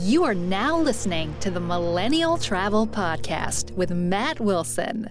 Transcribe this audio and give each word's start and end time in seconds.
You 0.00 0.24
are 0.24 0.34
now 0.34 0.78
listening 0.78 1.34
to 1.40 1.50
the 1.50 1.58
Millennial 1.58 2.36
Travel 2.36 2.86
Podcast 2.86 3.72
with 3.72 3.90
Matt 3.92 4.38
Wilson. 4.38 5.08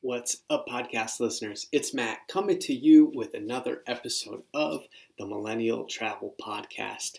What's 0.00 0.38
up, 0.48 0.66
podcast 0.66 1.20
listeners? 1.20 1.66
It's 1.70 1.92
Matt 1.92 2.20
coming 2.28 2.58
to 2.60 2.72
you 2.74 3.12
with 3.14 3.34
another 3.34 3.82
episode 3.86 4.44
of 4.54 4.84
the 5.18 5.26
Millennial 5.26 5.84
Travel 5.84 6.34
Podcast. 6.40 7.18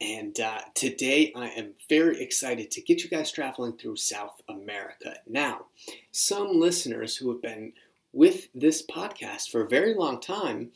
And 0.00 0.38
uh, 0.40 0.62
today 0.74 1.32
I 1.36 1.50
am 1.50 1.74
very 1.88 2.20
excited 2.20 2.72
to 2.72 2.82
get 2.82 3.04
you 3.04 3.08
guys 3.08 3.30
traveling 3.30 3.74
through 3.74 3.96
South 3.96 4.42
America. 4.48 5.14
Now, 5.28 5.66
some 6.10 6.58
listeners 6.58 7.16
who 7.16 7.30
have 7.30 7.40
been 7.40 7.72
with 8.12 8.48
this 8.52 8.84
podcast 8.84 9.50
for 9.50 9.62
a 9.62 9.68
very 9.68 9.94
long 9.94 10.20
time 10.20 10.72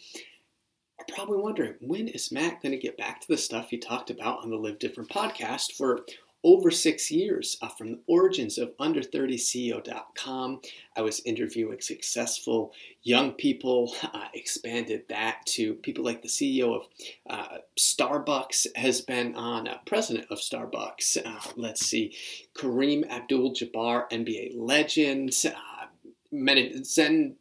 are 1.02 1.14
probably 1.14 1.38
wondering 1.38 1.74
when 1.80 2.08
is 2.08 2.32
Matt 2.32 2.62
going 2.62 2.72
to 2.72 2.78
get 2.78 2.96
back 2.96 3.20
to 3.20 3.28
the 3.28 3.36
stuff 3.36 3.70
he 3.70 3.78
talked 3.78 4.10
about 4.10 4.42
on 4.42 4.50
the 4.50 4.56
Live 4.56 4.78
Different 4.78 5.10
podcast 5.10 5.72
for 5.72 6.00
over 6.44 6.70
six 6.72 7.10
years 7.10 7.56
uh, 7.62 7.68
from 7.68 7.92
the 7.92 8.00
origins 8.06 8.58
of 8.58 8.76
under30ceo.com. 8.78 10.60
I 10.96 11.02
was 11.02 11.20
interviewing 11.20 11.80
successful 11.80 12.72
young 13.02 13.32
people, 13.32 13.94
uh, 14.02 14.26
expanded 14.34 15.04
that 15.08 15.46
to 15.46 15.74
people 15.74 16.04
like 16.04 16.22
the 16.22 16.28
CEO 16.28 16.76
of 16.76 16.82
uh, 17.28 17.58
Starbucks 17.78 18.66
has 18.76 19.00
been 19.00 19.34
on, 19.36 19.68
uh, 19.68 19.78
president 19.86 20.26
of 20.30 20.38
Starbucks. 20.38 21.24
Uh, 21.24 21.52
let's 21.56 21.84
see, 21.86 22.16
Kareem 22.54 23.08
Abdul 23.08 23.52
Jabbar, 23.54 24.10
NBA 24.10 24.52
legend, 24.56 25.32
uh, 25.44 26.82
Zen 26.84 27.36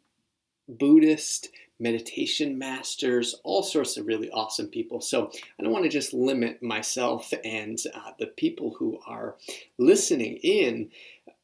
Buddhist, 0.67 1.49
meditation 1.81 2.57
masters, 2.57 3.35
all 3.43 3.63
sorts 3.63 3.97
of 3.97 4.07
really 4.07 4.29
awesome 4.29 4.67
people. 4.67 5.01
So 5.01 5.31
I 5.59 5.63
don't 5.63 5.71
want 5.71 5.83
to 5.83 5.89
just 5.89 6.13
limit 6.13 6.61
myself 6.61 7.33
and 7.43 7.77
uh, 7.93 8.11
the 8.19 8.27
people 8.27 8.75
who 8.77 8.99
are 9.05 9.35
listening 9.77 10.37
in 10.37 10.91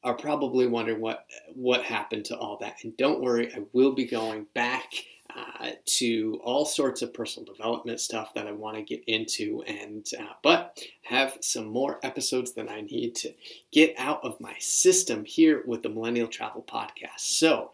are 0.03 0.15
probably 0.15 0.67
wondering 0.67 1.01
what 1.01 1.25
what 1.53 1.83
happened 1.83 2.25
to 2.25 2.37
all 2.37 2.57
that. 2.61 2.83
And 2.83 2.95
don't 2.97 3.21
worry, 3.21 3.53
I 3.53 3.63
will 3.73 3.93
be 3.93 4.05
going 4.05 4.45
back 4.53 4.93
uh, 5.35 5.71
to 5.85 6.39
all 6.43 6.65
sorts 6.65 7.01
of 7.01 7.13
personal 7.13 7.51
development 7.51 7.99
stuff 7.99 8.33
that 8.33 8.47
I 8.47 8.51
want 8.53 8.77
to 8.77 8.83
get 8.83 9.03
into, 9.07 9.63
and 9.67 10.07
uh, 10.17 10.33
but 10.41 10.81
have 11.03 11.37
some 11.41 11.67
more 11.67 11.99
episodes 12.03 12.53
that 12.53 12.69
I 12.69 12.81
need 12.81 13.15
to 13.15 13.33
get 13.71 13.93
out 13.97 14.23
of 14.23 14.39
my 14.39 14.55
system 14.59 15.25
here 15.25 15.63
with 15.65 15.83
the 15.83 15.89
Millennial 15.89 16.27
Travel 16.27 16.65
Podcast. 16.67 17.19
So. 17.19 17.71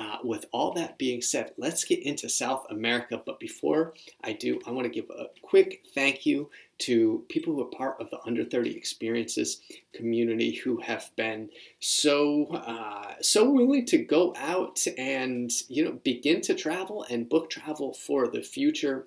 Uh, 0.00 0.16
with 0.24 0.46
all 0.50 0.72
that 0.72 0.96
being 0.96 1.20
said, 1.20 1.52
let's 1.58 1.84
get 1.84 2.02
into 2.02 2.26
South 2.26 2.64
America. 2.70 3.20
But 3.26 3.38
before 3.38 3.92
I 4.24 4.32
do, 4.32 4.58
I 4.66 4.70
want 4.70 4.86
to 4.86 4.90
give 4.90 5.10
a 5.10 5.26
quick 5.42 5.82
thank 5.94 6.24
you 6.24 6.48
to 6.78 7.22
people 7.28 7.52
who 7.52 7.60
are 7.60 7.66
part 7.66 8.00
of 8.00 8.08
the 8.08 8.18
Under 8.24 8.42
30 8.42 8.74
Experiences 8.74 9.60
community 9.92 10.52
who 10.52 10.80
have 10.80 11.10
been 11.16 11.50
so 11.80 12.46
uh, 12.46 13.16
so 13.20 13.50
willing 13.50 13.84
to 13.86 13.98
go 13.98 14.34
out 14.38 14.86
and 14.96 15.52
you 15.68 15.84
know 15.84 15.92
begin 16.02 16.40
to 16.42 16.54
travel 16.54 17.04
and 17.10 17.28
book 17.28 17.50
travel 17.50 17.92
for 17.92 18.26
the 18.26 18.40
future. 18.40 19.06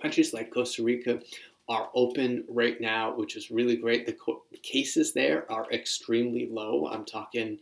Countries 0.00 0.32
like 0.32 0.52
Costa 0.54 0.84
Rica 0.84 1.20
are 1.68 1.90
open 1.94 2.44
right 2.48 2.80
now, 2.80 3.14
which 3.14 3.36
is 3.36 3.50
really 3.50 3.76
great. 3.76 4.06
The 4.06 4.12
co- 4.12 4.42
cases 4.62 5.12
there 5.12 5.50
are 5.50 5.70
extremely 5.72 6.48
low. 6.50 6.88
I'm 6.88 7.04
talking, 7.04 7.58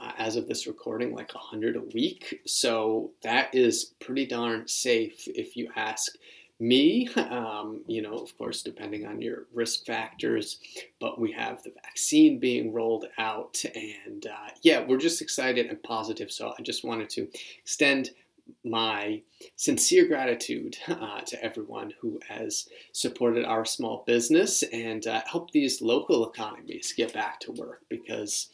uh, 0.00 0.12
as 0.18 0.36
of 0.36 0.48
this 0.48 0.66
recording, 0.66 1.14
like 1.14 1.34
100 1.34 1.76
a 1.76 1.80
week. 1.94 2.40
So 2.46 3.10
that 3.22 3.54
is 3.54 3.92
pretty 4.00 4.26
darn 4.26 4.68
safe 4.68 5.26
if 5.28 5.56
you 5.56 5.70
ask 5.76 6.12
me. 6.60 7.08
Um, 7.16 7.82
you 7.86 8.02
know, 8.02 8.14
of 8.14 8.36
course, 8.36 8.62
depending 8.62 9.06
on 9.06 9.22
your 9.22 9.46
risk 9.54 9.86
factors, 9.86 10.58
but 11.00 11.20
we 11.20 11.32
have 11.32 11.62
the 11.62 11.70
vaccine 11.70 12.38
being 12.38 12.72
rolled 12.72 13.06
out. 13.18 13.62
And 13.74 14.26
uh, 14.26 14.50
yeah, 14.62 14.84
we're 14.86 14.98
just 14.98 15.22
excited 15.22 15.66
and 15.66 15.82
positive. 15.82 16.30
So 16.30 16.52
I 16.58 16.62
just 16.62 16.84
wanted 16.84 17.08
to 17.10 17.28
extend 17.58 18.10
my 18.64 19.22
sincere 19.56 20.06
gratitude 20.06 20.76
uh, 20.88 21.20
to 21.22 21.42
everyone 21.42 21.92
who 22.00 22.20
has 22.28 22.68
supported 22.92 23.44
our 23.44 23.64
small 23.64 24.04
business 24.06 24.62
and 24.72 25.06
uh, 25.06 25.22
helped 25.26 25.52
these 25.52 25.82
local 25.82 26.28
economies 26.28 26.94
get 26.96 27.12
back 27.12 27.40
to 27.40 27.52
work 27.52 27.82
because, 27.88 28.48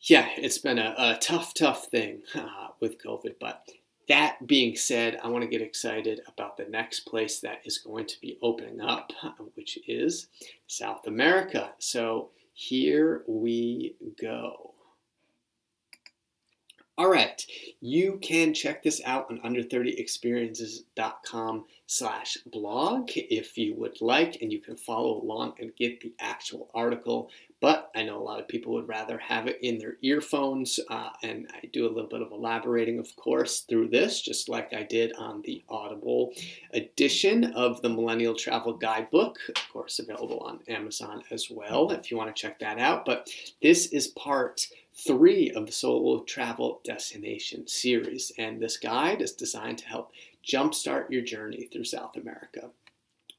yeah, 0.00 0.28
it's 0.36 0.58
been 0.58 0.78
a, 0.78 0.94
a 0.98 1.18
tough, 1.20 1.54
tough 1.54 1.86
thing 1.86 2.22
uh, 2.34 2.68
with 2.80 3.02
COVID. 3.02 3.34
But 3.40 3.68
that 4.08 4.46
being 4.46 4.74
said, 4.76 5.20
I 5.22 5.28
want 5.28 5.42
to 5.42 5.48
get 5.50 5.62
excited 5.62 6.20
about 6.26 6.56
the 6.56 6.64
next 6.64 7.00
place 7.00 7.40
that 7.40 7.60
is 7.64 7.78
going 7.78 8.06
to 8.06 8.20
be 8.20 8.38
opening 8.42 8.80
up, 8.80 9.12
which 9.54 9.78
is 9.86 10.26
South 10.66 11.06
America. 11.06 11.72
So 11.78 12.30
here 12.52 13.22
we 13.28 13.94
go. 14.20 14.69
All 17.00 17.08
right, 17.08 17.42
you 17.80 18.18
can 18.20 18.52
check 18.52 18.82
this 18.82 19.00
out 19.06 19.30
on 19.30 19.38
under30experiences.com 19.38 21.64
slash 21.86 22.36
blog 22.44 23.08
if 23.14 23.56
you 23.56 23.74
would 23.76 24.02
like, 24.02 24.36
and 24.42 24.52
you 24.52 24.60
can 24.60 24.76
follow 24.76 25.22
along 25.22 25.54
and 25.58 25.74
get 25.76 26.02
the 26.02 26.12
actual 26.20 26.68
article. 26.74 27.30
But 27.58 27.90
I 27.96 28.02
know 28.02 28.18
a 28.18 28.22
lot 28.22 28.38
of 28.38 28.48
people 28.48 28.74
would 28.74 28.86
rather 28.86 29.16
have 29.16 29.46
it 29.46 29.60
in 29.62 29.78
their 29.78 29.96
earphones, 30.02 30.78
uh, 30.90 31.08
and 31.22 31.48
I 31.54 31.68
do 31.72 31.86
a 31.86 31.92
little 31.92 32.10
bit 32.10 32.20
of 32.20 32.32
elaborating, 32.32 32.98
of 32.98 33.16
course, 33.16 33.60
through 33.60 33.88
this, 33.88 34.20
just 34.20 34.50
like 34.50 34.74
I 34.74 34.82
did 34.82 35.14
on 35.16 35.40
the 35.42 35.64
Audible 35.70 36.34
edition 36.74 37.44
of 37.54 37.80
the 37.80 37.88
Millennial 37.88 38.34
Travel 38.34 38.74
Guidebook, 38.74 39.38
of 39.48 39.54
course, 39.72 40.00
available 40.00 40.40
on 40.40 40.60
Amazon 40.68 41.22
as 41.30 41.48
well, 41.50 41.92
if 41.92 42.10
you 42.10 42.18
want 42.18 42.28
to 42.34 42.38
check 42.38 42.60
that 42.60 42.78
out. 42.78 43.06
But 43.06 43.30
this 43.62 43.86
is 43.86 44.08
part 44.08 44.66
three 45.06 45.50
of 45.50 45.66
the 45.66 45.72
solo 45.72 46.22
travel 46.24 46.80
destination 46.84 47.66
series. 47.66 48.32
And 48.38 48.60
this 48.60 48.76
guide 48.76 49.22
is 49.22 49.32
designed 49.32 49.78
to 49.78 49.88
help 49.88 50.12
jumpstart 50.46 51.10
your 51.10 51.22
journey 51.22 51.68
through 51.72 51.84
South 51.84 52.16
America. 52.16 52.70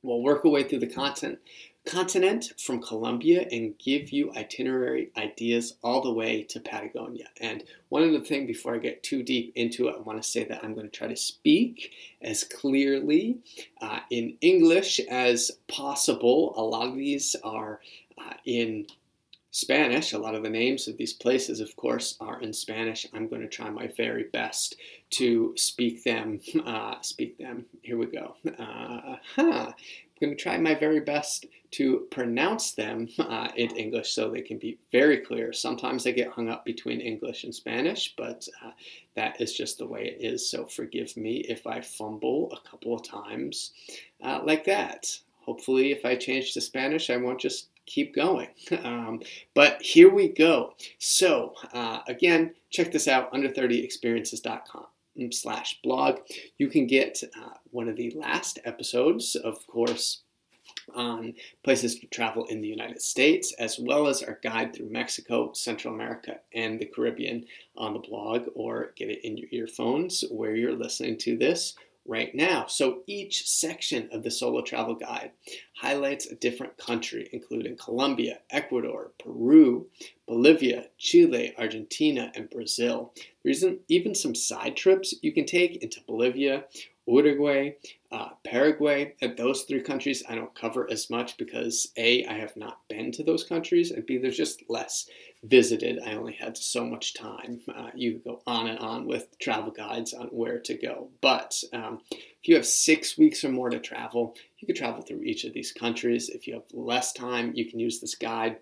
We'll 0.04 0.22
work 0.22 0.44
our 0.44 0.52
way 0.52 0.64
through 0.64 0.80
the 0.80 0.88
content, 0.88 1.38
continent 1.86 2.54
from 2.60 2.82
Colombia 2.82 3.48
and 3.52 3.78
give 3.78 4.10
you 4.10 4.34
itinerary 4.36 5.12
ideas 5.16 5.76
all 5.84 6.02
the 6.02 6.12
way 6.12 6.42
to 6.44 6.60
Patagonia. 6.60 7.28
And 7.40 7.64
one 7.90 8.08
other 8.08 8.20
thing 8.20 8.48
before 8.48 8.74
I 8.74 8.80
get 8.80 9.04
too 9.04 9.22
deep 9.22 9.54
into 9.56 9.88
it, 9.88 9.96
I 9.98 10.02
want 10.02 10.22
to 10.22 10.28
say 10.28 10.44
that 10.46 10.64
I'm 10.64 10.74
going 10.74 10.90
to 10.90 10.98
try 10.98 11.08
to 11.08 11.16
speak 11.16 11.92
as 12.22 12.44
clearly 12.44 13.38
uh, 13.80 14.00
in 14.10 14.38
English 14.42 15.00
as 15.02 15.52
possible. 15.68 16.54
A 16.58 16.64
lot 16.64 16.88
of 16.88 16.96
these 16.96 17.36
are 17.44 17.80
uh, 18.18 18.34
in 18.46 18.88
Spanish. 19.52 20.14
A 20.14 20.18
lot 20.18 20.34
of 20.34 20.44
the 20.44 20.50
names 20.50 20.88
of 20.88 20.98
these 20.98 21.14
places, 21.14 21.60
of 21.60 21.76
course, 21.76 22.16
are 22.22 22.42
in 22.42 22.54
Spanish. 22.54 23.06
I'm 23.14 23.28
going 23.28 23.42
to 23.42 23.50
try 23.50 23.70
my 23.70 23.88
very 23.98 24.24
best 24.32 24.78
to 25.12 25.54
speak 25.58 26.04
them. 26.04 26.40
Uh, 26.66 26.96
speak 27.02 27.38
them. 27.38 27.66
Here 27.82 27.98
we 27.98 28.06
go. 28.06 28.36
Uh, 28.46 29.18
huh. 29.36 29.72
I'm 29.72 29.74
going 30.22 30.38
to 30.38 30.42
try 30.42 30.58
my 30.58 30.76
very 30.76 31.00
best 31.00 31.48
to 31.72 32.08
pronounce 32.12 32.72
them 32.74 33.10
uh, 33.18 33.50
in 33.56 33.76
English 33.76 34.14
so 34.14 34.30
they 34.30 34.42
can 34.42 34.58
be 34.58 34.78
very 34.92 35.18
clear. 35.18 35.52
Sometimes 35.52 36.06
I 36.06 36.12
get 36.12 36.30
hung 36.30 36.50
up 36.50 36.64
between 36.64 37.02
English 37.02 37.44
and 37.44 37.54
Spanish, 37.54 38.14
but 38.16 38.48
uh, 38.64 38.72
that 39.16 39.42
is 39.42 39.54
just 39.54 39.80
the 39.80 39.88
way 39.88 40.06
it 40.06 40.24
is. 40.24 40.50
So 40.50 40.66
forgive 40.66 41.18
me 41.18 41.38
if 41.50 41.66
I 41.66 41.82
fumble 41.82 42.52
a 42.54 42.70
couple 42.70 42.94
of 42.94 43.04
times 43.04 43.72
uh, 44.22 44.42
like 44.46 44.64
that. 44.66 45.08
Hopefully, 45.42 45.92
if 45.92 46.06
I 46.06 46.16
change 46.16 46.54
to 46.54 46.62
Spanish, 46.62 47.10
I 47.10 47.18
won't 47.18 47.42
just 47.42 47.70
keep 47.94 48.16
going. 48.16 48.48
Um, 48.84 49.22
but 49.54 49.82
here 49.82 50.10
we 50.10 50.30
go. 50.30 50.74
So 50.98 51.54
uh, 51.74 52.00
again, 52.08 52.56
check 52.72 52.92
this 52.92 53.08
out, 53.08 53.32
under30experiences.com 53.32 54.86
slash 55.32 55.80
blog. 55.84 56.20
You 56.58 56.68
can 56.68 56.88
get 56.88 57.22
uh, 57.38 57.50
one 57.70 57.88
of 57.88 57.98
the 57.98 58.12
last 58.12 58.60
episodes, 58.66 59.36
of 59.36 59.66
course, 59.68 60.22
on 60.96 61.34
places 61.64 62.00
to 62.00 62.08
travel 62.08 62.46
in 62.46 62.62
the 62.62 62.68
United 62.68 63.02
States, 63.02 63.54
as 63.60 63.78
well 63.78 64.08
as 64.08 64.24
our 64.24 64.40
guide 64.42 64.74
through 64.74 64.90
Mexico, 64.90 65.52
Central 65.54 65.94
America, 65.94 66.40
and 66.54 66.80
the 66.80 66.86
Caribbean 66.86 67.46
on 67.78 67.94
the 67.94 68.00
blog, 68.00 68.48
or 68.56 68.94
get 68.96 69.10
it 69.10 69.24
in 69.24 69.38
your 69.38 69.50
earphones 69.52 70.24
where 70.32 70.56
you're 70.56 70.76
listening 70.76 71.18
to 71.20 71.38
this 71.38 71.76
right 72.06 72.34
now. 72.34 72.66
So 72.68 73.04
each 73.08 73.48
section 73.48 74.10
of 74.12 74.24
the 74.24 74.32
solo 74.32 74.62
travel 74.62 74.96
guide 74.96 75.32
highlights 75.76 76.26
a 76.26 76.36
different 76.36 76.78
country, 76.78 77.30
including 77.32 77.78
Colombia, 77.78 78.40
Ecuador, 78.50 79.12
Peru, 79.20 79.88
Bolivia, 80.28 80.88
Chile, 80.98 81.54
Argentina, 81.58 82.32
and 82.36 82.50
Brazil. 82.50 83.14
There's 83.44 83.64
even 83.88 84.16
some 84.16 84.36
side 84.36 84.76
trips 84.76 85.14
you 85.22 85.32
can 85.32 85.46
take 85.46 85.82
into 85.84 86.02
Bolivia 86.08 86.66
Uruguay, 87.08 87.72
uh, 88.12 88.30
Paraguay. 88.44 89.16
At 89.22 89.38
those 89.38 89.64
three 89.64 89.82
countries, 89.82 90.24
I 90.28 90.36
don't 90.36 90.54
cover 90.56 90.90
as 90.90 91.10
much 91.10 91.38
because 91.38 91.92
A, 91.98 92.26
I 92.26 92.34
have 92.34 92.56
not 92.56 92.80
been 92.88 93.12
to 93.14 93.24
those 93.24 93.44
countries, 93.44 93.92
and 93.92 94.06
B, 94.06 94.18
there's 94.18 94.38
just 94.38 94.64
less 94.70 95.08
visited. 95.44 96.00
I 96.06 96.14
only 96.14 96.34
had 96.34 96.56
so 96.56 96.86
much 96.86 97.14
time. 97.14 97.62
Uh, 97.68 97.90
you 97.96 98.22
go 98.24 98.42
on 98.46 98.68
and 98.68 98.80
on 98.80 99.08
with 99.08 99.38
travel 99.40 99.72
guides 99.72 100.14
on 100.14 100.28
where 100.28 100.60
to 100.60 100.76
go. 100.76 101.10
But 101.20 101.64
um, 101.74 102.02
if 102.10 102.48
you 102.48 102.56
have 102.56 102.66
six 102.66 103.18
weeks 103.18 103.44
or 103.44 103.50
more 103.50 103.70
to 103.70 103.80
travel, 103.80 104.36
you 104.60 104.68
could 104.68 104.76
travel 104.76 105.02
through 105.02 105.24
each 105.24 105.44
of 105.44 105.54
these 105.54 105.72
countries. 105.72 106.30
If 106.30 106.48
you 106.48 106.54
have 106.56 106.66
less 106.74 107.12
time, 107.14 107.54
you 107.56 107.66
can 107.66 107.80
use 107.80 108.00
this 108.00 108.16
guide 108.16 108.58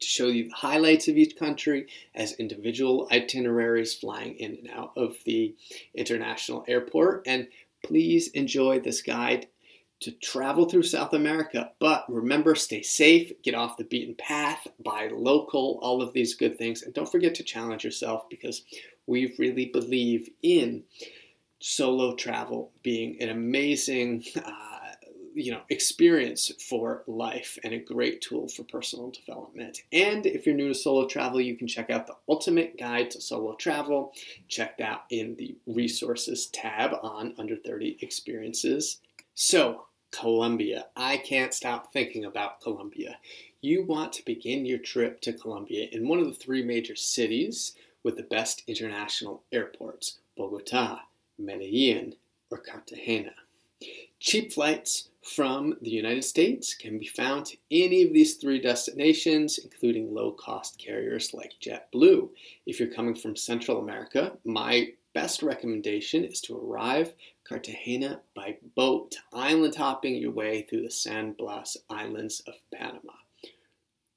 to 0.00 0.06
show 0.06 0.28
you 0.28 0.48
the 0.48 0.54
highlights 0.54 1.08
of 1.08 1.18
each 1.18 1.36
country 1.36 1.86
as 2.14 2.32
individual 2.34 3.06
itineraries 3.12 3.94
flying 3.94 4.36
in 4.36 4.52
and 4.52 4.70
out 4.70 4.92
of 4.96 5.16
the 5.26 5.54
international 5.94 6.64
airport. 6.66 7.22
And 7.26 7.48
please 7.84 8.28
enjoy 8.28 8.80
this 8.80 9.02
guide 9.02 9.48
to 10.00 10.10
travel 10.12 10.68
through 10.68 10.82
South 10.82 11.12
America. 11.12 11.70
But 11.78 12.04
remember, 12.08 12.54
stay 12.54 12.82
safe, 12.82 13.32
get 13.42 13.54
off 13.54 13.76
the 13.76 13.84
beaten 13.84 14.14
path, 14.16 14.66
buy 14.82 15.10
local, 15.12 15.78
all 15.82 16.02
of 16.02 16.12
these 16.12 16.34
good 16.34 16.58
things. 16.58 16.82
And 16.82 16.94
don't 16.94 17.10
forget 17.10 17.34
to 17.36 17.42
challenge 17.44 17.84
yourself 17.84 18.28
because 18.28 18.62
we 19.06 19.34
really 19.38 19.66
believe 19.66 20.28
in 20.42 20.84
solo 21.60 22.14
travel 22.14 22.72
being 22.82 23.20
an 23.20 23.28
amazing. 23.28 24.24
Uh, 24.44 24.70
you 25.34 25.52
know 25.52 25.60
experience 25.68 26.50
for 26.68 27.02
life 27.06 27.58
and 27.62 27.72
a 27.72 27.78
great 27.78 28.20
tool 28.20 28.48
for 28.48 28.64
personal 28.64 29.10
development. 29.10 29.82
And 29.92 30.26
if 30.26 30.44
you're 30.44 30.54
new 30.54 30.68
to 30.68 30.74
solo 30.74 31.06
travel, 31.06 31.40
you 31.40 31.56
can 31.56 31.68
check 31.68 31.90
out 31.90 32.06
the 32.06 32.16
Ultimate 32.28 32.78
Guide 32.78 33.10
to 33.12 33.20
Solo 33.20 33.54
Travel. 33.54 34.12
Check 34.48 34.78
that 34.78 35.04
in 35.10 35.36
the 35.36 35.56
resources 35.66 36.48
tab 36.48 36.92
on 37.02 37.34
Under 37.38 37.56
30 37.56 37.98
Experiences. 38.00 38.98
So, 39.34 39.86
Colombia. 40.10 40.86
I 40.96 41.16
can't 41.16 41.54
stop 41.54 41.92
thinking 41.92 42.24
about 42.24 42.60
Colombia. 42.60 43.18
You 43.60 43.84
want 43.84 44.12
to 44.14 44.24
begin 44.24 44.66
your 44.66 44.78
trip 44.78 45.20
to 45.22 45.32
Colombia 45.32 45.88
in 45.92 46.08
one 46.08 46.18
of 46.18 46.26
the 46.26 46.34
three 46.34 46.62
major 46.62 46.96
cities 46.96 47.74
with 48.02 48.16
the 48.16 48.22
best 48.22 48.62
international 48.66 49.42
airports 49.52 50.18
Bogota, 50.36 51.00
Medellin, 51.38 52.14
or 52.50 52.58
Cartagena. 52.58 53.32
Cheap 54.18 54.52
flights 54.52 55.08
from 55.22 55.76
the 55.80 55.90
United 55.90 56.24
States 56.24 56.74
can 56.74 56.98
be 56.98 57.06
found 57.06 57.46
to 57.46 57.56
any 57.70 58.02
of 58.02 58.12
these 58.12 58.36
three 58.36 58.60
destinations, 58.60 59.58
including 59.58 60.14
low 60.14 60.32
cost 60.32 60.78
carriers 60.78 61.32
like 61.32 61.54
JetBlue. 61.62 62.28
If 62.66 62.80
you're 62.80 62.92
coming 62.92 63.14
from 63.14 63.36
Central 63.36 63.78
America, 63.78 64.36
my 64.44 64.92
best 65.14 65.42
recommendation 65.42 66.24
is 66.24 66.40
to 66.42 66.56
arrive 66.56 67.14
Cartagena 67.50 68.20
by 68.32 68.58
boat, 68.76 69.16
island 69.32 69.74
hopping 69.74 70.14
your 70.14 70.30
way 70.30 70.62
through 70.62 70.82
the 70.82 70.90
San 70.90 71.32
Blas 71.32 71.76
Islands 71.90 72.40
of 72.46 72.54
Panama. 72.72 73.14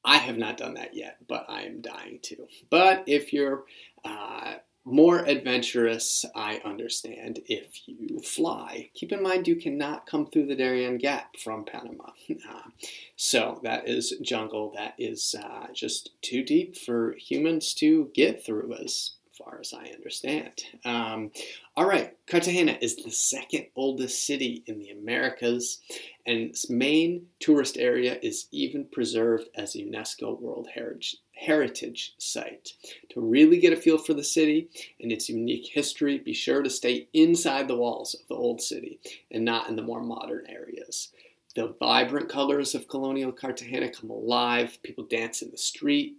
I 0.05 0.17
have 0.17 0.37
not 0.37 0.57
done 0.57 0.75
that 0.75 0.93
yet, 0.93 1.17
but 1.27 1.47
I 1.49 1.63
am 1.63 1.81
dying 1.81 2.19
to. 2.23 2.47
But 2.69 3.03
if 3.07 3.33
you're 3.33 3.63
uh, 4.05 4.57
more 4.85 5.25
adventurous, 5.25 6.25
I 6.35 6.61
understand, 6.63 7.39
if 7.47 7.87
you 7.87 8.19
fly. 8.19 8.91
Keep 8.93 9.13
in 9.13 9.23
mind 9.23 9.47
you 9.47 9.55
cannot 9.55 10.05
come 10.05 10.27
through 10.27 10.45
the 10.45 10.55
Darien 10.55 10.99
Gap 10.99 11.35
from 11.37 11.65
Panama. 11.65 12.11
Uh, 12.49 12.69
so 13.15 13.59
that 13.63 13.87
is 13.87 14.13
jungle 14.21 14.71
that 14.75 14.93
is 14.97 15.35
uh, 15.41 15.67
just 15.73 16.11
too 16.21 16.43
deep 16.43 16.77
for 16.77 17.15
humans 17.17 17.73
to 17.75 18.09
get 18.13 18.43
through, 18.45 18.73
as 18.83 19.13
far 19.37 19.59
as 19.59 19.73
I 19.73 19.85
understand. 19.93 20.63
Um, 20.85 21.31
all 21.75 21.85
right, 21.85 22.15
Cartagena 22.27 22.77
is 22.81 22.95
the 22.95 23.11
second 23.11 23.67
oldest 23.75 24.25
city 24.25 24.63
in 24.67 24.79
the 24.79 24.89
Americas, 24.91 25.79
and 26.25 26.39
its 26.39 26.69
main 26.69 27.27
tourist 27.39 27.77
area 27.77 28.19
is 28.21 28.47
even 28.51 28.85
preserved 28.85 29.49
as 29.55 29.75
a 29.75 29.79
UNESCO 29.79 30.39
World 30.39 30.67
Heritage, 30.73 31.17
Heritage 31.35 32.13
Site. 32.17 32.73
To 33.11 33.21
really 33.21 33.59
get 33.59 33.73
a 33.73 33.77
feel 33.77 33.97
for 33.97 34.13
the 34.13 34.23
city 34.23 34.69
and 34.99 35.11
its 35.11 35.29
unique 35.29 35.69
history, 35.73 36.19
be 36.19 36.33
sure 36.33 36.61
to 36.61 36.69
stay 36.69 37.07
inside 37.13 37.67
the 37.67 37.77
walls 37.77 38.13
of 38.13 38.27
the 38.27 38.35
old 38.35 38.61
city 38.61 38.99
and 39.31 39.43
not 39.43 39.69
in 39.69 39.75
the 39.75 39.81
more 39.81 40.01
modern 40.01 40.45
areas. 40.47 41.09
The 41.55 41.75
vibrant 41.79 42.29
colors 42.29 42.73
of 42.73 42.87
colonial 42.87 43.31
Cartagena 43.31 43.89
come 43.89 44.09
alive. 44.09 44.79
People 44.81 45.03
dance 45.03 45.43
in 45.43 45.51
the 45.51 45.57
street, 45.57 46.15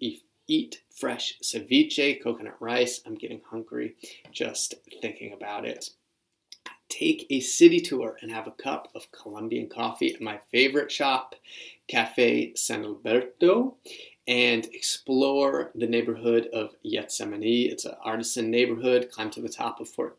eat 0.46 0.82
fresh 0.90 1.38
ceviche, 1.42 2.22
coconut 2.22 2.56
rice. 2.60 3.00
I'm 3.06 3.14
getting 3.14 3.40
hungry 3.50 3.96
just 4.32 4.74
thinking 5.00 5.32
about 5.32 5.64
it. 5.64 5.90
Take 6.88 7.26
a 7.30 7.40
city 7.40 7.80
tour 7.80 8.16
and 8.20 8.30
have 8.30 8.46
a 8.46 8.52
cup 8.52 8.88
of 8.94 9.10
Colombian 9.10 9.68
coffee 9.68 10.14
at 10.14 10.20
my 10.20 10.38
favorite 10.52 10.92
shop, 10.92 11.34
Cafe 11.88 12.52
San 12.54 12.84
Alberto, 12.84 13.76
and 14.28 14.66
explore 14.66 15.70
the 15.74 15.86
neighborhood 15.86 16.48
of 16.52 16.74
Getsemani. 16.84 17.70
It's 17.70 17.84
an 17.84 17.96
artisan 18.04 18.50
neighborhood. 18.50 19.10
Climb 19.10 19.30
to 19.30 19.40
the 19.40 19.48
top 19.48 19.80
of 19.80 19.88
Fort, 19.88 20.18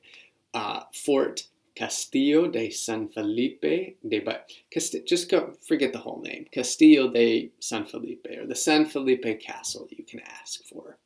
uh, 0.54 0.81
Fort 0.94 1.48
Castillo 1.75 2.48
de 2.48 2.69
San 2.69 3.07
Felipe 3.10 3.98
de 4.07 4.19
ba- 4.19 4.44
just 4.72 5.30
go, 5.30 5.54
forget 5.68 5.92
the 5.92 6.00
whole 6.00 6.22
name. 6.22 6.45
Castillo 6.51 7.12
de 7.12 7.51
San 7.60 7.86
Felipe 7.86 8.27
or 8.39 8.48
the 8.48 8.56
San 8.56 8.86
Felipe 8.86 9.39
Castle 9.42 9.88
you 9.92 10.04
can 10.06 10.22
ask 10.22 10.63
for. 10.63 10.98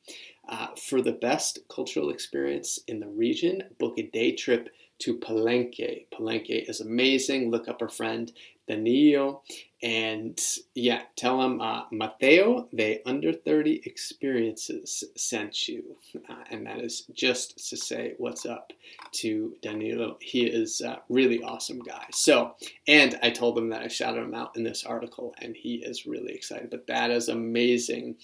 Uh, 0.48 0.68
for 0.76 1.02
the 1.02 1.12
best 1.12 1.60
cultural 1.70 2.10
experience 2.10 2.80
in 2.88 3.00
the 3.00 3.08
region, 3.08 3.64
book 3.78 3.98
a 3.98 4.04
day 4.04 4.32
trip 4.32 4.70
to 5.00 5.18
Palenque. 5.18 6.06
Palenque 6.12 6.70
is 6.70 6.82
amazing. 6.82 7.50
Look 7.50 7.68
up 7.68 7.82
our 7.82 7.90
friend 7.90 8.32
Danilo 8.70 9.42
and 9.82 10.40
yeah, 10.76 11.04
tell 11.16 11.42
him 11.42 11.62
uh, 11.62 11.84
Mateo, 11.92 12.68
they 12.74 13.02
under 13.06 13.32
30 13.32 13.82
experiences 13.86 15.06
sent 15.16 15.70
you. 15.70 15.96
Uh, 16.30 16.44
and 16.52 16.66
that 16.68 16.80
is 16.80 17.06
just 17.14 17.70
to 17.70 17.78
say 17.78 18.14
what's 18.18 18.46
up 18.46 18.74
to 19.14 19.56
Danilo. 19.62 20.18
He 20.20 20.46
is 20.46 20.82
a 20.82 21.02
really 21.08 21.42
awesome 21.42 21.80
guy. 21.80 22.06
So, 22.12 22.56
and 22.88 23.18
I 23.24 23.30
told 23.30 23.58
him 23.58 23.70
that 23.70 23.82
I 23.82 23.88
shouted 23.88 24.22
him 24.22 24.36
out 24.36 24.58
in 24.58 24.64
this 24.64 24.84
article, 24.84 25.34
and 25.42 25.56
he 25.56 25.76
is 25.76 26.06
really 26.06 26.34
excited. 26.34 26.70
But 26.70 26.88
that 26.88 27.10
is 27.10 27.30
amazing. 27.30 28.18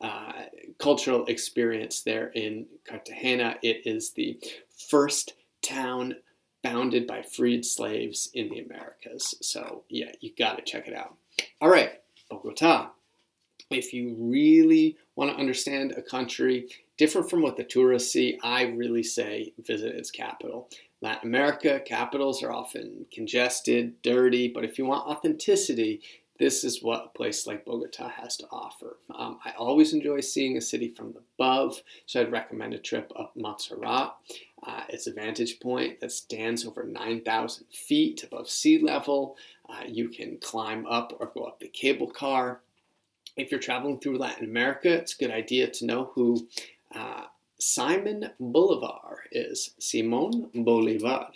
Uh, 0.00 0.32
cultural 0.78 1.26
experience 1.26 2.00
there 2.00 2.28
in 2.28 2.66
Cartagena. 2.88 3.56
It 3.62 3.82
is 3.84 4.12
the 4.12 4.40
first 4.88 5.34
town 5.60 6.16
founded 6.62 7.06
by 7.06 7.22
freed 7.22 7.64
slaves 7.64 8.30
in 8.34 8.48
the 8.48 8.60
Americas. 8.60 9.34
So, 9.40 9.82
yeah, 9.88 10.12
you 10.20 10.32
got 10.36 10.56
to 10.58 10.64
check 10.64 10.86
it 10.86 10.94
out. 10.94 11.16
All 11.60 11.68
right, 11.68 12.00
Bogota. 12.30 12.90
If 13.70 13.92
you 13.92 14.14
really 14.18 14.98
want 15.16 15.30
to 15.30 15.36
understand 15.36 15.92
a 15.92 16.02
country 16.02 16.68
different 16.98 17.30
from 17.30 17.42
what 17.42 17.56
the 17.56 17.64
tourists 17.64 18.12
see, 18.12 18.38
I 18.42 18.64
really 18.64 19.02
say 19.02 19.52
visit 19.58 19.94
its 19.94 20.10
capital. 20.10 20.68
Latin 21.00 21.28
America 21.28 21.80
capitals 21.84 22.42
are 22.42 22.52
often 22.52 23.06
congested, 23.12 24.00
dirty, 24.02 24.48
but 24.48 24.64
if 24.64 24.78
you 24.78 24.86
want 24.86 25.06
authenticity, 25.06 26.00
this 26.38 26.64
is 26.64 26.82
what 26.82 27.04
a 27.06 27.16
place 27.16 27.46
like 27.46 27.64
Bogota 27.64 28.08
has 28.08 28.36
to 28.38 28.46
offer. 28.50 28.96
Um, 29.14 29.38
I 29.44 29.52
always 29.52 29.92
enjoy 29.92 30.20
seeing 30.20 30.56
a 30.56 30.60
city 30.60 30.88
from 30.88 31.14
above, 31.16 31.82
so 32.06 32.20
I'd 32.20 32.32
recommend 32.32 32.74
a 32.74 32.78
trip 32.78 33.12
up 33.16 33.32
Montserrat. 33.36 34.14
Uh, 34.66 34.82
it's 34.88 35.06
a 35.06 35.12
vantage 35.12 35.60
point 35.60 36.00
that 36.00 36.12
stands 36.12 36.66
over 36.66 36.84
9,000 36.84 37.66
feet 37.70 38.24
above 38.24 38.48
sea 38.48 38.78
level. 38.78 39.36
Uh, 39.68 39.82
you 39.86 40.08
can 40.08 40.38
climb 40.38 40.86
up 40.86 41.12
or 41.20 41.26
go 41.34 41.44
up 41.44 41.60
the 41.60 41.68
cable 41.68 42.10
car. 42.10 42.60
If 43.36 43.50
you're 43.50 43.60
traveling 43.60 43.98
through 43.98 44.18
Latin 44.18 44.44
America, 44.44 44.88
it's 44.90 45.14
a 45.14 45.18
good 45.18 45.30
idea 45.30 45.68
to 45.68 45.86
know 45.86 46.10
who 46.14 46.48
uh, 46.94 47.24
Simon 47.58 48.30
Bolivar 48.40 49.24
is. 49.30 49.74
Simon 49.78 50.50
Bolivar. 50.54 51.28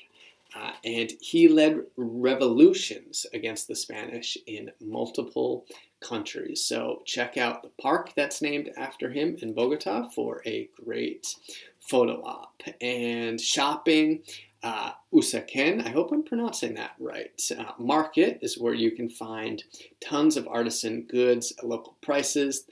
Uh, 0.55 0.73
and 0.85 1.13
he 1.21 1.49
led 1.49 1.81
revolutions 1.97 3.27
against 3.35 3.69
the 3.69 3.75
Spanish 3.75 4.39
in 4.47 4.71
multiple 4.81 5.67
countries. 6.01 6.63
So 6.63 7.03
check 7.05 7.37
out 7.37 7.63
the 7.63 7.71
park 7.81 8.13
that's 8.17 8.43
named 8.43 8.71
after 8.77 9.11
him 9.11 9.37
in 9.41 9.55
Bogota 9.55 10.09
for 10.09 10.43
a 10.47 10.69
great 10.85 11.35
photo 11.81 12.23
op. 12.23 12.63
And 12.81 13.41
shopping, 13.41 14.23
uh, 14.63 14.93
Usaquén, 15.13 15.85
I 15.87 15.91
hope 15.91 16.11
I'm 16.13 16.25
pronouncing 16.25 16.75
that 16.75 16.93
right. 16.99 17.41
Uh, 17.57 17.73
market 17.79 18.39
is 18.43 18.59
where 18.59 18.75
you 18.75 18.91
can 18.91 19.09
find 19.09 19.63
tons 20.01 20.37
of 20.37 20.49
artisan 20.49 21.03
goods 21.03 21.53
at 21.59 21.67
local 21.67 21.97
prices 22.03 22.65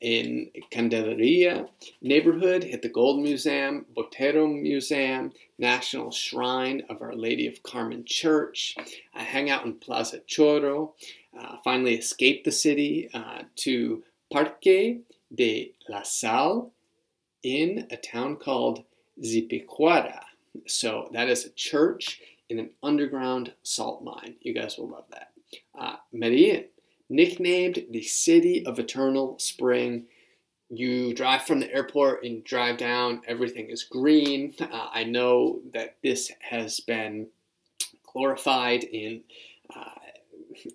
in 0.00 0.50
Candelaria 0.70 1.66
neighborhood, 2.00 2.64
hit 2.64 2.82
the 2.82 2.88
Gold 2.88 3.22
Museum, 3.22 3.86
Botero 3.94 4.46
Museum, 4.50 5.32
National 5.58 6.10
Shrine 6.10 6.82
of 6.88 7.02
Our 7.02 7.14
Lady 7.14 7.46
of 7.46 7.62
Carmen 7.62 8.04
Church, 8.04 8.74
uh, 9.14 9.18
hang 9.18 9.50
out 9.50 9.64
in 9.64 9.74
Plaza 9.74 10.20
Chorro, 10.20 10.92
uh, 11.38 11.56
finally 11.62 11.96
escape 11.96 12.44
the 12.44 12.52
city 12.52 13.10
uh, 13.12 13.42
to 13.56 14.02
Parque 14.32 15.00
de 15.34 15.72
la 15.88 16.02
Sal 16.02 16.72
in 17.42 17.86
a 17.90 17.96
town 17.96 18.36
called 18.36 18.84
Zipaquirá. 19.22 20.20
So 20.66 21.08
that 21.12 21.28
is 21.28 21.44
a 21.44 21.50
church 21.50 22.20
in 22.48 22.58
an 22.58 22.70
underground 22.82 23.52
salt 23.62 24.02
mine. 24.02 24.34
You 24.40 24.54
guys 24.54 24.76
will 24.76 24.88
love 24.88 25.04
that. 25.10 25.30
Uh, 25.78 25.96
Medellin, 26.12 26.64
nicknamed 27.10 27.84
the 27.90 28.02
city 28.02 28.64
of 28.64 28.78
eternal 28.78 29.38
spring. 29.38 30.04
You 30.70 31.12
drive 31.12 31.42
from 31.42 31.60
the 31.60 31.74
airport 31.74 32.24
and 32.24 32.44
drive 32.44 32.78
down, 32.78 33.22
everything 33.26 33.68
is 33.68 33.82
green. 33.82 34.54
Uh, 34.60 34.88
I 34.92 35.04
know 35.04 35.60
that 35.74 35.96
this 36.02 36.30
has 36.40 36.80
been 36.80 37.26
glorified 38.12 38.84
in 38.84 39.22
uh, 39.74 39.84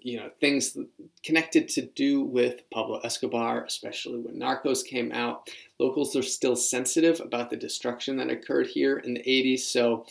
you 0.01 0.17
know 0.17 0.29
things 0.39 0.77
connected 1.23 1.69
to 1.69 1.81
do 1.81 2.23
with 2.23 2.69
Pablo 2.71 2.99
Escobar, 2.99 3.63
especially 3.63 4.19
when 4.19 4.39
Narcos 4.39 4.85
came 4.85 5.11
out. 5.11 5.49
Locals 5.79 6.15
are 6.15 6.23
still 6.23 6.55
sensitive 6.55 7.19
about 7.19 7.49
the 7.49 7.57
destruction 7.57 8.17
that 8.17 8.29
occurred 8.29 8.67
here 8.67 8.97
in 8.97 9.13
the 9.13 9.21
80s, 9.21 9.59
so 9.59 10.05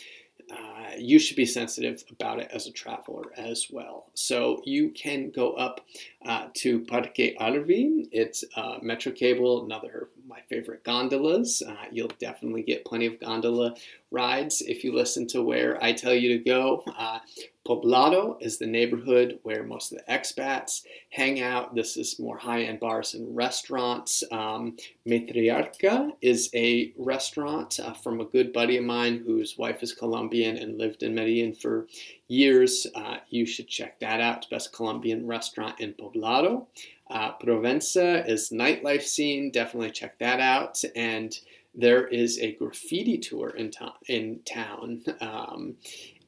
uh, 0.50 0.83
you 0.96 1.18
should 1.18 1.36
be 1.36 1.46
sensitive 1.46 2.04
about 2.10 2.40
it 2.40 2.50
as 2.52 2.66
a 2.66 2.72
traveler 2.72 3.24
as 3.36 3.68
well. 3.70 4.06
So 4.14 4.60
you 4.64 4.90
can 4.90 5.30
go 5.30 5.52
up 5.52 5.80
uh, 6.24 6.48
to 6.54 6.80
Parque 6.80 7.36
Arví. 7.40 8.08
It's 8.12 8.44
uh, 8.56 8.78
Metro 8.82 9.12
Cable, 9.12 9.64
another 9.64 10.08
my 10.26 10.40
favorite 10.48 10.84
gondolas. 10.84 11.62
Uh, 11.66 11.74
you'll 11.90 12.10
definitely 12.18 12.62
get 12.62 12.84
plenty 12.84 13.06
of 13.06 13.20
gondola 13.20 13.74
rides 14.10 14.62
if 14.62 14.84
you 14.84 14.94
listen 14.94 15.26
to 15.26 15.42
where 15.42 15.82
I 15.82 15.92
tell 15.92 16.14
you 16.14 16.38
to 16.38 16.44
go. 16.44 16.82
Uh, 16.96 17.18
Poblado 17.66 18.36
is 18.40 18.58
the 18.58 18.66
neighborhood 18.66 19.38
where 19.42 19.64
most 19.64 19.90
of 19.90 19.98
the 19.98 20.12
expats 20.12 20.82
hang 21.10 21.40
out. 21.40 21.74
This 21.74 21.96
is 21.96 22.18
more 22.18 22.36
high 22.36 22.62
end 22.62 22.80
bars 22.80 23.14
and 23.14 23.34
restaurants. 23.34 24.22
Um, 24.30 24.76
Matriarca 25.06 26.12
is 26.20 26.50
a 26.54 26.92
restaurant 26.98 27.80
uh, 27.80 27.94
from 27.94 28.20
a 28.20 28.26
good 28.26 28.52
buddy 28.52 28.76
of 28.76 28.84
mine 28.84 29.22
whose 29.26 29.56
wife 29.56 29.82
is 29.82 29.92
Colombian 29.92 30.56
and 30.56 30.78
lived 30.84 31.02
in 31.02 31.14
Medellin 31.14 31.54
for 31.54 31.86
years. 32.28 32.86
Uh, 32.94 33.18
you 33.30 33.46
should 33.46 33.68
check 33.68 33.98
that 34.00 34.20
out. 34.20 34.48
Best 34.50 34.72
Colombian 34.72 35.26
restaurant 35.26 35.80
in 35.80 35.94
Poblado. 35.94 36.66
Uh, 37.10 37.32
Provenza 37.38 38.26
is 38.28 38.50
nightlife 38.50 39.02
scene. 39.02 39.50
Definitely 39.50 39.90
check 39.90 40.18
that 40.18 40.40
out. 40.40 40.82
And 40.94 41.38
there 41.74 42.06
is 42.06 42.38
a 42.38 42.52
graffiti 42.52 43.18
tour 43.18 43.50
in, 43.50 43.70
to- 43.72 43.94
in 44.06 44.40
town. 44.44 45.02
Um, 45.20 45.76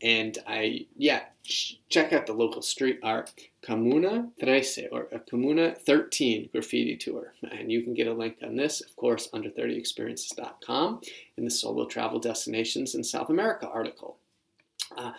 and 0.02 0.36
I, 0.46 0.86
yeah, 0.96 1.22
ch- 1.44 1.78
check 1.88 2.12
out 2.12 2.26
the 2.26 2.32
local 2.34 2.60
street 2.62 2.98
art 3.02 3.32
Comuna 3.62 4.30
13 4.40 4.88
or 4.92 5.08
a 5.12 5.18
Comuna 5.18 5.76
13 5.78 6.50
graffiti 6.52 6.96
tour. 6.96 7.32
And 7.50 7.70
you 7.70 7.82
can 7.82 7.94
get 7.94 8.06
a 8.06 8.12
link 8.12 8.38
on 8.42 8.56
this, 8.56 8.80
of 8.80 8.94
course, 8.96 9.28
under 9.32 9.48
30experiences.com 9.50 11.00
in 11.36 11.44
the 11.44 11.50
solo 11.50 11.86
travel 11.86 12.18
destinations 12.18 12.94
in 12.94 13.02
South 13.02 13.30
America 13.30 13.68
article. 13.68 14.18
Uh, 14.96 15.12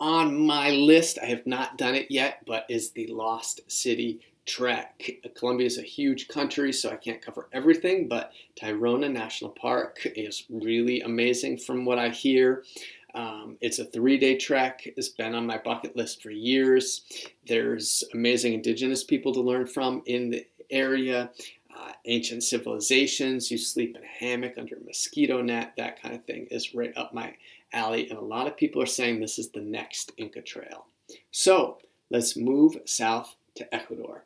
on 0.00 0.46
my 0.46 0.70
list, 0.70 1.18
I 1.22 1.26
have 1.26 1.46
not 1.46 1.78
done 1.78 1.94
it 1.94 2.10
yet, 2.10 2.42
but 2.46 2.66
is 2.68 2.90
the 2.90 3.06
Lost 3.08 3.60
City 3.68 4.20
Trek. 4.46 5.08
Colombia 5.36 5.66
is 5.66 5.78
a 5.78 5.82
huge 5.82 6.26
country, 6.28 6.72
so 6.72 6.90
I 6.90 6.96
can't 6.96 7.22
cover 7.22 7.48
everything, 7.52 8.08
but 8.08 8.32
Tayrona 8.60 9.10
National 9.10 9.52
Park 9.52 10.00
is 10.04 10.44
really 10.50 11.00
amazing 11.02 11.58
from 11.58 11.84
what 11.84 11.98
I 11.98 12.08
hear. 12.08 12.64
Um, 13.14 13.58
it's 13.60 13.78
a 13.78 13.84
three 13.84 14.18
day 14.18 14.36
trek. 14.36 14.82
It's 14.84 15.10
been 15.10 15.34
on 15.34 15.46
my 15.46 15.58
bucket 15.58 15.96
list 15.96 16.22
for 16.22 16.30
years. 16.30 17.04
There's 17.46 18.02
amazing 18.14 18.54
indigenous 18.54 19.04
people 19.04 19.32
to 19.34 19.40
learn 19.40 19.66
from 19.66 20.02
in 20.06 20.30
the 20.30 20.46
area. 20.70 21.30
Uh, 21.74 21.92
ancient 22.04 22.42
civilizations. 22.42 23.50
You 23.50 23.58
sleep 23.58 23.96
in 23.96 24.02
a 24.02 24.06
hammock 24.06 24.54
under 24.58 24.76
a 24.76 24.84
mosquito 24.84 25.40
net. 25.40 25.72
That 25.76 26.00
kind 26.02 26.14
of 26.14 26.24
thing 26.24 26.46
is 26.50 26.74
right 26.74 26.92
up 26.96 27.14
my 27.14 27.34
alley. 27.72 28.08
And 28.08 28.18
a 28.18 28.24
lot 28.24 28.46
of 28.46 28.56
people 28.56 28.82
are 28.82 28.86
saying 28.86 29.20
this 29.20 29.38
is 29.38 29.50
the 29.50 29.60
next 29.60 30.12
Inca 30.16 30.42
Trail. 30.42 30.86
So 31.30 31.78
let's 32.10 32.36
move 32.36 32.76
south 32.84 33.34
to 33.56 33.74
Ecuador. 33.74 34.24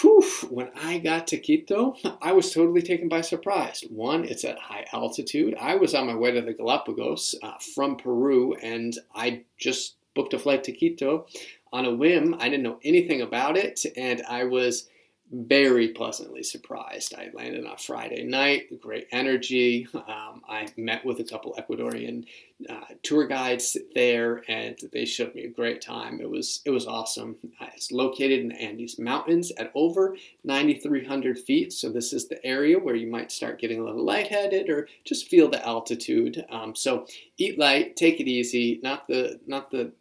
Whew, 0.00 0.22
when 0.50 0.70
I 0.76 0.98
got 0.98 1.26
to 1.28 1.38
Quito, 1.38 1.96
I 2.20 2.32
was 2.32 2.52
totally 2.52 2.82
taken 2.82 3.08
by 3.08 3.22
surprise. 3.22 3.82
One, 3.88 4.24
it's 4.24 4.44
at 4.44 4.58
high 4.58 4.84
altitude. 4.92 5.56
I 5.58 5.76
was 5.76 5.94
on 5.94 6.06
my 6.06 6.14
way 6.14 6.30
to 6.32 6.42
the 6.42 6.52
Galapagos 6.52 7.34
uh, 7.42 7.54
from 7.74 7.96
Peru, 7.96 8.54
and 8.54 8.94
I 9.14 9.44
just 9.56 9.96
booked 10.14 10.34
a 10.34 10.38
flight 10.38 10.62
to 10.64 10.72
Quito 10.72 11.26
on 11.72 11.86
a 11.86 11.94
whim. 11.94 12.34
I 12.38 12.50
didn't 12.50 12.64
know 12.64 12.78
anything 12.84 13.22
about 13.22 13.56
it, 13.56 13.86
and 13.96 14.22
I 14.28 14.44
was 14.44 14.88
very 15.30 15.88
pleasantly 15.88 16.42
surprised. 16.42 17.14
I 17.14 17.28
landed 17.34 17.66
on 17.66 17.76
Friday 17.76 18.24
night, 18.24 18.80
great 18.80 19.08
energy. 19.12 19.86
Um, 19.94 20.42
I 20.48 20.68
met 20.76 21.04
with 21.04 21.20
a 21.20 21.24
couple 21.24 21.54
Ecuadorian 21.58 22.24
uh, 22.68 22.94
tour 23.02 23.26
guides 23.26 23.76
there, 23.94 24.42
and 24.48 24.78
they 24.92 25.04
showed 25.04 25.34
me 25.34 25.44
a 25.44 25.50
great 25.50 25.82
time. 25.82 26.20
It 26.20 26.30
was 26.30 26.62
it 26.64 26.70
was 26.70 26.86
awesome. 26.86 27.36
Uh, 27.60 27.66
it's 27.74 27.92
located 27.92 28.40
in 28.40 28.48
the 28.48 28.60
Andes 28.60 28.98
Mountains 28.98 29.52
at 29.58 29.70
over 29.74 30.16
9,300 30.44 31.38
feet, 31.38 31.72
so 31.72 31.90
this 31.90 32.12
is 32.12 32.28
the 32.28 32.44
area 32.44 32.78
where 32.78 32.96
you 32.96 33.06
might 33.06 33.30
start 33.30 33.60
getting 33.60 33.80
a 33.80 33.84
little 33.84 34.04
lightheaded 34.04 34.70
or 34.70 34.88
just 35.04 35.28
feel 35.28 35.48
the 35.48 35.64
altitude. 35.66 36.44
Um, 36.50 36.74
so 36.74 37.06
eat 37.36 37.58
light, 37.58 37.96
take 37.96 38.18
it 38.18 38.28
easy. 38.28 38.80
Not 38.82 39.06
the 39.08 39.40
not 39.46 39.70
the 39.70 39.92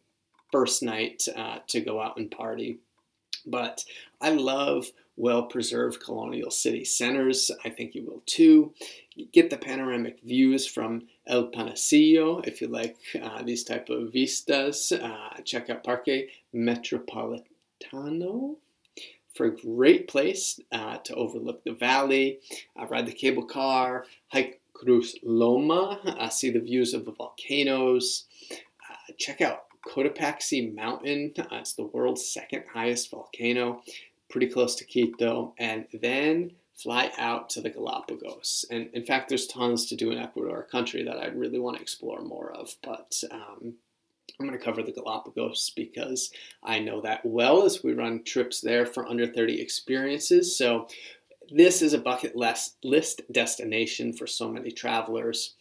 first 0.53 0.81
night 0.81 1.27
uh, 1.35 1.59
to 1.67 1.81
go 1.81 2.01
out 2.01 2.15
and 2.15 2.31
party, 2.31 2.79
but 3.45 3.83
I 4.21 4.29
love 4.29 4.87
well 5.17 5.43
preserved 5.43 6.01
colonial 6.01 6.51
city 6.51 6.85
centers. 6.85 7.51
I 7.65 7.69
think 7.69 7.95
you 7.95 8.05
will 8.05 8.23
too. 8.25 8.73
Get 9.33 9.49
the 9.49 9.57
panoramic 9.57 10.21
views 10.21 10.67
from 10.67 11.07
El 11.25 11.47
Panecillo 11.47 12.45
if 12.47 12.61
you 12.61 12.67
like 12.67 12.97
uh, 13.21 13.41
these 13.43 13.63
type 13.63 13.89
of 13.89 14.13
vistas. 14.13 14.91
Uh, 14.91 15.41
check 15.43 15.69
out 15.69 15.83
Parque 15.83 16.29
Metropolitano 16.55 18.55
for 19.33 19.45
a 19.45 19.55
great 19.55 20.07
place 20.07 20.59
uh, 20.71 20.97
to 20.97 21.13
overlook 21.15 21.63
the 21.63 21.73
valley, 21.73 22.39
uh, 22.79 22.87
ride 22.87 23.05
the 23.05 23.11
cable 23.11 23.45
car, 23.45 24.05
hike 24.29 24.61
Cruz 24.73 25.15
Loma, 25.23 25.99
uh, 26.05 26.29
see 26.29 26.49
the 26.49 26.59
views 26.59 26.93
of 26.93 27.05
the 27.05 27.11
volcanoes. 27.11 28.25
Uh, 28.51 29.13
check 29.17 29.41
out 29.41 29.67
Cotopaxi 29.87 30.75
Mountain. 30.75 31.33
it's 31.51 31.73
the 31.73 31.85
world's 31.85 32.27
second 32.27 32.63
highest 32.73 33.09
volcano 33.09 33.81
pretty 34.29 34.47
close 34.47 34.75
to 34.75 34.85
Quito, 34.85 35.53
and 35.57 35.85
then 35.93 36.51
fly 36.75 37.11
out 37.17 37.49
to 37.49 37.61
the 37.61 37.69
Galapagos. 37.69 38.65
And 38.69 38.89
in 38.93 39.03
fact, 39.03 39.29
there's 39.29 39.47
tons 39.47 39.87
to 39.87 39.95
do 39.95 40.11
in 40.11 40.19
Ecuador, 40.19 40.59
a 40.59 40.71
country 40.71 41.03
that 41.03 41.17
I 41.17 41.27
really 41.27 41.59
want 41.59 41.77
to 41.77 41.81
explore 41.81 42.21
more 42.21 42.51
of. 42.51 42.75
But 42.83 43.23
um, 43.31 43.73
I'm 44.39 44.45
going 44.45 44.57
to 44.57 44.63
cover 44.63 44.83
the 44.83 44.91
Galapagos 44.91 45.71
because 45.75 46.31
I 46.63 46.79
know 46.79 47.01
that 47.01 47.25
well 47.25 47.63
as 47.63 47.83
we 47.83 47.93
run 47.93 48.23
trips 48.23 48.61
there 48.61 48.85
for 48.85 49.07
under 49.07 49.25
30 49.25 49.59
experiences. 49.59 50.55
So 50.55 50.87
this 51.49 51.81
is 51.81 51.93
a 51.93 51.99
bucket 51.99 52.35
list 52.35 53.21
destination 53.31 54.13
for 54.13 54.27
so 54.27 54.49
many 54.49 54.69
travelers. 54.69 55.55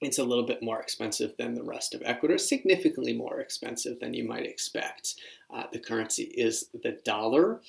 It's 0.00 0.18
a 0.18 0.24
little 0.24 0.44
bit 0.44 0.62
more 0.62 0.80
expensive 0.80 1.34
than 1.38 1.54
the 1.54 1.62
rest 1.62 1.94
of 1.94 2.02
Ecuador, 2.04 2.36
significantly 2.38 3.14
more 3.14 3.40
expensive 3.40 3.98
than 3.98 4.12
you 4.12 4.24
might 4.24 4.46
expect. 4.46 5.14
Uh, 5.52 5.64
the 5.72 5.78
currency 5.78 6.24
is 6.24 6.68
the 6.82 6.98
dollar, 7.04 7.60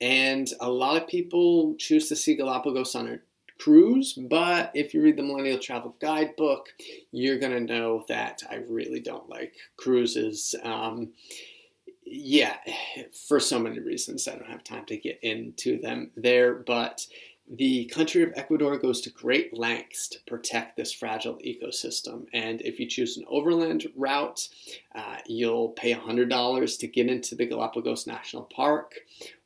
and 0.00 0.50
a 0.60 0.70
lot 0.70 1.00
of 1.00 1.08
people 1.08 1.74
choose 1.78 2.08
to 2.08 2.16
see 2.16 2.36
Galapagos 2.36 2.94
on 2.94 3.08
a 3.08 3.18
cruise, 3.58 4.14
but 4.14 4.70
if 4.74 4.94
you 4.94 5.02
read 5.02 5.16
the 5.16 5.22
Millennial 5.22 5.58
Travel 5.58 5.94
Guidebook, 6.00 6.70
you're 7.12 7.38
going 7.38 7.52
to 7.52 7.72
know 7.74 8.04
that 8.08 8.42
I 8.50 8.56
really 8.68 9.00
don't 9.00 9.28
like 9.28 9.54
cruises. 9.76 10.54
Um, 10.62 11.12
yeah, 12.04 12.56
for 13.26 13.40
so 13.40 13.58
many 13.58 13.78
reasons, 13.80 14.28
I 14.28 14.32
don't 14.32 14.50
have 14.50 14.64
time 14.64 14.84
to 14.86 14.96
get 14.96 15.18
into 15.22 15.80
them 15.80 16.10
there, 16.16 16.54
but 16.54 17.06
the 17.50 17.84
country 17.86 18.22
of 18.22 18.32
Ecuador 18.36 18.78
goes 18.78 19.02
to 19.02 19.10
great 19.10 19.56
lengths 19.56 20.08
to 20.08 20.18
protect 20.26 20.76
this 20.76 20.92
fragile 20.92 21.36
ecosystem. 21.44 22.26
And 22.32 22.62
if 22.62 22.80
you 22.80 22.86
choose 22.86 23.16
an 23.16 23.24
overland 23.28 23.86
route, 23.94 24.48
uh, 24.94 25.18
you'll 25.26 25.68
pay 25.70 25.94
$100 25.94 26.78
to 26.78 26.86
get 26.86 27.08
into 27.08 27.34
the 27.34 27.44
Galapagos 27.44 28.06
National 28.06 28.44
Park 28.44 28.94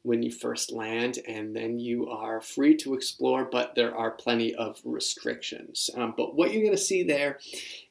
when 0.02 0.22
you 0.22 0.30
first 0.30 0.72
land, 0.72 1.18
and 1.26 1.54
then 1.54 1.78
you 1.80 2.08
are 2.08 2.40
free 2.40 2.76
to 2.76 2.94
explore, 2.94 3.44
but 3.44 3.74
there 3.74 3.94
are 3.94 4.12
plenty 4.12 4.54
of 4.54 4.80
restrictions. 4.84 5.90
Um, 5.94 6.14
but 6.16 6.36
what 6.36 6.52
you're 6.52 6.62
going 6.62 6.72
to 6.72 6.78
see 6.78 7.02
there 7.02 7.40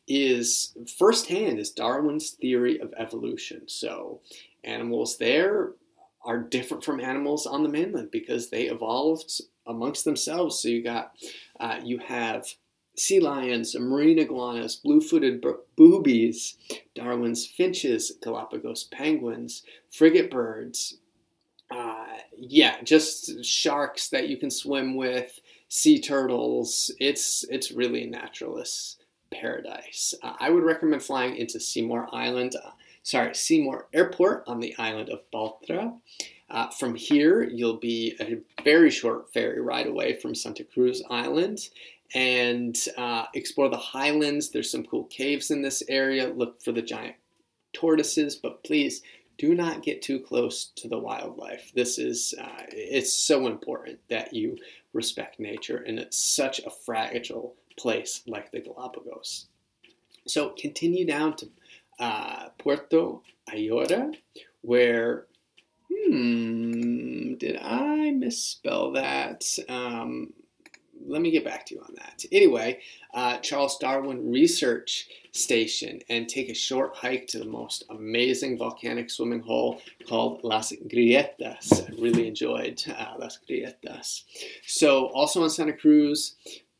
is 0.07 0.73
firsthand 0.97 1.59
is 1.59 1.71
Darwin's 1.71 2.31
theory 2.31 2.79
of 2.79 2.93
evolution. 2.97 3.67
So 3.67 4.21
animals 4.63 5.17
there 5.17 5.73
are 6.23 6.39
different 6.39 6.83
from 6.83 6.99
animals 6.99 7.45
on 7.45 7.63
the 7.63 7.69
mainland 7.69 8.11
because 8.11 8.49
they 8.49 8.63
evolved 8.63 9.41
amongst 9.67 10.05
themselves. 10.05 10.59
So 10.59 10.69
you 10.69 10.83
got 10.83 11.13
uh, 11.59 11.79
you 11.83 12.00
have 12.00 12.47
sea 12.95 13.19
lions, 13.19 13.75
marine 13.79 14.17
iguanas, 14.19 14.75
blue-footed 14.75 15.45
boobies, 15.75 16.57
Darwin's 16.95 17.45
finches, 17.45 18.13
Galapagos 18.24 18.86
penguins, 18.86 19.63
frigate 19.91 20.31
birds. 20.31 20.97
Uh, 21.69 22.05
yeah, 22.36 22.81
just 22.81 23.43
sharks 23.45 24.09
that 24.09 24.29
you 24.29 24.38
can 24.38 24.50
swim 24.50 24.95
with, 24.95 25.39
sea 25.69 26.00
turtles. 26.00 26.91
It's 27.00 27.43
it's 27.50 27.71
really 27.71 28.03
a 28.03 28.07
naturalist 28.07 29.03
paradise. 29.31 30.13
Uh, 30.24 30.33
I 30.39 30.50
would 30.50 30.63
recommend 30.63 31.03
flying 31.03 31.36
into 31.36 31.59
Seymour 31.59 32.07
Island, 32.13 32.55
uh, 32.55 32.71
sorry, 33.03 33.36
Seymour 33.36 33.88
Airport 33.93 34.43
on 34.47 34.59
the 34.59 34.74
island 34.77 35.09
of 35.09 35.29
Baltra. 35.31 36.00
Uh, 36.49 36.69
from 36.69 36.95
here, 36.95 37.43
you'll 37.43 37.77
be 37.77 38.15
a 38.19 38.37
very 38.63 38.89
short 38.89 39.31
ferry 39.33 39.59
ride 39.59 39.87
away 39.87 40.13
from 40.13 40.33
Santa 40.33 40.63
Cruz 40.63 41.03
Island 41.09 41.59
and 42.15 42.77
uh, 42.97 43.25
explore 43.33 43.69
the 43.69 43.77
highlands. 43.77 44.49
There's 44.49 44.71
some 44.71 44.85
cool 44.85 45.05
caves 45.05 45.51
in 45.51 45.61
this 45.61 45.83
area. 45.89 46.29
Look 46.29 46.61
for 46.61 46.71
the 46.71 46.81
giant 46.81 47.15
tortoises, 47.73 48.35
but 48.35 48.63
please 48.63 49.01
do 49.37 49.53
not 49.53 49.83
get 49.83 50.01
too 50.01 50.19
close 50.19 50.71
to 50.77 50.87
the 50.87 50.97
wildlife. 50.97 51.71
This 51.75 51.99
is 51.99 52.33
uh, 52.41 52.63
it's 52.69 53.13
so 53.13 53.47
important 53.47 53.99
that 54.09 54.33
you 54.33 54.57
respect 54.93 55.39
nature, 55.39 55.77
and 55.77 55.99
it's 55.99 56.17
such 56.17 56.59
a 56.59 56.71
fragile 56.71 57.55
place 57.77 58.23
like 58.25 58.51
the 58.51 58.61
Galapagos. 58.61 59.47
So 60.25 60.49
continue 60.57 61.05
down 61.05 61.35
to 61.37 61.49
uh, 61.99 62.49
Puerto 62.57 63.21
Ayora, 63.49 64.15
where 64.61 65.25
hmm, 65.91 67.36
did 67.36 67.58
I 67.62 68.12
misspell 68.12 68.91
that? 68.94 69.46
Um, 69.70 70.34
let 71.06 71.22
me 71.22 71.32
get 71.32 71.46
back 71.46 71.65
to 71.67 71.75
you 71.75 71.82
on 71.82 71.94
that. 71.96 72.25
Anyway, 72.32 72.79
uh, 73.13 73.38
Charles 73.38 73.77
Darwin 73.77 74.29
Research 74.29 75.08
Station 75.32 76.00
and 76.10 76.27
take 76.27 76.50
a 76.50 76.53
short 76.53 76.96
hike 76.96 77.27
to 77.27 77.39
the 77.39 77.46
most 77.46 77.84
amazing 77.89 78.58
volcanic 78.58 79.10
swimming 79.10 79.41
hole 79.41 79.82
called 80.08 80.44
Las 80.44 80.74
Grietas. 80.88 81.88
I 81.88 82.01
really 82.01 82.27
enjoyed 82.27 82.84
uh, 82.88 83.13
Las 83.20 83.39
Grietas. 83.50 84.24
So, 84.65 85.08
also 85.08 85.44
in 85.44 85.50
Santa 85.50 85.74
Cruz, 85.74 86.36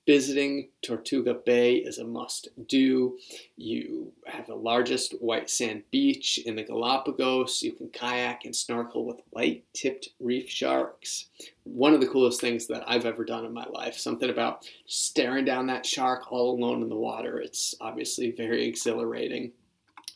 Visiting 0.08 0.70
Tortuga 0.82 1.34
Bay 1.34 1.76
is 1.76 1.98
a 1.98 2.06
must 2.06 2.48
do. 2.66 3.18
You 3.58 4.14
have 4.26 4.48
the 4.48 4.56
largest 4.56 5.12
white 5.22 5.50
sand 5.50 5.84
beach 5.92 6.40
in 6.46 6.56
the 6.56 6.64
Galapagos. 6.64 7.62
You 7.62 7.74
can 7.74 7.90
kayak 7.90 8.46
and 8.46 8.56
snorkel 8.56 9.06
with 9.06 9.20
white 9.32 9.66
tipped 9.74 10.08
reef 10.22 10.50
sharks. 10.50 11.26
One 11.66 11.94
of 11.94 12.00
the 12.00 12.08
coolest 12.08 12.40
things 12.40 12.68
that 12.68 12.86
I've 12.88 13.06
ever 13.06 13.26
done 13.26 13.44
in 13.44 13.54
my 13.54 13.66
life. 13.66 13.96
Something 13.98 14.30
about 14.30 14.66
staring 14.86 15.44
down 15.44 15.68
that 15.68 15.86
shark 15.86 16.32
all 16.32 16.58
alone 16.58 16.82
in 16.82 16.88
the 16.88 16.96
water. 16.96 17.42
It's 17.42 17.76
obviously 17.82 18.32
very 18.32 18.66
exhilarating. 18.66 19.52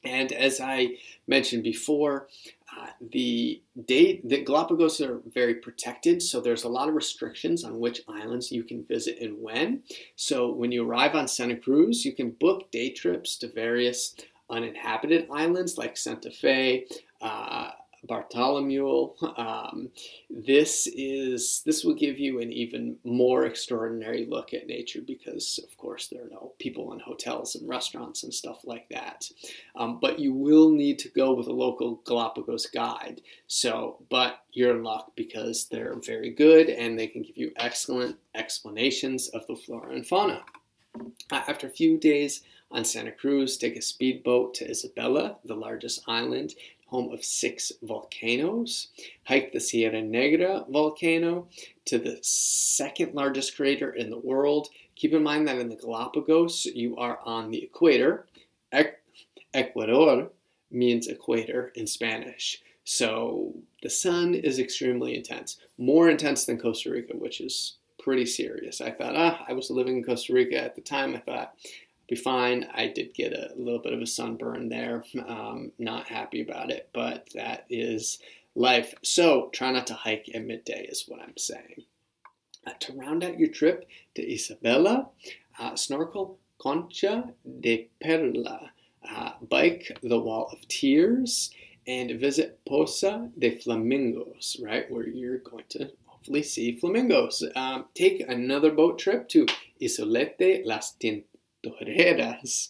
And 0.05 0.31
as 0.31 0.61
I 0.61 0.99
mentioned 1.27 1.63
before, 1.63 2.27
uh, 2.77 2.87
the 3.11 3.61
date 3.85 4.27
the 4.27 4.43
Galapagos 4.43 5.01
are 5.01 5.21
very 5.33 5.55
protected, 5.55 6.21
so 6.21 6.39
there's 6.39 6.63
a 6.63 6.69
lot 6.69 6.87
of 6.87 6.95
restrictions 6.95 7.63
on 7.63 7.79
which 7.79 8.01
islands 8.07 8.51
you 8.51 8.63
can 8.63 8.85
visit 8.85 9.17
and 9.19 9.41
when. 9.41 9.83
So 10.15 10.51
when 10.53 10.71
you 10.71 10.87
arrive 10.87 11.15
on 11.15 11.27
Santa 11.27 11.57
Cruz, 11.57 12.05
you 12.05 12.13
can 12.13 12.31
book 12.31 12.71
day 12.71 12.91
trips 12.91 13.37
to 13.37 13.47
various 13.47 14.15
uninhabited 14.49 15.27
islands 15.31 15.77
like 15.77 15.97
Santa 15.97 16.31
Fe, 16.31 16.85
uh, 17.21 17.71
Bartholomew. 18.03 19.11
Um, 19.37 19.89
this 20.29 20.87
is 20.87 21.61
this 21.65 21.83
will 21.83 21.93
give 21.93 22.17
you 22.19 22.39
an 22.39 22.51
even 22.51 22.97
more 23.03 23.45
extraordinary 23.45 24.25
look 24.25 24.53
at 24.53 24.67
nature 24.67 25.01
because, 25.05 25.59
of 25.63 25.77
course, 25.77 26.07
there 26.07 26.23
are 26.23 26.29
no 26.29 26.53
people 26.59 26.93
in 26.93 26.99
hotels 26.99 27.55
and 27.55 27.69
restaurants 27.69 28.23
and 28.23 28.33
stuff 28.33 28.61
like 28.63 28.89
that. 28.89 29.29
Um, 29.75 29.99
but 29.99 30.19
you 30.19 30.33
will 30.33 30.71
need 30.71 30.99
to 30.99 31.09
go 31.09 31.33
with 31.33 31.47
a 31.47 31.53
local 31.53 32.01
Galapagos 32.05 32.67
guide. 32.67 33.21
So, 33.47 33.97
but 34.09 34.41
you're 34.51 34.75
in 34.75 34.83
luck 34.83 35.11
because 35.15 35.65
they're 35.65 35.95
very 35.95 36.31
good 36.31 36.69
and 36.69 36.97
they 36.97 37.07
can 37.07 37.21
give 37.21 37.37
you 37.37 37.51
excellent 37.55 38.17
explanations 38.35 39.29
of 39.29 39.45
the 39.47 39.55
flora 39.55 39.93
and 39.93 40.07
fauna. 40.07 40.43
After 41.31 41.67
a 41.67 41.71
few 41.71 41.97
days 41.97 42.41
on 42.69 42.83
Santa 42.83 43.11
Cruz, 43.11 43.57
take 43.57 43.75
a 43.77 43.81
speedboat 43.81 44.53
to 44.55 44.67
Isabela, 44.69 45.37
the 45.45 45.55
largest 45.55 46.03
island 46.07 46.55
home 46.91 47.11
of 47.13 47.23
six 47.23 47.71
volcanoes. 47.81 48.89
Hike 49.23 49.53
the 49.53 49.59
Sierra 49.59 50.01
Negra 50.01 50.65
volcano 50.69 51.47
to 51.85 51.97
the 51.97 52.19
second 52.21 53.15
largest 53.15 53.55
crater 53.55 53.93
in 53.93 54.09
the 54.09 54.19
world. 54.19 54.67
Keep 54.95 55.13
in 55.13 55.23
mind 55.23 55.47
that 55.47 55.57
in 55.57 55.69
the 55.69 55.75
Galapagos, 55.77 56.65
you 56.65 56.97
are 56.97 57.19
on 57.23 57.49
the 57.49 57.63
equator. 57.63 58.27
Ecuador 59.53 60.29
means 60.69 61.07
equator 61.07 61.71
in 61.75 61.87
Spanish. 61.87 62.61
So 62.83 63.53
the 63.81 63.89
sun 63.89 64.33
is 64.33 64.59
extremely 64.59 65.15
intense, 65.15 65.57
more 65.77 66.09
intense 66.09 66.45
than 66.45 66.59
Costa 66.59 66.91
Rica, 66.91 67.15
which 67.15 67.39
is 67.39 67.77
pretty 67.99 68.25
serious. 68.25 68.81
I 68.81 68.91
thought, 68.91 69.15
ah, 69.15 69.45
I 69.47 69.53
was 69.53 69.69
living 69.69 69.97
in 69.97 70.03
Costa 70.03 70.33
Rica 70.33 70.61
at 70.61 70.75
the 70.75 70.81
time. 70.81 71.15
I 71.15 71.19
thought 71.19 71.53
be 72.11 72.17
fine. 72.17 72.67
I 72.73 72.87
did 72.87 73.13
get 73.13 73.31
a 73.31 73.53
little 73.55 73.79
bit 73.79 73.93
of 73.93 74.01
a 74.01 74.05
sunburn 74.05 74.67
there. 74.67 75.05
Um, 75.25 75.71
not 75.79 76.07
happy 76.07 76.41
about 76.41 76.69
it, 76.69 76.89
but 76.93 77.29
that 77.35 77.65
is 77.69 78.19
life. 78.53 78.93
So 79.01 79.49
try 79.53 79.71
not 79.71 79.87
to 79.87 79.93
hike 79.93 80.29
at 80.33 80.43
midday, 80.43 80.87
is 80.91 81.05
what 81.07 81.21
I'm 81.21 81.37
saying. 81.37 81.85
Uh, 82.67 82.73
to 82.81 82.93
round 82.93 83.23
out 83.23 83.39
your 83.39 83.47
trip 83.47 83.87
to 84.15 84.21
Isabela, 84.21 85.07
uh, 85.57 85.77
snorkel 85.77 86.37
Concha 86.61 87.29
de 87.61 87.87
Perla, 88.03 88.71
uh, 89.09 89.31
bike 89.49 89.97
the 90.03 90.19
Wall 90.19 90.49
of 90.51 90.67
Tears, 90.67 91.49
and 91.87 92.19
visit 92.19 92.59
Poza 92.67 93.31
de 93.39 93.57
Flamingos, 93.57 94.57
right, 94.61 94.91
where 94.91 95.07
you're 95.07 95.37
going 95.37 95.63
to 95.69 95.89
hopefully 96.07 96.43
see 96.43 96.77
flamingos. 96.77 97.41
Um, 97.55 97.85
take 97.95 98.19
another 98.27 98.71
boat 98.71 98.99
trip 98.99 99.29
to 99.29 99.45
Isolete 99.81 100.65
Las 100.65 100.93
Tintas 101.01 101.30
Torreras. 101.63 102.69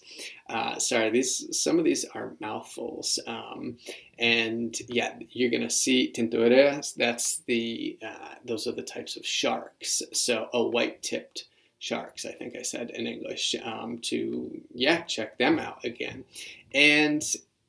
Uh, 0.50 0.78
sorry, 0.78 1.10
these 1.10 1.58
some 1.58 1.80
of 1.80 1.86
these 1.86 2.06
are 2.14 2.34
mouthfuls. 2.40 3.20
Um, 3.26 3.78
and 4.20 4.76
yeah, 4.90 5.16
you're 5.32 5.50
gonna 5.50 5.70
see 5.70 6.12
tintoreras. 6.16 6.94
That's 6.96 7.40
the 7.48 7.98
uh, 8.06 8.36
those 8.46 8.68
are 8.68 8.74
the 8.74 8.82
types 8.82 9.16
of 9.16 9.26
sharks. 9.26 10.02
So 10.14 10.50
a 10.54 10.64
white 10.64 11.02
tipped 11.02 11.46
sharks, 11.80 12.26
I 12.26 12.32
think 12.32 12.56
I 12.56 12.62
said 12.62 12.92
in 12.92 13.08
English. 13.08 13.56
Um, 13.64 14.00
to 14.04 14.62
yeah, 14.74 15.02
check 15.02 15.38
them 15.38 15.58
out 15.58 15.84
again. 15.84 16.26
And 16.74 17.24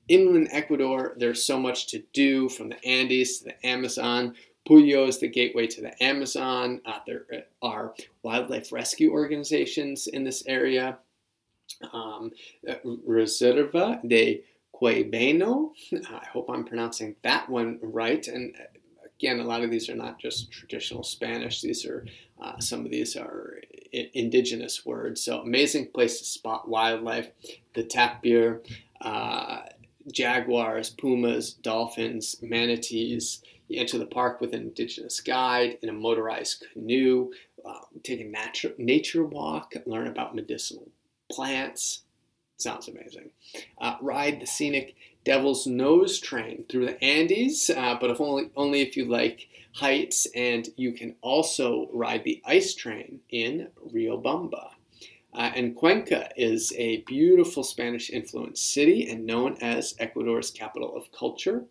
inland 0.09 0.49
Ecuador, 0.51 1.15
there's 1.17 1.45
so 1.45 1.59
much 1.59 1.87
to 1.89 2.03
do 2.13 2.49
from 2.49 2.69
the 2.69 2.85
Andes 2.85 3.39
to 3.39 3.45
the 3.47 3.67
Amazon. 3.67 4.35
Puyo 4.69 5.09
is 5.09 5.19
the 5.19 5.29
gateway 5.29 5.67
to 5.67 5.81
the 5.81 6.03
Amazon. 6.03 6.81
Uh, 6.85 6.99
there 7.07 7.25
are 7.63 7.95
wildlife 8.23 8.71
rescue 8.71 9.11
organizations 9.11 10.07
in 10.07 10.23
this 10.23 10.45
area 10.47 10.99
um, 11.93 12.33
Reserva 13.09 14.01
de 14.07 14.43
Quebeno. 14.75 15.73
I 15.93 16.27
hope 16.33 16.51
I'm 16.51 16.65
pronouncing 16.65 17.17
that 17.23 17.49
one 17.49 17.79
right. 17.83 18.27
And 18.27 18.55
again, 19.23 19.41
a 19.41 19.45
lot 19.45 19.63
of 19.63 19.71
these 19.71 19.89
are 19.89 19.95
not 19.95 20.19
just 20.19 20.51
traditional 20.51 21.03
Spanish. 21.03 21.61
These 21.61 21.87
are 21.87 22.07
uh, 22.41 22.59
some 22.59 22.85
of 22.85 22.91
these 22.91 23.17
are 23.17 23.61
indigenous 23.93 24.85
words. 24.85 25.23
So 25.23 25.41
amazing 25.41 25.89
place 25.89 26.19
to 26.19 26.25
spot 26.25 26.69
wildlife. 26.69 27.31
The 27.75 27.85
tapir, 27.85 28.63
uh, 29.01 29.61
jaguars, 30.11 30.91
pumas, 30.91 31.53
dolphins, 31.53 32.37
manatees. 32.43 33.43
You 33.69 33.81
enter 33.81 33.99
the 33.99 34.07
park 34.07 34.41
with 34.41 34.55
an 34.55 34.63
indigenous 34.63 35.21
guide 35.21 35.79
in 35.83 35.89
a 35.89 35.93
motorized 35.93 36.65
canoe. 36.73 37.31
Uh, 37.65 37.79
take 38.03 38.21
a 38.21 38.25
nature 38.25 38.73
nature 38.77 39.25
walk. 39.25 39.75
Learn 39.87 40.09
about 40.09 40.35
medicinal 40.35 40.89
plants. 41.33 42.03
Sounds 42.59 42.87
amazing. 42.89 43.31
Uh, 43.81 43.97
ride 44.01 44.41
the 44.41 44.47
scenic 44.47 44.95
Devil's 45.25 45.67
Nose 45.67 46.21
train 46.21 46.65
through 46.69 46.87
the 46.87 47.05
Andes, 47.05 47.71
uh, 47.71 47.97
but 48.01 48.11
if 48.11 48.21
only 48.21 48.51
only 48.57 48.83
if 48.83 48.97
you 48.97 49.07
like 49.07 49.49
heights. 49.75 50.27
And 50.35 50.69
you 50.77 50.93
can 50.93 51.17
also 51.23 51.89
ride 51.93 52.25
the 52.25 52.43
ice 52.45 52.75
train 52.75 53.21
in 53.31 53.69
Riobamba. 53.93 54.71
Uh, 55.35 55.51
and 55.55 55.75
Cuenca 55.75 56.29
is 56.37 56.73
a 56.77 56.99
beautiful 57.03 57.63
Spanish 57.63 58.11
influenced 58.11 58.73
city 58.73 59.09
and 59.09 59.25
known 59.25 59.57
as 59.63 59.95
Ecuador's 59.99 60.51
capital 60.51 60.95
of 60.95 61.11
culture. 61.11 61.65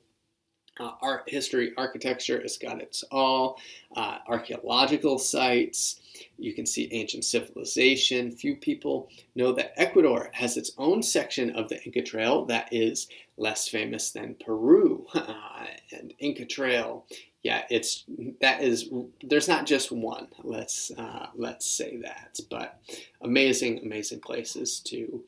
Uh, 0.80 0.92
art 1.02 1.24
history, 1.28 1.74
architecture, 1.78 2.40
it's 2.40 2.58
got 2.58 2.82
its 2.82 3.04
all. 3.12 3.60
Uh, 3.96 4.20
archaeological 4.28 5.20
sites, 5.20 6.00
you 6.38 6.54
can 6.54 6.66
see 6.66 6.88
ancient 6.92 7.26
civilization. 7.26 8.32
Few 8.32 8.56
people 8.56 9.10
know 9.36 9.52
that 9.52 9.74
Ecuador 9.80 10.30
has 10.34 10.56
its 10.56 10.72
own 10.78 11.04
section 11.04 11.52
of 11.52 11.68
the 11.68 11.84
Inca 11.84 12.02
Trail 12.02 12.46
that 12.46 12.70
is 12.72 13.10
less 13.38 13.68
famous 13.68 14.12
than 14.12 14.36
Peru. 14.44 15.06
Uh, 15.16 15.66
and 15.92 16.14
Inca 16.20 16.46
Trail, 16.46 17.06
yeah, 17.44 17.64
it's 17.70 18.06
that 18.40 18.62
is 18.62 18.90
there's 19.24 19.48
not 19.48 19.66
just 19.66 19.92
one. 19.92 20.28
Let's 20.44 20.92
uh, 20.98 21.28
let's 21.36 21.66
say 21.66 21.98
that, 21.98 22.40
but 22.50 22.80
amazing, 23.22 23.80
amazing 23.84 24.20
places 24.22 24.80
to 24.86 25.24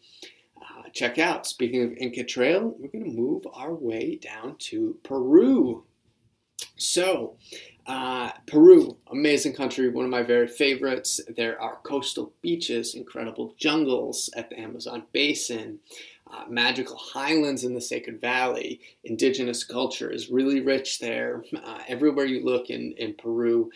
check 0.91 1.19
out. 1.19 1.45
Speaking 1.45 1.83
of 1.83 1.93
Inca 1.97 2.23
Trail, 2.23 2.75
we're 2.79 2.89
going 2.89 3.05
to 3.05 3.11
move 3.11 3.45
our 3.53 3.73
way 3.73 4.15
down 4.15 4.55
to 4.59 4.97
Peru. 5.03 5.83
So, 6.75 7.37
uh, 7.85 8.31
Peru, 8.47 8.97
amazing 9.11 9.53
country, 9.53 9.89
one 9.89 10.05
of 10.05 10.11
my 10.11 10.23
very 10.23 10.47
favorites. 10.47 11.21
There 11.35 11.59
are 11.61 11.79
coastal 11.83 12.33
beaches, 12.41 12.95
incredible 12.95 13.53
jungles 13.57 14.29
at 14.35 14.49
the 14.49 14.59
Amazon 14.59 15.03
basin, 15.11 15.79
uh, 16.31 16.45
magical 16.49 16.97
highlands 16.97 17.63
in 17.63 17.73
the 17.73 17.81
Sacred 17.81 18.19
Valley. 18.21 18.79
Indigenous 19.03 19.63
culture 19.63 20.09
is 20.09 20.29
really 20.29 20.61
rich 20.61 20.99
there. 20.99 21.43
Uh, 21.55 21.79
everywhere 21.87 22.25
you 22.25 22.43
look 22.43 22.69
in, 22.69 22.93
in 22.97 23.13
Peru, 23.13 23.69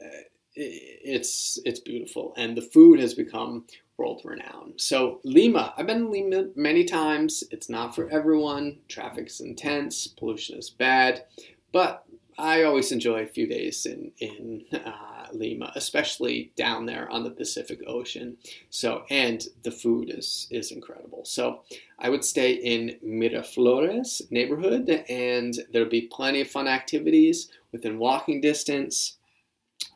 uh, 0.00 0.22
it's 0.56 1.58
it's 1.64 1.80
beautiful, 1.80 2.32
and 2.36 2.56
the 2.56 2.62
food 2.62 3.00
has 3.00 3.14
become 3.14 3.64
world 3.96 4.22
renowned. 4.24 4.74
So 4.76 5.20
Lima, 5.24 5.74
I've 5.76 5.86
been 5.86 6.00
to 6.00 6.08
Lima 6.08 6.46
many 6.56 6.84
times. 6.84 7.44
It's 7.50 7.68
not 7.68 7.94
for 7.94 8.08
everyone. 8.10 8.78
Traffic's 8.88 9.40
intense, 9.40 10.06
pollution 10.06 10.58
is 10.58 10.70
bad, 10.70 11.24
but 11.72 12.04
I 12.36 12.64
always 12.64 12.90
enjoy 12.90 13.22
a 13.22 13.26
few 13.26 13.46
days 13.46 13.86
in 13.86 14.10
in 14.18 14.64
uh, 14.72 15.26
Lima, 15.32 15.72
especially 15.76 16.52
down 16.56 16.86
there 16.86 17.08
on 17.10 17.22
the 17.22 17.30
Pacific 17.30 17.80
Ocean. 17.86 18.36
So 18.70 19.04
and 19.10 19.46
the 19.62 19.70
food 19.70 20.10
is 20.10 20.48
is 20.50 20.72
incredible. 20.72 21.24
So 21.24 21.60
I 21.98 22.08
would 22.08 22.24
stay 22.24 22.52
in 22.52 22.96
Miraflores 23.06 24.30
neighborhood, 24.30 25.04
and 25.08 25.54
there'll 25.72 25.88
be 25.88 26.08
plenty 26.12 26.40
of 26.40 26.50
fun 26.50 26.66
activities 26.66 27.48
within 27.72 27.98
walking 27.98 28.40
distance. 28.40 29.18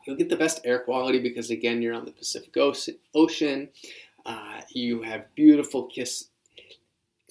You'll 0.09 0.17
get 0.17 0.29
the 0.29 0.35
best 0.35 0.61
air 0.63 0.79
quality 0.79 1.19
because 1.19 1.51
again 1.51 1.83
you're 1.83 1.93
on 1.93 2.05
the 2.05 2.11
Pacific 2.11 2.57
Ocean. 3.13 3.69
Uh, 4.25 4.61
you 4.71 5.03
have 5.03 5.27
beautiful 5.35 5.85
kiss 5.85 6.29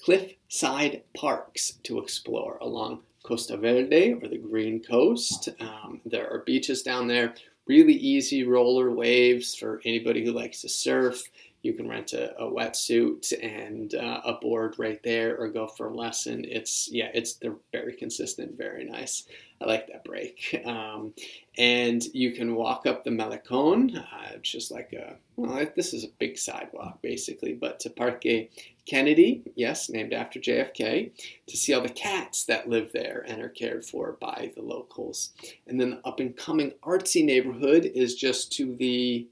cliffside 0.01 1.03
parks 1.13 1.71
to 1.83 1.99
explore 1.99 2.57
along 2.61 3.01
Costa 3.21 3.57
Verde 3.57 4.13
or 4.13 4.29
the 4.29 4.37
Green 4.37 4.81
Coast. 4.81 5.49
Um, 5.59 5.99
there 6.05 6.31
are 6.31 6.39
beaches 6.45 6.81
down 6.81 7.07
there, 7.07 7.33
really 7.67 7.95
easy 7.95 8.45
roller 8.45 8.91
waves 8.91 9.53
for 9.53 9.81
anybody 9.83 10.23
who 10.23 10.31
likes 10.31 10.61
to 10.61 10.69
surf. 10.69 11.21
You 11.61 11.73
can 11.73 11.89
rent 11.89 12.13
a, 12.13 12.37
a 12.37 12.49
wetsuit 12.49 13.33
and 13.41 13.93
uh, 13.93 14.21
a 14.23 14.33
board 14.33 14.75
right 14.77 15.01
there, 15.03 15.37
or 15.37 15.49
go 15.49 15.67
for 15.67 15.87
a 15.87 15.93
lesson. 15.93 16.45
It's 16.45 16.89
yeah, 16.91 17.09
it's 17.13 17.33
they're 17.33 17.55
very 17.71 17.93
consistent, 17.93 18.57
very 18.57 18.85
nice. 18.85 19.25
I 19.61 19.65
like 19.65 19.87
that 19.87 20.03
break. 20.05 20.63
Um, 20.65 21.13
and 21.57 22.03
you 22.13 22.31
can 22.31 22.55
walk 22.55 22.85
up 22.85 23.03
the 23.03 23.09
Malecon. 23.09 23.97
Uh, 23.97 24.29
it's 24.35 24.51
just 24.51 24.71
like 24.71 24.93
a 24.93 25.15
well, 25.35 25.67
this 25.75 25.93
is 25.93 26.03
a 26.03 26.09
big 26.19 26.37
sidewalk 26.37 27.01
basically, 27.01 27.53
but 27.53 27.79
to 27.81 27.89
Parque 27.89 28.49
Kennedy, 28.85 29.43
yes, 29.55 29.89
named 29.89 30.13
after 30.13 30.39
JFK, 30.39 31.11
to 31.47 31.57
see 31.57 31.73
all 31.73 31.81
the 31.81 31.89
cats 31.89 32.45
that 32.45 32.69
live 32.69 32.91
there 32.91 33.23
and 33.27 33.41
are 33.41 33.49
cared 33.49 33.85
for 33.85 34.17
by 34.19 34.51
the 34.55 34.61
locals. 34.61 35.31
And 35.67 35.79
then 35.79 35.91
the 35.91 36.07
up 36.07 36.19
and 36.19 36.35
coming 36.35 36.73
artsy 36.83 37.23
neighborhood 37.23 37.85
is 37.85 38.15
just 38.15 38.51
to 38.53 38.75
the 38.75 39.27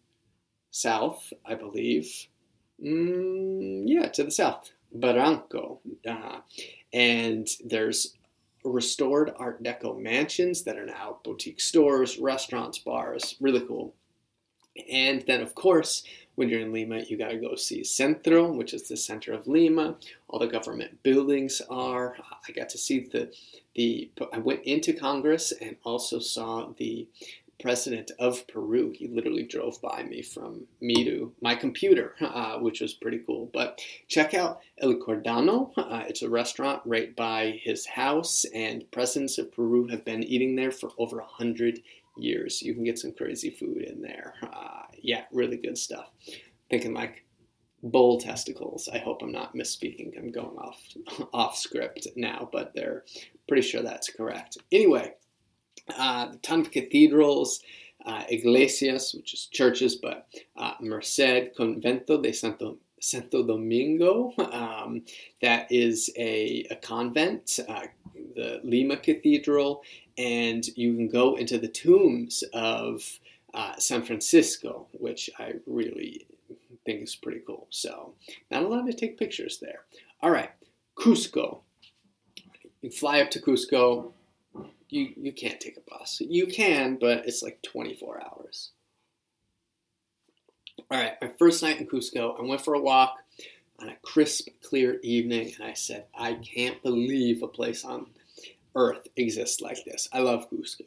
south, 0.77 1.33
I 1.45 1.55
believe. 1.55 2.27
Mm, 2.83 3.83
yeah, 3.85 4.07
to 4.09 4.23
the 4.23 4.31
south, 4.31 4.71
Barranco. 4.95 5.79
Uh, 6.07 6.39
and 6.93 7.47
there's 7.65 8.15
restored 8.63 9.33
Art 9.37 9.63
Deco 9.63 9.97
mansions 9.99 10.63
that 10.63 10.77
are 10.77 10.85
now 10.85 11.19
boutique 11.23 11.61
stores, 11.61 12.19
restaurants, 12.19 12.77
bars. 12.77 13.35
Really 13.39 13.65
cool. 13.65 13.93
And 14.91 15.23
then, 15.25 15.41
of 15.41 15.55
course, 15.55 16.03
when 16.35 16.49
you're 16.49 16.61
in 16.61 16.71
Lima, 16.71 16.99
you 17.07 17.17
got 17.17 17.31
to 17.31 17.37
go 17.37 17.55
see 17.55 17.83
Centro, 17.83 18.51
which 18.51 18.73
is 18.73 18.87
the 18.87 18.95
center 18.95 19.33
of 19.33 19.47
Lima. 19.47 19.95
All 20.27 20.39
the 20.39 20.45
government 20.45 21.01
buildings 21.01 21.63
are. 21.67 22.15
I 22.47 22.51
got 22.51 22.69
to 22.69 22.77
see 22.77 22.99
the 22.99 23.33
the. 23.73 24.11
I 24.31 24.37
went 24.37 24.63
into 24.63 24.93
Congress 24.93 25.51
and 25.59 25.77
also 25.83 26.19
saw 26.19 26.69
the 26.77 27.07
president 27.59 28.11
of 28.19 28.47
Peru. 28.47 28.93
He 28.95 29.07
literally 29.07 29.43
drove 29.43 29.81
by 29.81 30.03
me 30.03 30.21
from 30.21 30.67
me 30.79 31.03
to 31.05 31.33
my 31.41 31.55
computer, 31.55 32.15
uh, 32.21 32.59
which 32.59 32.81
was 32.81 32.93
pretty 32.93 33.19
cool. 33.25 33.49
But 33.53 33.81
check 34.07 34.33
out 34.33 34.61
El 34.79 34.95
Cordano. 34.95 35.71
Uh, 35.77 36.03
it's 36.07 36.21
a 36.21 36.29
restaurant 36.29 36.81
right 36.85 37.15
by 37.15 37.59
his 37.63 37.85
house, 37.85 38.45
and 38.53 38.89
presidents 38.91 39.37
of 39.37 39.51
Peru 39.51 39.87
have 39.87 40.05
been 40.05 40.23
eating 40.23 40.55
there 40.55 40.71
for 40.71 40.91
over 40.97 41.19
a 41.19 41.25
hundred 41.25 41.79
years. 42.15 42.61
You 42.61 42.73
can 42.73 42.83
get 42.83 42.99
some 42.99 43.13
crazy 43.13 43.49
food 43.49 43.83
in 43.83 44.01
there. 44.01 44.33
Uh, 44.43 44.83
yeah, 45.01 45.25
really 45.31 45.57
good 45.57 45.77
stuff. 45.77 46.09
Thinking 46.69 46.93
like 46.93 47.23
bull 47.83 48.19
testicles. 48.19 48.89
I 48.91 48.97
hope 48.97 49.21
I'm 49.21 49.31
not 49.31 49.55
misspeaking. 49.55 50.17
I'm 50.17 50.31
going 50.31 50.57
off 50.57 50.81
off 51.33 51.57
script 51.57 52.07
now, 52.15 52.49
but 52.51 52.73
they're 52.73 53.03
pretty 53.47 53.61
sure 53.63 53.81
that's 53.81 54.09
correct. 54.09 54.57
Anyway, 54.71 55.13
uh, 55.95 56.33
ton 56.41 56.61
of 56.61 56.71
cathedrals, 56.71 57.61
uh, 58.05 58.23
iglesias, 58.29 59.13
which 59.13 59.33
is 59.33 59.45
churches, 59.47 59.95
but 59.95 60.27
uh, 60.55 60.73
Merced 60.79 61.55
Convento 61.57 62.21
de 62.21 62.31
Santo, 62.31 62.77
Santo 62.99 63.45
Domingo, 63.45 64.33
um, 64.51 65.03
that 65.41 65.71
is 65.71 66.09
a, 66.17 66.65
a 66.71 66.75
convent, 66.77 67.59
uh, 67.67 67.87
the 68.35 68.61
Lima 68.63 68.97
Cathedral, 68.97 69.83
and 70.17 70.65
you 70.75 70.95
can 70.95 71.07
go 71.07 71.35
into 71.35 71.57
the 71.57 71.67
tombs 71.67 72.43
of 72.53 73.19
uh, 73.53 73.75
San 73.77 74.03
Francisco, 74.03 74.87
which 74.93 75.29
I 75.39 75.53
really 75.65 76.27
think 76.85 77.03
is 77.03 77.15
pretty 77.15 77.41
cool. 77.45 77.67
So, 77.69 78.13
not 78.49 78.63
allowed 78.63 78.85
to 78.85 78.93
take 78.93 79.17
pictures 79.17 79.59
there. 79.59 79.81
All 80.21 80.31
right, 80.31 80.51
Cusco. 80.97 81.59
You 82.81 82.91
fly 82.91 83.21
up 83.21 83.31
to 83.31 83.41
Cusco, 83.41 84.13
you 84.89 85.13
you 85.15 85.31
can't 85.31 85.59
take 85.59 85.77
a 85.77 85.89
bus. 85.89 86.21
You 86.21 86.47
can, 86.47 86.97
but 86.99 87.27
it's 87.27 87.43
like 87.43 87.61
24 87.63 88.21
hours. 88.23 88.71
All 90.89 90.97
right, 90.97 91.13
my 91.21 91.31
first 91.39 91.63
night 91.63 91.79
in 91.79 91.87
Cusco, 91.87 92.39
I 92.39 92.43
went 92.43 92.61
for 92.61 92.75
a 92.75 92.79
walk 92.79 93.17
on 93.79 93.89
a 93.89 93.95
crisp, 94.03 94.47
clear 94.63 94.99
evening, 95.03 95.53
and 95.55 95.67
I 95.67 95.73
said, 95.73 96.05
I 96.15 96.35
can't 96.35 96.81
believe 96.83 97.43
a 97.43 97.47
place 97.47 97.83
on 97.83 98.07
earth 98.75 99.07
exists 99.15 99.59
like 99.59 99.83
this. 99.85 100.07
I 100.13 100.19
love 100.19 100.49
Cusco. 100.49 100.85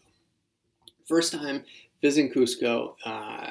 First 1.04 1.32
time 1.32 1.64
visiting 2.00 2.32
Cusco, 2.32 2.94
uh, 3.04 3.50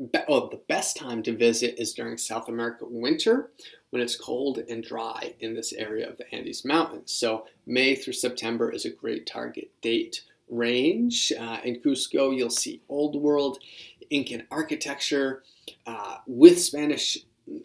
be- 0.00 0.18
oh, 0.28 0.48
the 0.48 0.60
best 0.68 0.96
time 0.96 1.22
to 1.24 1.36
visit 1.36 1.78
is 1.78 1.92
during 1.92 2.16
South 2.16 2.48
America 2.48 2.84
winter 2.88 3.50
when 3.90 4.02
it's 4.02 4.16
cold 4.16 4.58
and 4.68 4.82
dry 4.82 5.34
in 5.40 5.54
this 5.54 5.72
area 5.72 6.08
of 6.08 6.16
the 6.16 6.34
Andes 6.34 6.64
Mountains. 6.64 7.12
So 7.12 7.46
May 7.66 7.94
through 7.94 8.14
September 8.14 8.70
is 8.70 8.84
a 8.84 8.90
great 8.90 9.26
target 9.26 9.70
date 9.82 10.22
range. 10.48 11.32
Uh, 11.38 11.58
in 11.64 11.80
Cusco, 11.80 12.36
you'll 12.36 12.50
see 12.50 12.82
old 12.88 13.20
world 13.20 13.58
Incan 14.10 14.46
architecture 14.50 15.42
uh, 15.86 16.18
with 16.26 16.60
Spanish 16.60 17.18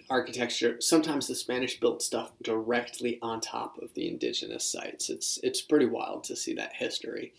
architecture. 0.09 0.77
Sometimes 0.79 1.27
the 1.27 1.35
Spanish 1.35 1.79
built 1.79 2.01
stuff 2.01 2.31
directly 2.43 3.19
on 3.21 3.39
top 3.39 3.77
of 3.81 3.93
the 3.93 4.07
indigenous 4.07 4.63
sites. 4.63 5.09
It's 5.09 5.39
it's 5.43 5.61
pretty 5.61 5.85
wild 5.85 6.23
to 6.25 6.35
see 6.35 6.53
that 6.55 6.73
history 6.73 7.33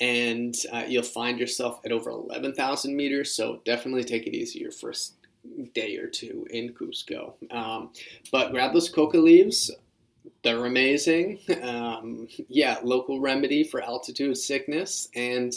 and 0.00 0.54
uh, 0.72 0.84
you'll 0.86 1.02
find 1.02 1.38
yourself 1.38 1.80
at 1.84 1.92
over 1.92 2.10
11,000 2.10 2.94
meters. 2.94 3.34
So 3.34 3.60
definitely 3.64 4.04
take 4.04 4.26
it 4.26 4.36
easy 4.36 4.58
your 4.58 4.72
first 4.72 5.14
day 5.74 5.96
or 5.96 6.08
two 6.08 6.46
in 6.50 6.74
Cusco. 6.74 7.34
Um, 7.50 7.90
but 8.32 8.50
grab 8.50 8.72
those 8.72 8.88
coca 8.88 9.18
leaves. 9.18 9.70
They're 10.42 10.66
amazing. 10.66 11.40
Um, 11.62 12.28
yeah, 12.48 12.78
local 12.82 13.20
remedy 13.20 13.64
for 13.64 13.82
altitude 13.82 14.36
sickness. 14.36 15.08
And 15.14 15.52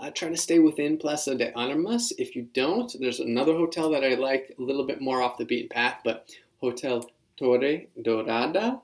uh, 0.00 0.10
try 0.10 0.28
to 0.28 0.36
stay 0.36 0.58
within 0.58 0.96
Plaza 0.98 1.34
de 1.34 1.52
Armas. 1.54 2.12
If 2.18 2.36
you 2.36 2.48
don't, 2.54 2.94
there's 3.00 3.20
another 3.20 3.54
hotel 3.54 3.90
that 3.90 4.04
I 4.04 4.14
like 4.14 4.54
a 4.58 4.62
little 4.62 4.84
bit 4.84 5.00
more 5.00 5.22
off 5.22 5.38
the 5.38 5.44
beaten 5.44 5.68
path, 5.68 6.00
but 6.04 6.28
Hotel 6.60 7.08
Torre 7.36 7.82
Dorada. 8.02 8.80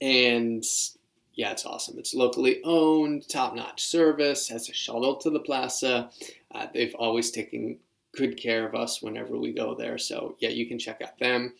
And 0.00 0.64
yeah, 1.40 1.52
it's 1.52 1.64
awesome. 1.64 1.98
It's 1.98 2.12
locally 2.12 2.60
owned, 2.64 3.26
top 3.26 3.54
notch 3.54 3.82
service, 3.82 4.46
has 4.48 4.68
a 4.68 4.74
shuttle 4.74 5.16
to 5.16 5.30
the 5.30 5.40
plaza. 5.40 6.10
Uh, 6.54 6.66
they've 6.74 6.94
always 6.96 7.30
taken 7.30 7.78
good 8.14 8.36
care 8.36 8.66
of 8.66 8.74
us 8.74 9.00
whenever 9.00 9.38
we 9.38 9.50
go 9.54 9.74
there. 9.74 9.96
So, 9.96 10.36
yeah, 10.38 10.50
you 10.50 10.66
can 10.66 10.78
check 10.78 11.00
out 11.00 11.18
them. 11.18 11.54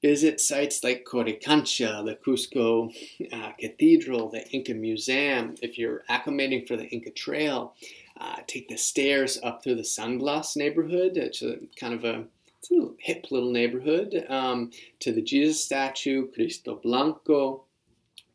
Visit 0.00 0.40
sites 0.40 0.84
like 0.84 1.04
Coricancha, 1.04 2.04
the 2.04 2.16
Cusco 2.24 2.94
uh, 3.32 3.50
Cathedral, 3.58 4.30
the 4.30 4.48
Inca 4.52 4.74
Museum. 4.74 5.56
If 5.60 5.76
you're 5.76 6.04
acclimating 6.08 6.68
for 6.68 6.76
the 6.76 6.86
Inca 6.86 7.10
Trail, 7.10 7.74
uh, 8.20 8.36
take 8.46 8.68
the 8.68 8.78
stairs 8.78 9.40
up 9.42 9.64
through 9.64 9.74
the 9.74 9.82
San 9.82 10.18
Blas 10.18 10.54
neighborhood. 10.54 11.16
It's 11.16 11.42
a 11.42 11.56
kind 11.74 11.94
of 11.94 12.04
a, 12.04 12.26
it's 12.60 12.70
a 12.70 12.90
hip 13.00 13.26
little 13.32 13.50
neighborhood. 13.50 14.24
Um, 14.28 14.70
to 15.00 15.12
the 15.12 15.22
Jesus 15.22 15.64
statue, 15.64 16.28
Cristo 16.28 16.76
Blanco, 16.80 17.64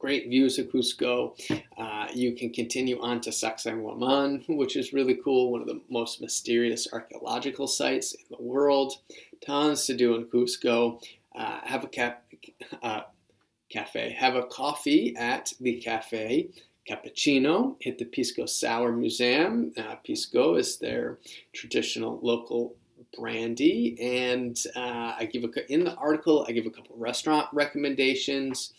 great 0.03 0.27
views 0.27 0.59
of 0.59 0.67
Cusco. 0.67 1.31
Uh, 1.77 2.07
you 2.13 2.35
can 2.35 2.51
continue 2.51 2.99
on 2.99 3.21
to 3.21 3.29
Sacsayhuaman, 3.29 4.43
which 4.49 4.75
is 4.75 4.91
really 4.91 5.17
cool, 5.23 5.49
one 5.49 5.61
of 5.61 5.67
the 5.67 5.79
most 5.89 6.19
mysterious 6.19 6.89
archaeological 6.91 7.67
sites 7.67 8.13
in 8.13 8.25
the 8.29 8.43
world. 8.43 8.97
Tons 9.45 9.85
to 9.85 9.95
do 9.95 10.15
in 10.15 10.25
Cusco. 10.25 11.01
Uh, 11.33 11.59
have 11.63 11.85
a 11.85 11.87
cap- 11.87 12.25
uh, 12.81 13.03
cafe, 13.69 14.13
have 14.19 14.35
a 14.35 14.43
coffee 14.43 15.15
at 15.15 15.53
the 15.61 15.79
cafe 15.79 16.49
cappuccino. 16.85 17.77
Hit 17.79 17.97
the 17.97 18.03
Pisco 18.03 18.45
Sour 18.45 18.91
Museum. 18.91 19.71
Uh, 19.77 19.95
Pisco 20.03 20.55
is 20.55 20.79
their 20.79 21.19
traditional 21.53 22.19
local 22.21 22.75
brandy, 23.17 23.97
and 24.01 24.61
uh, 24.75 25.15
I 25.17 25.29
give 25.31 25.45
a 25.45 25.71
in 25.73 25.85
the 25.85 25.95
article 25.95 26.45
I 26.45 26.51
give 26.51 26.65
a 26.65 26.71
couple 26.71 26.97
restaurant 26.97 27.47
recommendations. 27.53 28.73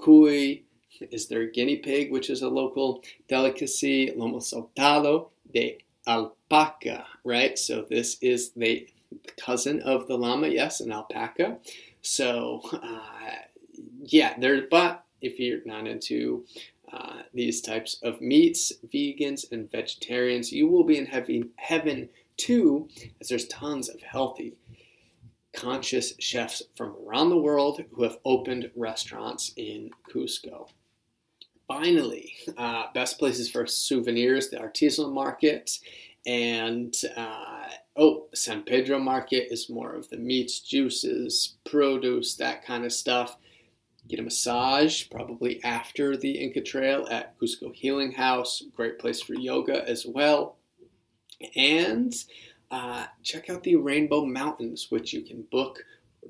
Cuy 0.00 0.62
is 1.10 1.28
their 1.28 1.46
guinea 1.46 1.76
pig, 1.76 2.10
which 2.10 2.30
is 2.30 2.42
a 2.42 2.48
local 2.48 3.02
delicacy. 3.28 4.12
Lomo 4.16 4.40
saltado 4.40 5.28
de 5.52 5.78
alpaca, 6.06 7.06
right? 7.24 7.58
So 7.58 7.86
this 7.88 8.16
is 8.20 8.50
the 8.52 8.88
cousin 9.38 9.80
of 9.80 10.06
the 10.06 10.16
llama, 10.16 10.48
yes, 10.48 10.80
an 10.80 10.92
alpaca. 10.92 11.58
So 12.02 12.60
uh, 12.72 13.00
yeah, 14.02 14.34
there. 14.38 14.66
But 14.70 15.04
if 15.20 15.38
you're 15.38 15.64
not 15.64 15.86
into 15.86 16.44
uh, 16.92 17.22
these 17.34 17.60
types 17.60 17.98
of 18.02 18.20
meats, 18.20 18.72
vegans 18.92 19.50
and 19.52 19.70
vegetarians, 19.70 20.52
you 20.52 20.68
will 20.68 20.84
be 20.84 20.98
in 20.98 21.06
heavy, 21.06 21.44
heaven 21.56 22.08
too, 22.36 22.88
as 23.20 23.28
there's 23.28 23.46
tons 23.46 23.88
of 23.88 24.00
healthy, 24.02 24.54
conscious 25.52 26.14
chefs 26.18 26.62
from 26.74 26.94
around 27.06 27.28
the 27.30 27.36
world 27.36 27.84
who 27.92 28.02
have 28.02 28.18
opened 28.24 28.70
restaurants 28.74 29.52
in 29.56 29.90
Cusco. 30.10 30.68
Finally, 31.70 32.34
uh, 32.58 32.86
best 32.94 33.16
places 33.16 33.48
for 33.48 33.64
souvenirs, 33.64 34.48
the 34.48 34.56
artisanal 34.56 35.12
market, 35.12 35.78
and 36.26 36.92
uh, 37.16 37.68
oh, 37.94 38.26
San 38.34 38.64
Pedro 38.64 38.98
market 38.98 39.52
is 39.52 39.70
more 39.70 39.94
of 39.94 40.10
the 40.10 40.16
meats, 40.16 40.58
juices, 40.58 41.58
produce, 41.64 42.34
that 42.34 42.64
kind 42.64 42.84
of 42.84 42.92
stuff 42.92 43.36
get 44.08 44.18
a 44.18 44.22
massage 44.22 45.08
probably 45.10 45.62
after 45.62 46.16
the 46.16 46.32
Inca 46.32 46.60
Trail 46.60 47.06
at 47.08 47.38
Cusco 47.38 47.72
Healing 47.72 48.10
House. 48.10 48.64
Great 48.74 48.98
place 48.98 49.22
for 49.22 49.34
yoga 49.34 49.88
as 49.88 50.04
well. 50.04 50.56
And 51.54 52.12
uh, 52.72 53.06
check 53.22 53.48
out 53.48 53.62
the 53.62 53.76
Rainbow 53.76 54.24
Mountains, 54.24 54.88
which 54.90 55.12
you 55.12 55.22
can 55.22 55.42
book 55.52 55.84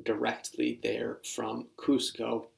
directly 0.05 0.81
there 0.83 1.20
from 1.35 1.68
Cusco. 1.79 2.48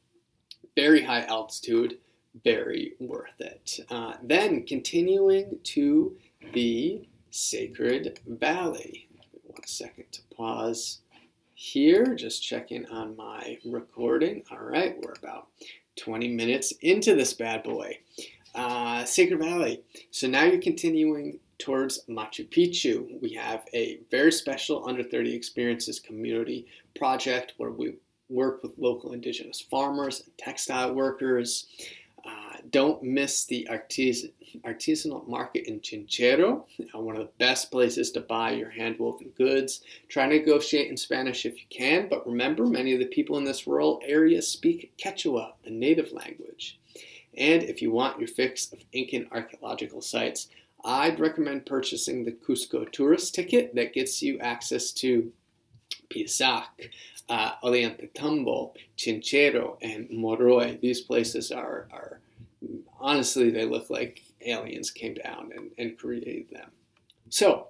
Very 0.74 1.04
high 1.04 1.22
altitude, 1.26 1.98
very 2.44 2.94
worth 2.98 3.40
it. 3.40 3.80
Uh, 3.90 4.14
then 4.22 4.64
continuing 4.64 5.58
to 5.64 6.16
the 6.52 7.02
Sacred 7.30 8.20
Valley. 8.26 9.08
One 9.44 9.66
second 9.66 10.04
to 10.12 10.22
pause 10.34 11.00
here, 11.54 12.14
just 12.14 12.42
checking 12.42 12.86
on 12.86 13.16
my 13.16 13.58
recording. 13.64 14.42
All 14.50 14.58
right, 14.58 14.96
we're 15.00 15.12
about 15.12 15.48
20 15.96 16.28
minutes 16.28 16.72
into 16.80 17.14
this 17.14 17.34
bad 17.34 17.62
boy. 17.62 17.98
Uh, 18.54 19.04
Sacred 19.04 19.38
Valley. 19.38 19.82
So 20.10 20.26
now 20.26 20.44
you're 20.44 20.60
continuing 20.60 21.38
towards 21.58 22.04
Machu 22.08 22.48
Picchu. 22.48 23.20
We 23.22 23.34
have 23.34 23.64
a 23.72 24.00
very 24.10 24.32
special 24.32 24.86
Under 24.86 25.02
30 25.02 25.34
Experiences 25.34 26.00
community 26.00 26.66
project 26.94 27.54
where 27.56 27.70
we 27.70 27.94
work 28.28 28.62
with 28.62 28.72
local 28.78 29.12
indigenous 29.12 29.60
farmers 29.60 30.20
and 30.20 30.36
textile 30.38 30.92
workers. 30.92 31.66
Don't 32.70 33.02
miss 33.02 33.44
the 33.44 33.68
artisan, 33.68 34.32
artisanal 34.64 35.26
market 35.26 35.66
in 35.66 35.80
Chinchero, 35.80 36.64
uh, 36.94 36.98
one 36.98 37.16
of 37.16 37.22
the 37.22 37.32
best 37.38 37.70
places 37.70 38.10
to 38.12 38.20
buy 38.20 38.52
your 38.52 38.70
hand-woven 38.70 39.30
goods. 39.36 39.82
Try 40.08 40.28
to 40.28 40.36
negotiate 40.38 40.90
in 40.90 40.96
Spanish 40.96 41.44
if 41.44 41.56
you 41.56 41.66
can, 41.70 42.08
but 42.08 42.26
remember, 42.26 42.66
many 42.66 42.92
of 42.92 43.00
the 43.00 43.06
people 43.06 43.36
in 43.38 43.44
this 43.44 43.66
rural 43.66 44.00
area 44.04 44.40
speak 44.42 44.92
Quechua, 44.96 45.52
the 45.64 45.70
native 45.70 46.12
language. 46.12 46.78
And 47.36 47.62
if 47.62 47.82
you 47.82 47.90
want 47.90 48.18
your 48.18 48.28
fix 48.28 48.72
of 48.72 48.80
Incan 48.92 49.28
archaeological 49.32 50.02
sites, 50.02 50.48
I'd 50.84 51.20
recommend 51.20 51.66
purchasing 51.66 52.24
the 52.24 52.32
Cusco 52.32 52.90
tourist 52.90 53.34
ticket 53.34 53.74
that 53.74 53.94
gets 53.94 54.22
you 54.22 54.38
access 54.40 54.92
to 54.92 55.32
Pisac, 56.10 56.90
uh, 57.28 57.52
Ollantaytambo, 57.62 58.72
Chinchero, 58.96 59.76
and 59.80 60.10
Moray. 60.10 60.78
These 60.80 61.02
places 61.02 61.52
are, 61.52 61.88
are 61.92 62.20
honestly, 63.02 63.50
they 63.50 63.66
look 63.66 63.90
like 63.90 64.22
aliens 64.46 64.90
came 64.90 65.14
down 65.14 65.50
and, 65.54 65.70
and 65.78 65.98
created 65.98 66.46
them. 66.50 66.70
So, 67.28 67.68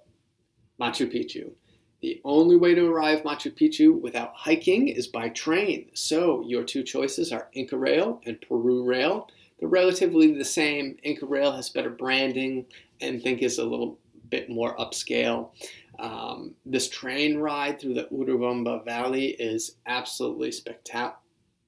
Machu 0.81 1.13
Picchu. 1.13 1.53
The 2.01 2.21
only 2.25 2.57
way 2.57 2.75
to 2.75 2.87
arrive 2.87 3.23
Machu 3.23 3.53
Picchu 3.57 4.01
without 4.01 4.33
hiking 4.35 4.89
is 4.89 5.07
by 5.07 5.29
train. 5.29 5.91
So, 5.95 6.43
your 6.47 6.65
two 6.65 6.83
choices 6.83 7.33
are 7.33 7.49
Inca 7.53 7.77
Rail 7.77 8.21
and 8.27 8.41
Peru 8.41 8.85
Rail. 8.85 9.29
They're 9.59 9.69
relatively 9.69 10.33
the 10.37 10.45
same. 10.45 10.97
Inca 11.05 11.27
Rail 11.27 11.53
has 11.53 11.71
better 11.71 11.91
branding 11.91 12.67
and 13.01 13.23
think 13.23 13.43
is 13.43 13.59
a 13.59 13.65
little 13.65 13.99
bit 14.29 14.51
more 14.51 14.77
upscale. 14.77 15.51
Um, 15.99 16.55
this 16.67 16.89
train 16.89 17.39
ride 17.39 17.81
through 17.81 17.95
the 17.95 18.09
Urubamba 18.13 18.85
Valley 18.85 19.27
is 19.27 19.77
absolutely 19.87 20.51
spectac- 20.51 21.15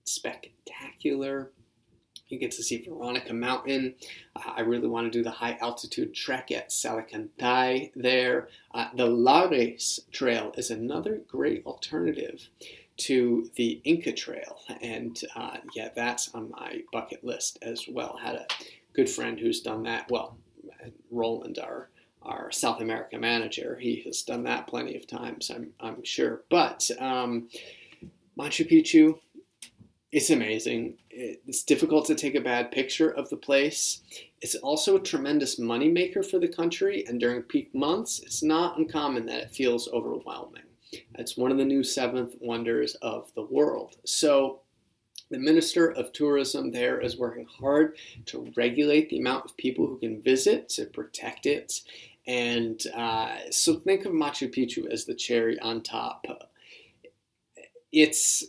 spectacular. 0.04 1.52
You 2.28 2.38
get 2.38 2.52
to 2.52 2.62
see 2.62 2.82
Veronica 2.82 3.32
Mountain. 3.32 3.94
Uh, 4.34 4.52
I 4.56 4.60
really 4.62 4.88
want 4.88 5.10
to 5.12 5.18
do 5.18 5.22
the 5.22 5.30
high 5.30 5.58
altitude 5.60 6.14
trek 6.14 6.50
at 6.50 6.70
Salcantay 6.70 7.92
there. 7.94 8.48
Uh, 8.72 8.88
the 8.94 9.06
Lares 9.06 10.00
Trail 10.10 10.52
is 10.56 10.70
another 10.70 11.20
great 11.28 11.64
alternative 11.66 12.48
to 12.96 13.50
the 13.56 13.80
Inca 13.84 14.12
Trail. 14.12 14.58
And 14.80 15.20
uh, 15.36 15.58
yeah, 15.74 15.90
that's 15.94 16.34
on 16.34 16.50
my 16.50 16.80
bucket 16.92 17.24
list 17.24 17.58
as 17.62 17.86
well. 17.88 18.18
Had 18.22 18.36
a 18.36 18.46
good 18.94 19.10
friend 19.10 19.38
who's 19.38 19.60
done 19.60 19.82
that. 19.84 20.10
Well, 20.10 20.38
Roland, 21.10 21.58
our 21.58 21.90
our 22.24 22.50
South 22.50 22.80
America 22.80 23.18
manager. 23.18 23.76
He 23.78 24.02
has 24.06 24.22
done 24.22 24.44
that 24.44 24.66
plenty 24.66 24.96
of 24.96 25.06
times, 25.06 25.50
I'm, 25.50 25.72
I'm 25.78 26.02
sure. 26.04 26.42
But 26.48 26.90
um, 26.98 27.48
Machu 28.38 28.66
Picchu, 28.70 29.18
it's 30.14 30.30
amazing. 30.30 30.94
It's 31.10 31.64
difficult 31.64 32.06
to 32.06 32.14
take 32.14 32.36
a 32.36 32.40
bad 32.40 32.70
picture 32.70 33.10
of 33.10 33.28
the 33.30 33.36
place. 33.36 34.00
It's 34.40 34.54
also 34.54 34.94
a 34.94 35.00
tremendous 35.00 35.58
moneymaker 35.58 36.24
for 36.24 36.38
the 36.38 36.46
country, 36.46 37.04
and 37.08 37.18
during 37.18 37.42
peak 37.42 37.74
months, 37.74 38.20
it's 38.20 38.40
not 38.40 38.78
uncommon 38.78 39.26
that 39.26 39.42
it 39.42 39.50
feels 39.50 39.88
overwhelming. 39.88 40.62
It's 41.16 41.36
one 41.36 41.50
of 41.50 41.58
the 41.58 41.64
new 41.64 41.82
seventh 41.82 42.36
wonders 42.40 42.94
of 43.02 43.32
the 43.34 43.42
world. 43.42 43.96
So, 44.04 44.60
the 45.32 45.38
Minister 45.38 45.90
of 45.90 46.12
Tourism 46.12 46.70
there 46.70 47.00
is 47.00 47.18
working 47.18 47.46
hard 47.46 47.96
to 48.26 48.52
regulate 48.56 49.10
the 49.10 49.18
amount 49.18 49.46
of 49.46 49.56
people 49.56 49.88
who 49.88 49.98
can 49.98 50.22
visit, 50.22 50.68
to 50.70 50.84
protect 50.84 51.44
it, 51.44 51.80
and 52.24 52.80
uh, 52.94 53.50
so 53.50 53.80
think 53.80 54.04
of 54.04 54.12
Machu 54.12 54.48
Picchu 54.54 54.88
as 54.88 55.06
the 55.06 55.14
cherry 55.14 55.58
on 55.58 55.82
top. 55.82 56.24
It's, 57.90 58.44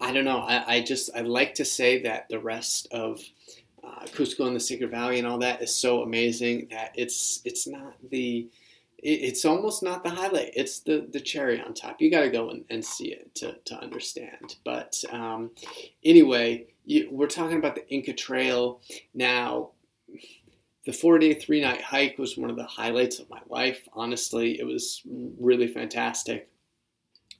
I 0.00 0.12
don't 0.12 0.24
know, 0.24 0.38
I, 0.38 0.76
I 0.76 0.80
just, 0.82 1.10
I 1.14 1.20
like 1.20 1.54
to 1.54 1.64
say 1.64 2.02
that 2.02 2.28
the 2.28 2.38
rest 2.38 2.88
of 2.90 3.20
uh, 3.84 4.06
Cusco 4.06 4.46
and 4.46 4.56
the 4.56 4.60
Sacred 4.60 4.90
Valley 4.90 5.18
and 5.18 5.26
all 5.26 5.38
that 5.38 5.62
is 5.62 5.74
so 5.74 6.02
amazing 6.02 6.68
that 6.70 6.92
it's, 6.94 7.40
it's 7.44 7.66
not 7.66 7.94
the, 8.10 8.48
it's 9.04 9.44
almost 9.44 9.82
not 9.82 10.04
the 10.04 10.10
highlight. 10.10 10.52
It's 10.54 10.78
the, 10.80 11.08
the 11.12 11.18
cherry 11.18 11.60
on 11.60 11.74
top. 11.74 12.00
You 12.00 12.08
got 12.08 12.20
to 12.20 12.30
go 12.30 12.50
and, 12.50 12.64
and 12.70 12.84
see 12.84 13.12
it 13.12 13.34
to, 13.36 13.56
to 13.64 13.74
understand. 13.82 14.56
But 14.64 15.02
um, 15.10 15.50
anyway, 16.04 16.68
you, 16.84 17.08
we're 17.10 17.26
talking 17.26 17.58
about 17.58 17.74
the 17.74 17.88
Inca 17.88 18.12
Trail 18.12 18.80
now 19.12 19.70
the 20.84 20.92
four 20.92 21.18
day, 21.18 21.34
three 21.34 21.60
night 21.60 21.80
hike 21.80 22.18
was 22.18 22.36
one 22.36 22.50
of 22.50 22.56
the 22.56 22.64
highlights 22.64 23.18
of 23.18 23.30
my 23.30 23.40
life. 23.48 23.86
Honestly, 23.92 24.58
it 24.58 24.64
was 24.64 25.02
really 25.38 25.68
fantastic. 25.68 26.48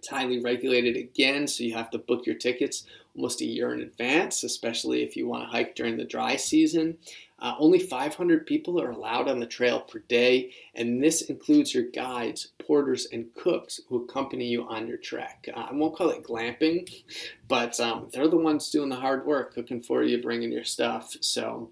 It's 0.02 0.08
highly 0.08 0.40
regulated 0.40 0.96
again, 0.96 1.46
so 1.46 1.62
you 1.62 1.74
have 1.74 1.88
to 1.92 1.98
book 1.98 2.26
your 2.26 2.34
tickets 2.34 2.86
almost 3.14 3.40
a 3.40 3.44
year 3.44 3.72
in 3.72 3.82
advance, 3.82 4.42
especially 4.42 5.04
if 5.04 5.16
you 5.16 5.28
want 5.28 5.44
to 5.44 5.48
hike 5.48 5.76
during 5.76 5.96
the 5.96 6.04
dry 6.04 6.34
season. 6.34 6.98
Uh, 7.38 7.54
only 7.60 7.78
500 7.78 8.44
people 8.44 8.82
are 8.82 8.90
allowed 8.90 9.28
on 9.28 9.38
the 9.38 9.46
trail 9.46 9.78
per 9.78 10.00
day, 10.00 10.50
and 10.74 11.00
this 11.00 11.22
includes 11.22 11.72
your 11.72 11.84
guides, 11.84 12.48
porters, 12.66 13.06
and 13.12 13.32
cooks 13.34 13.80
who 13.88 14.02
accompany 14.02 14.46
you 14.46 14.64
on 14.64 14.88
your 14.88 14.96
trek. 14.96 15.48
Uh, 15.54 15.68
I 15.70 15.72
won't 15.72 15.94
call 15.94 16.10
it 16.10 16.24
glamping, 16.24 16.92
but 17.46 17.78
um, 17.78 18.08
they're 18.12 18.26
the 18.26 18.36
ones 18.36 18.70
doing 18.70 18.88
the 18.88 18.96
hard 18.96 19.24
work, 19.24 19.54
cooking 19.54 19.80
for 19.80 20.02
you, 20.02 20.20
bringing 20.20 20.50
your 20.50 20.64
stuff. 20.64 21.16
So 21.20 21.70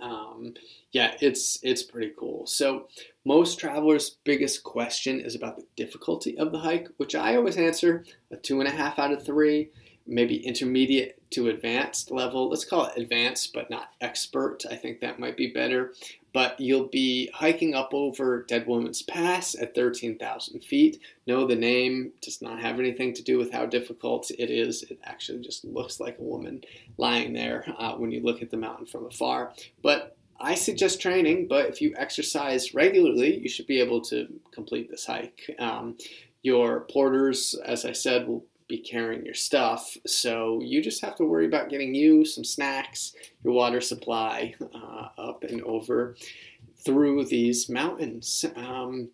um, 0.00 0.54
yeah, 0.92 1.14
it's 1.20 1.58
it's 1.62 1.82
pretty 1.82 2.12
cool. 2.18 2.46
So 2.46 2.88
most 3.24 3.58
travelers' 3.58 4.16
biggest 4.24 4.62
question 4.62 5.20
is 5.20 5.34
about 5.34 5.56
the 5.56 5.66
difficulty 5.76 6.38
of 6.38 6.52
the 6.52 6.58
hike, 6.58 6.88
which 6.96 7.14
I 7.14 7.36
always 7.36 7.56
answer 7.56 8.04
a 8.30 8.36
two 8.36 8.60
and 8.60 8.68
a 8.68 8.72
half 8.72 8.98
out 8.98 9.12
of 9.12 9.24
three, 9.24 9.70
maybe 10.06 10.46
intermediate 10.46 11.20
to 11.30 11.48
advanced 11.48 12.10
level. 12.10 12.48
Let's 12.48 12.64
call 12.64 12.86
it 12.86 12.98
advanced, 13.00 13.52
but 13.52 13.70
not 13.70 13.90
expert. 14.00 14.64
I 14.70 14.76
think 14.76 15.00
that 15.00 15.18
might 15.18 15.36
be 15.36 15.48
better. 15.48 15.94
But 16.32 16.58
you'll 16.60 16.88
be 16.88 17.30
hiking 17.34 17.74
up 17.74 17.90
over 17.92 18.42
Dead 18.42 18.66
Woman's 18.66 19.02
Pass 19.02 19.54
at 19.54 19.74
13,000 19.74 20.60
feet. 20.62 21.00
No, 21.26 21.46
the 21.46 21.56
name 21.56 22.12
does 22.20 22.42
not 22.42 22.60
have 22.60 22.78
anything 22.78 23.14
to 23.14 23.22
do 23.22 23.38
with 23.38 23.52
how 23.52 23.66
difficult 23.66 24.30
it 24.30 24.50
is. 24.50 24.82
It 24.84 24.98
actually 25.04 25.40
just 25.40 25.64
looks 25.64 26.00
like 26.00 26.18
a 26.18 26.24
woman 26.24 26.62
lying 26.96 27.32
there 27.32 27.64
uh, 27.78 27.94
when 27.94 28.10
you 28.10 28.22
look 28.22 28.42
at 28.42 28.50
the 28.50 28.56
mountain 28.56 28.86
from 28.86 29.06
afar. 29.06 29.52
But 29.82 30.16
I 30.40 30.54
suggest 30.54 31.00
training, 31.00 31.48
but 31.48 31.66
if 31.66 31.80
you 31.80 31.94
exercise 31.96 32.74
regularly, 32.74 33.38
you 33.38 33.48
should 33.48 33.66
be 33.66 33.80
able 33.80 34.00
to 34.02 34.28
complete 34.52 34.90
this 34.90 35.06
hike. 35.06 35.54
Um, 35.58 35.96
your 36.42 36.80
porters, 36.90 37.56
as 37.64 37.84
I 37.84 37.92
said, 37.92 38.28
will 38.28 38.44
be 38.68 38.78
carrying 38.78 39.24
your 39.24 39.34
stuff, 39.34 39.96
so 40.06 40.60
you 40.62 40.82
just 40.82 41.00
have 41.00 41.16
to 41.16 41.24
worry 41.24 41.46
about 41.46 41.70
getting 41.70 41.94
you 41.94 42.24
some 42.24 42.44
snacks, 42.44 43.14
your 43.42 43.54
water 43.54 43.80
supply 43.80 44.54
uh, 44.74 45.08
up 45.18 45.42
and 45.44 45.62
over 45.62 46.16
through 46.84 47.24
these 47.24 47.68
mountains. 47.68 48.44
Um, 48.56 49.08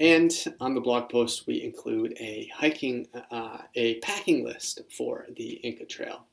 and 0.00 0.32
on 0.60 0.74
the 0.74 0.80
blog 0.80 1.08
post, 1.08 1.46
we 1.46 1.62
include 1.62 2.16
a 2.18 2.50
hiking, 2.54 3.06
uh, 3.30 3.58
a 3.74 3.98
packing 4.00 4.44
list 4.44 4.80
for 4.96 5.26
the 5.36 5.54
Inca 5.62 5.86
Trail. 5.86 6.24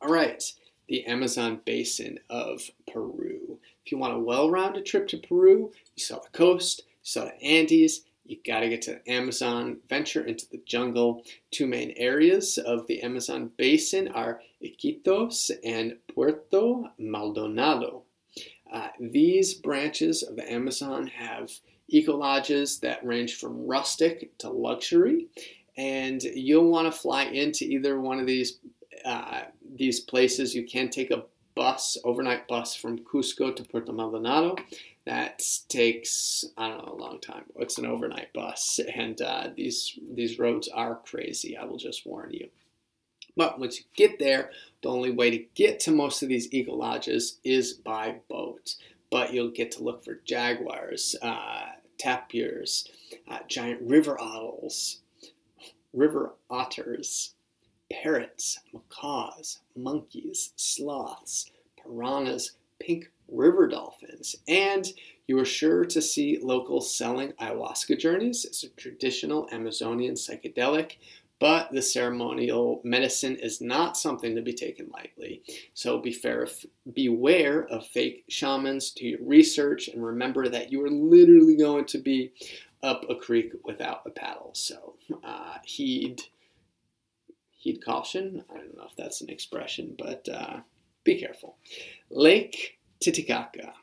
All 0.00 0.10
right, 0.10 0.42
the 0.88 1.04
Amazon 1.06 1.60
basin 1.64 2.18
of 2.28 2.62
Peru. 2.92 3.58
If 3.84 3.92
you 3.92 3.98
want 3.98 4.14
a 4.14 4.18
well 4.18 4.50
rounded 4.50 4.84
trip 4.84 5.06
to 5.08 5.16
Peru, 5.18 5.72
you 5.94 6.02
saw 6.02 6.18
the 6.18 6.36
coast, 6.36 6.82
you 6.86 6.94
saw 7.02 7.24
the 7.24 7.40
Andes, 7.42 8.02
you 8.32 8.38
got 8.46 8.60
to 8.60 8.68
get 8.70 8.80
to 8.82 8.98
Amazon, 9.06 9.76
venture 9.90 10.24
into 10.24 10.46
the 10.50 10.62
jungle. 10.64 11.22
Two 11.50 11.66
main 11.66 11.92
areas 11.98 12.56
of 12.56 12.86
the 12.86 13.02
Amazon 13.02 13.50
basin 13.58 14.08
are 14.08 14.40
Iquitos 14.64 15.50
and 15.62 15.98
Puerto 16.14 16.90
Maldonado. 16.98 18.04
Uh, 18.72 18.88
these 18.98 19.52
branches 19.52 20.22
of 20.22 20.36
the 20.36 20.50
Amazon 20.50 21.06
have 21.08 21.50
eco 21.88 22.16
lodges 22.16 22.78
that 22.78 23.04
range 23.04 23.36
from 23.36 23.66
rustic 23.66 24.36
to 24.38 24.48
luxury, 24.48 25.26
and 25.76 26.22
you'll 26.22 26.70
want 26.70 26.90
to 26.90 26.98
fly 26.98 27.24
into 27.24 27.66
either 27.66 28.00
one 28.00 28.18
of 28.18 28.26
these 28.26 28.60
uh, 29.04 29.42
these 29.74 30.00
places. 30.00 30.54
You 30.54 30.64
can 30.64 30.88
take 30.88 31.10
a 31.10 31.24
bus, 31.54 31.98
overnight 32.04 32.48
bus 32.48 32.74
from 32.74 32.98
Cusco 33.00 33.54
to 33.54 33.62
Puerto 33.62 33.92
Maldonado. 33.92 34.56
That 35.04 35.42
takes 35.68 36.44
I 36.56 36.68
don't 36.68 36.86
know 36.86 36.92
a 36.92 37.02
long 37.02 37.20
time. 37.20 37.44
It's 37.56 37.78
an 37.78 37.86
overnight 37.86 38.32
bus, 38.32 38.78
and 38.94 39.20
uh, 39.20 39.50
these 39.54 39.98
these 40.10 40.38
roads 40.38 40.68
are 40.68 41.00
crazy. 41.04 41.56
I 41.56 41.64
will 41.64 41.78
just 41.78 42.06
warn 42.06 42.32
you. 42.32 42.48
But 43.36 43.58
once 43.58 43.78
you 43.78 43.84
get 43.96 44.18
there, 44.18 44.50
the 44.82 44.90
only 44.90 45.10
way 45.10 45.30
to 45.30 45.44
get 45.54 45.80
to 45.80 45.90
most 45.90 46.22
of 46.22 46.28
these 46.28 46.52
eco 46.52 46.74
lodges 46.74 47.38
is 47.42 47.72
by 47.72 48.16
boat. 48.28 48.76
But 49.10 49.32
you'll 49.32 49.50
get 49.50 49.72
to 49.72 49.82
look 49.82 50.04
for 50.04 50.20
jaguars, 50.24 51.16
uh, 51.20 51.64
tapirs, 51.98 52.88
uh, 53.28 53.40
giant 53.46 53.82
river 53.82 54.18
otters, 54.20 55.00
river 55.92 56.34
otters, 56.50 57.34
parrots, 57.90 58.58
macaws, 58.72 59.60
monkeys, 59.76 60.52
sloths, 60.56 61.50
piranhas, 61.76 62.52
pink 62.78 63.10
river 63.32 63.66
dolphins, 63.66 64.36
and 64.46 64.86
you 65.26 65.38
are 65.38 65.44
sure 65.44 65.84
to 65.84 66.02
see 66.02 66.38
locals 66.42 66.94
selling 66.94 67.32
ayahuasca 67.32 67.98
journeys. 67.98 68.44
It's 68.44 68.64
a 68.64 68.68
traditional 68.70 69.48
Amazonian 69.52 70.14
psychedelic, 70.14 70.96
but 71.38 71.72
the 71.72 71.82
ceremonial 71.82 72.80
medicine 72.84 73.36
is 73.36 73.60
not 73.60 73.96
something 73.96 74.36
to 74.36 74.42
be 74.42 74.52
taken 74.52 74.88
lightly. 74.92 75.42
So 75.74 75.98
be 75.98 76.12
fair, 76.12 76.46
beware 76.92 77.64
of 77.64 77.86
fake 77.86 78.24
shamans, 78.28 78.92
do 78.92 79.06
your 79.06 79.18
research, 79.22 79.88
and 79.88 80.04
remember 80.04 80.48
that 80.48 80.70
you 80.70 80.84
are 80.84 80.90
literally 80.90 81.56
going 81.56 81.86
to 81.86 81.98
be 81.98 82.32
up 82.82 83.04
a 83.08 83.16
creek 83.16 83.52
without 83.64 84.02
a 84.06 84.10
paddle. 84.10 84.50
So 84.54 84.94
uh, 85.24 85.54
heed 85.64 86.22
heed 87.50 87.84
caution. 87.84 88.44
I 88.50 88.58
don't 88.58 88.76
know 88.76 88.86
if 88.88 88.96
that's 88.96 89.20
an 89.20 89.30
expression, 89.30 89.94
but 89.96 90.28
uh, 90.28 90.60
be 91.04 91.20
careful. 91.20 91.56
Lake 92.10 92.78
Titicaca. 93.02 93.74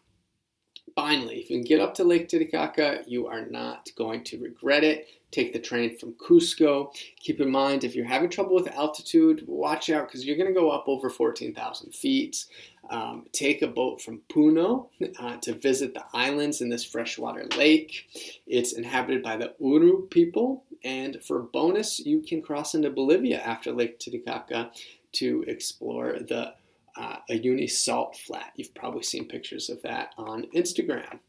Finally, 0.95 1.39
if 1.39 1.49
you 1.49 1.57
can 1.57 1.63
get 1.63 1.79
up 1.79 1.93
to 1.93 2.03
Lake 2.03 2.27
Titicaca, 2.27 3.03
you 3.05 3.27
are 3.27 3.45
not 3.45 3.89
going 3.95 4.23
to 4.25 4.39
regret 4.39 4.83
it. 4.83 5.07
Take 5.31 5.53
the 5.53 5.59
train 5.59 5.97
from 5.97 6.13
Cusco. 6.13 6.91
Keep 7.19 7.39
in 7.39 7.51
mind, 7.51 7.83
if 7.83 7.95
you're 7.95 8.05
having 8.05 8.29
trouble 8.29 8.55
with 8.55 8.67
altitude, 8.69 9.43
watch 9.45 9.89
out 9.89 10.07
because 10.07 10.25
you're 10.25 10.37
going 10.37 10.53
to 10.53 10.59
go 10.59 10.71
up 10.71 10.85
over 10.87 11.09
14,000 11.09 11.93
feet. 11.93 12.45
Um, 12.89 13.27
take 13.31 13.61
a 13.61 13.67
boat 13.67 14.01
from 14.01 14.21
Puno 14.29 14.87
uh, 15.19 15.37
to 15.37 15.53
visit 15.53 15.93
the 15.93 16.03
islands 16.13 16.61
in 16.61 16.69
this 16.69 16.83
freshwater 16.83 17.45
lake. 17.55 18.07
It's 18.47 18.73
inhabited 18.73 19.21
by 19.21 19.37
the 19.37 19.53
Uru 19.59 20.07
people, 20.07 20.63
and 20.83 21.21
for 21.23 21.43
bonus, 21.43 21.99
you 21.99 22.21
can 22.21 22.41
cross 22.41 22.73
into 22.73 22.89
Bolivia 22.89 23.39
after 23.41 23.71
Lake 23.71 23.99
Titicaca 23.99 24.71
to 25.11 25.43
explore 25.47 26.13
the 26.19 26.53
uh, 26.99 27.17
Uyuni 27.31 27.69
salt 27.69 28.17
flat. 28.17 28.51
You've 28.55 28.75
probably 28.75 29.03
seen 29.03 29.27
pictures 29.27 29.69
of 29.69 29.81
that 29.83 30.13
on 30.17 30.45
Instagram. 30.55 31.19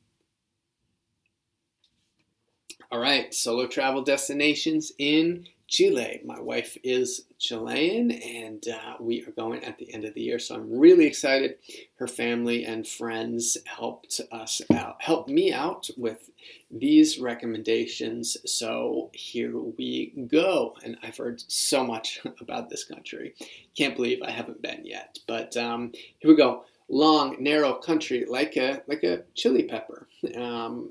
All 2.90 2.98
right, 2.98 3.32
solo 3.32 3.68
travel 3.68 4.02
destinations 4.02 4.90
in 4.98 5.46
Chile. 5.70 6.20
My 6.24 6.40
wife 6.40 6.76
is 6.82 7.26
Chilean, 7.38 8.10
and 8.10 8.66
uh, 8.68 8.96
we 8.98 9.24
are 9.24 9.30
going 9.30 9.64
at 9.64 9.78
the 9.78 9.94
end 9.94 10.04
of 10.04 10.14
the 10.14 10.20
year, 10.20 10.40
so 10.40 10.56
I'm 10.56 10.78
really 10.78 11.06
excited. 11.06 11.58
Her 11.94 12.08
family 12.08 12.64
and 12.64 12.86
friends 12.86 13.56
helped 13.66 14.20
us 14.32 14.60
out, 14.74 14.96
helped 15.00 15.30
me 15.30 15.52
out 15.52 15.88
with 15.96 16.28
these 16.72 17.20
recommendations. 17.20 18.36
So 18.44 19.10
here 19.12 19.56
we 19.56 20.12
go, 20.26 20.76
and 20.84 20.96
I've 21.04 21.16
heard 21.16 21.44
so 21.46 21.84
much 21.84 22.20
about 22.40 22.68
this 22.68 22.82
country. 22.82 23.36
Can't 23.76 23.94
believe 23.94 24.22
I 24.22 24.32
haven't 24.32 24.60
been 24.60 24.84
yet, 24.84 25.20
but 25.28 25.56
um, 25.56 25.92
here 26.18 26.30
we 26.30 26.36
go. 26.36 26.64
Long, 26.88 27.36
narrow 27.38 27.74
country 27.74 28.26
like 28.28 28.56
a 28.56 28.82
like 28.88 29.04
a 29.04 29.22
chili 29.36 29.62
pepper. 29.62 30.08
Um, 30.36 30.90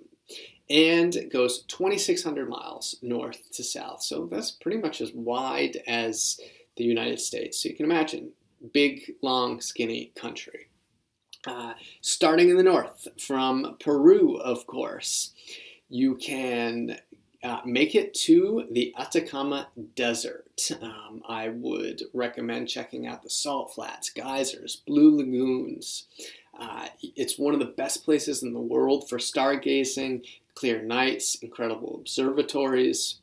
and 0.69 1.15
it 1.15 1.31
goes 1.31 1.63
2,600 1.63 2.47
miles 2.47 2.95
north 3.01 3.51
to 3.53 3.63
south. 3.63 4.03
So 4.03 4.27
that's 4.31 4.51
pretty 4.51 4.77
much 4.77 5.01
as 5.01 5.11
wide 5.13 5.81
as 5.87 6.39
the 6.77 6.83
United 6.83 7.19
States. 7.19 7.61
So 7.61 7.69
you 7.69 7.75
can 7.75 7.85
imagine, 7.85 8.31
big, 8.73 9.13
long, 9.21 9.61
skinny 9.61 10.11
country. 10.15 10.67
Uh, 11.47 11.73
starting 12.01 12.49
in 12.49 12.57
the 12.57 12.63
north 12.63 13.07
from 13.17 13.77
Peru, 13.79 14.37
of 14.37 14.67
course, 14.67 15.33
you 15.89 16.15
can 16.15 16.99
uh, 17.43 17.61
make 17.65 17.95
it 17.95 18.13
to 18.13 18.67
the 18.71 18.93
Atacama 18.99 19.69
Desert. 19.95 20.45
Um, 20.81 21.21
I 21.27 21.49
would 21.49 22.03
recommend 22.13 22.67
checking 22.67 23.07
out 23.07 23.23
the 23.23 23.29
salt 23.29 23.73
flats, 23.73 24.09
geysers, 24.09 24.81
blue 24.85 25.15
lagoons. 25.17 26.07
Uh, 26.59 26.87
it's 27.01 27.39
one 27.39 27.53
of 27.53 27.61
the 27.61 27.65
best 27.65 28.03
places 28.03 28.43
in 28.43 28.53
the 28.53 28.59
world 28.59 29.07
for 29.07 29.17
stargazing 29.17 30.25
clear 30.59 30.81
nights, 30.81 31.35
incredible 31.35 31.95
observatories. 31.95 33.21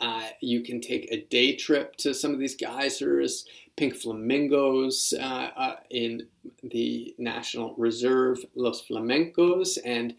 Uh, 0.00 0.24
you 0.40 0.62
can 0.62 0.80
take 0.80 1.06
a 1.12 1.22
day 1.30 1.54
trip 1.54 1.94
to 1.94 2.12
some 2.12 2.32
of 2.32 2.40
these 2.40 2.56
geysers, 2.56 3.44
pink 3.76 3.94
flamingos 3.94 5.14
uh, 5.20 5.50
uh, 5.56 5.76
in 5.90 6.26
the 6.64 7.14
National 7.18 7.74
Reserve 7.76 8.38
Los 8.56 8.82
Flamencos, 8.82 9.78
and 9.84 10.14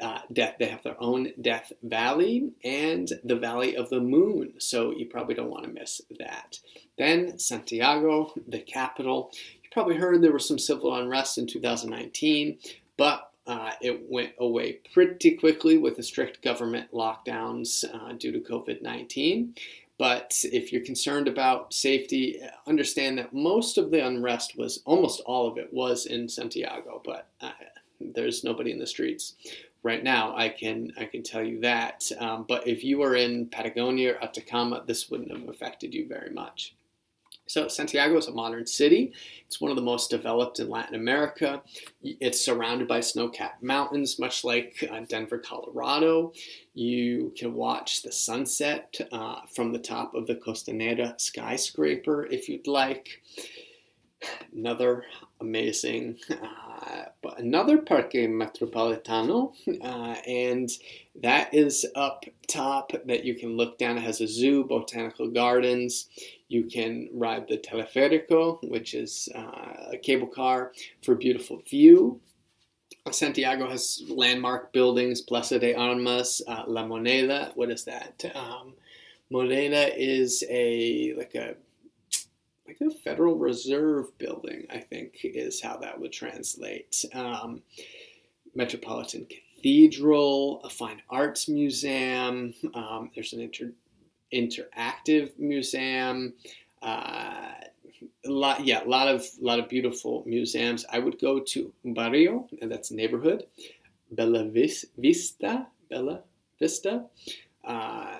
uh, 0.00 0.20
Death, 0.32 0.56
they 0.58 0.66
have 0.66 0.82
their 0.82 1.00
own 1.00 1.32
Death 1.40 1.72
Valley 1.84 2.50
and 2.64 3.12
the 3.22 3.36
Valley 3.36 3.76
of 3.76 3.90
the 3.90 4.00
Moon. 4.00 4.54
So 4.58 4.90
you 4.90 5.06
probably 5.06 5.34
don't 5.34 5.50
want 5.50 5.66
to 5.66 5.70
miss 5.70 6.00
that. 6.18 6.58
Then 6.98 7.38
Santiago, 7.38 8.32
the 8.48 8.60
capital. 8.60 9.30
You 9.62 9.68
probably 9.70 9.96
heard 9.96 10.20
there 10.20 10.32
was 10.32 10.48
some 10.48 10.58
civil 10.58 10.94
unrest 10.96 11.38
in 11.38 11.46
2019, 11.46 12.58
but 12.96 13.29
uh, 13.50 13.72
it 13.80 14.08
went 14.08 14.32
away 14.38 14.74
pretty 14.94 15.32
quickly 15.32 15.76
with 15.76 15.96
the 15.96 16.02
strict 16.04 16.40
government 16.40 16.88
lockdowns 16.92 17.84
uh, 17.92 18.12
due 18.12 18.30
to 18.30 18.38
COVID 18.38 18.80
19. 18.80 19.56
But 19.98 20.44
if 20.44 20.72
you're 20.72 20.84
concerned 20.84 21.26
about 21.26 21.74
safety, 21.74 22.40
understand 22.66 23.18
that 23.18 23.34
most 23.34 23.76
of 23.76 23.90
the 23.90 24.06
unrest 24.06 24.56
was, 24.56 24.82
almost 24.86 25.20
all 25.26 25.48
of 25.48 25.58
it 25.58 25.70
was 25.72 26.06
in 26.06 26.28
Santiago, 26.28 27.02
but 27.04 27.28
uh, 27.42 27.50
there's 28.00 28.44
nobody 28.44 28.70
in 28.70 28.78
the 28.78 28.86
streets 28.86 29.34
right 29.82 30.02
now. 30.04 30.34
I 30.36 30.48
can 30.48 30.92
I 30.96 31.04
can 31.04 31.22
tell 31.24 31.42
you 31.42 31.60
that. 31.60 32.10
Um, 32.20 32.44
but 32.48 32.66
if 32.68 32.84
you 32.84 32.98
were 32.98 33.16
in 33.16 33.48
Patagonia 33.48 34.14
or 34.14 34.24
Atacama, 34.24 34.84
this 34.86 35.10
wouldn't 35.10 35.32
have 35.32 35.48
affected 35.48 35.92
you 35.92 36.06
very 36.06 36.30
much. 36.30 36.76
So, 37.50 37.66
Santiago 37.66 38.16
is 38.16 38.28
a 38.28 38.32
modern 38.32 38.64
city. 38.64 39.12
It's 39.44 39.60
one 39.60 39.72
of 39.72 39.76
the 39.76 39.82
most 39.82 40.08
developed 40.08 40.60
in 40.60 40.70
Latin 40.70 40.94
America. 40.94 41.60
It's 42.00 42.40
surrounded 42.40 42.86
by 42.86 43.00
snow 43.00 43.28
capped 43.28 43.60
mountains, 43.60 44.20
much 44.20 44.44
like 44.44 44.88
uh, 44.88 45.00
Denver, 45.08 45.38
Colorado. 45.38 46.32
You 46.74 47.32
can 47.36 47.54
watch 47.54 48.02
the 48.02 48.12
sunset 48.12 49.00
uh, 49.10 49.40
from 49.52 49.72
the 49.72 49.80
top 49.80 50.14
of 50.14 50.28
the 50.28 50.36
Costanera 50.36 51.20
skyscraper 51.20 52.24
if 52.26 52.48
you'd 52.48 52.68
like. 52.68 53.20
Another 54.54 55.02
amazing. 55.40 56.18
Uh, 56.30 57.04
but 57.20 57.38
another 57.38 57.78
Parque 57.78 58.12
Metropolitano, 58.12 59.52
uh, 59.82 60.16
and 60.26 60.70
that 61.20 61.52
is 61.52 61.84
up 61.94 62.24
top 62.46 62.92
that 63.06 63.24
you 63.24 63.34
can 63.34 63.56
look 63.56 63.76
down. 63.76 63.98
It 63.98 64.04
has 64.04 64.20
a 64.20 64.26
zoo, 64.28 64.64
botanical 64.64 65.28
gardens. 65.28 66.06
You 66.50 66.64
can 66.64 67.08
ride 67.14 67.46
the 67.46 67.58
teleférico, 67.58 68.58
which 68.68 68.94
is 68.94 69.28
uh, 69.36 69.92
a 69.92 69.96
cable 69.96 70.26
car 70.26 70.72
for 71.00 71.12
a 71.12 71.16
beautiful 71.16 71.62
view. 71.70 72.20
Santiago 73.12 73.70
has 73.70 74.02
landmark 74.08 74.72
buildings, 74.72 75.20
Plaza 75.20 75.60
de 75.60 75.74
Armas, 75.74 76.42
uh, 76.48 76.64
La 76.66 76.84
Moneda. 76.84 77.52
What 77.54 77.70
is 77.70 77.84
that? 77.84 78.24
Um, 78.34 78.74
Moneda 79.32 79.94
is 79.96 80.42
a 80.50 81.14
like 81.16 81.36
a 81.36 81.54
like 82.66 82.80
a 82.80 82.90
Federal 82.90 83.36
Reserve 83.36 84.18
building. 84.18 84.66
I 84.70 84.78
think 84.78 85.20
is 85.22 85.62
how 85.62 85.76
that 85.76 86.00
would 86.00 86.12
translate. 86.12 87.04
Um, 87.14 87.62
Metropolitan 88.56 89.24
Cathedral, 89.26 90.62
a 90.64 90.68
fine 90.68 91.00
arts 91.08 91.48
museum. 91.48 92.54
Um, 92.74 93.12
there's 93.14 93.34
an 93.34 93.40
inter- 93.40 93.72
interactive 94.32 95.38
museum. 95.38 96.34
Uh, 96.82 97.52
a 98.24 98.30
lot, 98.30 98.64
yeah, 98.64 98.84
a 98.84 98.88
lot 98.88 99.08
of 99.08 99.24
lot 99.40 99.58
of 99.58 99.68
beautiful 99.68 100.22
museums. 100.26 100.84
I 100.90 100.98
would 100.98 101.20
go 101.20 101.40
to 101.40 101.72
Barrio, 101.84 102.48
and 102.60 102.70
that's 102.70 102.90
neighborhood. 102.90 103.44
Bella 104.10 104.44
Vista, 104.48 105.66
Bella 105.88 106.20
Vista. 106.58 107.04
Uh, 107.64 108.18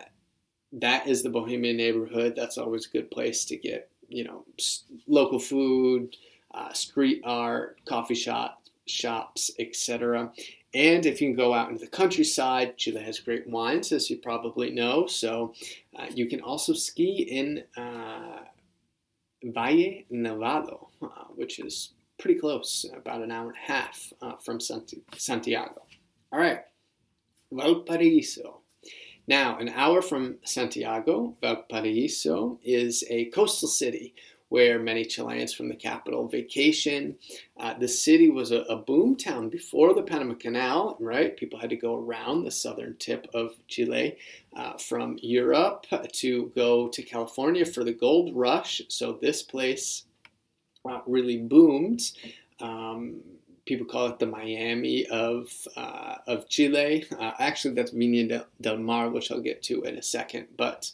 that 0.72 1.06
is 1.06 1.22
the 1.22 1.30
Bohemian 1.30 1.76
neighborhood. 1.76 2.34
That's 2.36 2.58
always 2.58 2.86
a 2.86 2.90
good 2.90 3.11
place 3.11 3.44
to 3.46 3.56
get, 3.56 3.88
you 4.08 4.24
know, 4.24 4.44
local 5.08 5.38
food, 5.38 6.16
uh, 6.52 6.72
street 6.72 7.22
art, 7.24 7.80
coffee 7.86 8.14
shop, 8.14 8.62
shops, 8.86 9.50
etc. 9.58 10.30
And 10.72 11.04
if 11.04 11.20
you 11.20 11.28
can 11.28 11.36
go 11.36 11.52
out 11.52 11.70
into 11.70 11.84
the 11.84 11.90
countryside, 11.90 12.76
Chile 12.76 13.02
has 13.02 13.18
great 13.18 13.48
wines, 13.48 13.90
as 13.90 14.08
you 14.08 14.18
probably 14.18 14.70
know. 14.70 15.06
So 15.06 15.52
uh, 15.98 16.06
you 16.14 16.28
can 16.28 16.40
also 16.40 16.72
ski 16.74 17.26
in 17.28 17.64
uh, 17.76 18.44
Valle 19.42 20.04
Nevado, 20.12 20.86
uh, 21.02 21.24
which 21.34 21.58
is 21.58 21.92
pretty 22.18 22.38
close, 22.38 22.86
about 22.94 23.22
an 23.22 23.32
hour 23.32 23.48
and 23.48 23.56
a 23.56 23.72
half 23.72 24.12
uh, 24.22 24.36
from 24.36 24.60
Santiago. 24.60 25.82
All 26.32 26.38
right, 26.38 26.60
Valparaiso. 27.50 28.60
Now, 29.26 29.58
an 29.58 29.70
hour 29.70 30.02
from 30.02 30.36
Santiago, 30.44 31.36
Valparaiso 31.40 32.58
is 32.62 33.04
a 33.08 33.26
coastal 33.26 33.68
city 33.68 34.14
where 34.51 34.80
many 34.80 35.05
Chileans 35.05 35.55
from 35.55 35.68
the 35.68 35.76
capital 35.76 36.28
vacation. 36.28 37.16
Uh, 37.59 37.72
the 37.78 37.88
city 37.88 38.28
was 38.28 38.51
a, 38.51 38.62
a, 38.62 38.76
boom 38.76 39.16
town 39.16 39.48
before 39.48 39.94
the 39.94 40.03
Panama 40.03 40.34
Canal, 40.34 40.96
right? 40.98 41.36
People 41.36 41.61
had 41.61 41.70
to 41.70 41.76
go 41.76 41.96
around 41.96 42.42
the 42.42 42.51
southern 42.51 42.96
tip 42.98 43.28
of 43.32 43.55
Chile 43.68 44.16
uh, 44.57 44.76
from 44.76 45.16
Europe 45.22 45.86
to 46.12 46.53
go 46.57 46.88
to 46.88 47.03
California 47.03 47.64
for 47.64 47.84
the 47.84 47.92
gold 47.92 48.34
rush. 48.34 48.82
So 48.88 49.18
this 49.22 49.42
place 49.42 50.05
uh, 50.84 51.01
really 51.07 51.38
boomed. 51.38 52.11
Um, 52.61 53.20
people 53.66 53.86
call 53.86 54.09
it 54.09 54.18
the 54.18 54.26
Miami 54.26 55.07
of 55.07 55.48
uh, 55.76 56.16
of 56.26 56.48
Chile. 56.48 57.07
Uh, 57.16 57.32
actually, 57.38 57.74
that's 57.74 57.92
Viña 57.92 58.44
del, 58.61 58.78
Mar, 58.78 59.11
which 59.11 59.30
I'll 59.30 59.40
get 59.40 59.62
to 59.64 59.82
in 59.82 59.96
a 59.96 60.03
second. 60.03 60.48
But 60.57 60.90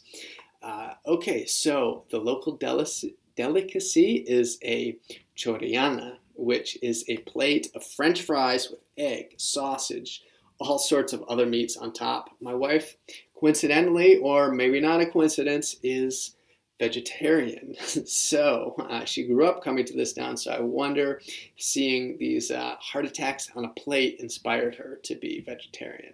uh, 0.61 0.93
okay, 1.07 1.47
so 1.47 2.03
the 2.11 2.19
local 2.19 2.55
delicacy 2.55 3.15
delicacy 3.37 4.15
is 4.27 4.57
a 4.63 4.97
chorrillana, 5.37 6.17
which 6.35 6.77
is 6.81 7.05
a 7.07 7.17
plate 7.19 7.69
of 7.75 7.85
French 7.85 8.23
fries 8.23 8.69
with 8.69 8.83
egg, 8.97 9.35
sausage, 9.37 10.23
all 10.59 10.79
sorts 10.79 11.13
of 11.13 11.23
other 11.23 11.45
meats 11.45 11.77
on 11.77 11.93
top. 11.93 12.31
My 12.41 12.53
wife, 12.53 12.97
coincidentally, 13.39 14.17
or 14.17 14.51
maybe 14.51 14.81
not 14.81 15.01
a 15.01 15.05
coincidence, 15.05 15.77
is 15.83 16.35
vegetarian. 16.79 17.75
so 18.05 18.75
uh, 18.89 19.05
she 19.05 19.27
grew 19.27 19.45
up 19.45 19.63
coming 19.63 19.85
to 19.85 19.93
this 19.93 20.13
town. 20.13 20.37
So 20.37 20.51
I 20.51 20.59
wonder, 20.59 21.21
seeing 21.57 22.17
these 22.17 22.51
uh, 22.51 22.75
heart 22.79 23.05
attacks 23.05 23.49
on 23.55 23.65
a 23.65 23.69
plate 23.69 24.17
inspired 24.19 24.75
her 24.75 24.99
to 25.03 25.15
be 25.15 25.41
vegetarian. 25.41 26.13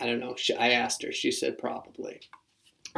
I 0.00 0.06
don't 0.06 0.20
know. 0.20 0.36
I 0.58 0.72
asked 0.72 1.02
her. 1.02 1.12
She 1.12 1.30
said 1.30 1.58
probably. 1.58 2.20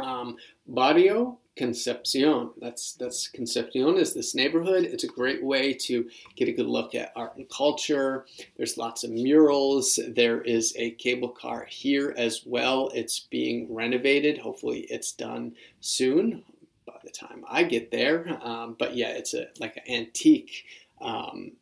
Um, 0.01 0.37
Barrio 0.67 1.39
Concepcion. 1.55 2.51
That's 2.61 2.93
that's 2.93 3.27
Concepcion 3.27 3.97
is 3.97 4.13
this 4.13 4.33
neighborhood. 4.33 4.85
It's 4.85 5.03
a 5.03 5.07
great 5.07 5.43
way 5.43 5.73
to 5.73 6.09
get 6.35 6.47
a 6.47 6.53
good 6.53 6.67
look 6.67 6.95
at 6.95 7.11
art 7.15 7.35
and 7.35 7.49
culture. 7.49 8.25
There's 8.55 8.77
lots 8.77 9.03
of 9.03 9.11
murals. 9.11 9.99
There 10.07 10.41
is 10.41 10.73
a 10.77 10.91
cable 10.91 11.29
car 11.29 11.65
here 11.69 12.13
as 12.17 12.43
well. 12.45 12.91
It's 12.93 13.19
being 13.19 13.73
renovated. 13.73 14.37
Hopefully, 14.37 14.87
it's 14.89 15.11
done 15.11 15.55
soon. 15.81 16.43
By 16.85 16.99
the 17.03 17.11
time 17.11 17.43
I 17.47 17.63
get 17.63 17.91
there, 17.91 18.39
um, 18.41 18.75
but 18.79 18.95
yeah, 18.95 19.09
it's 19.09 19.33
a 19.33 19.47
like 19.59 19.77
an 19.77 19.83
antique. 19.93 20.65
Um, 21.01 21.53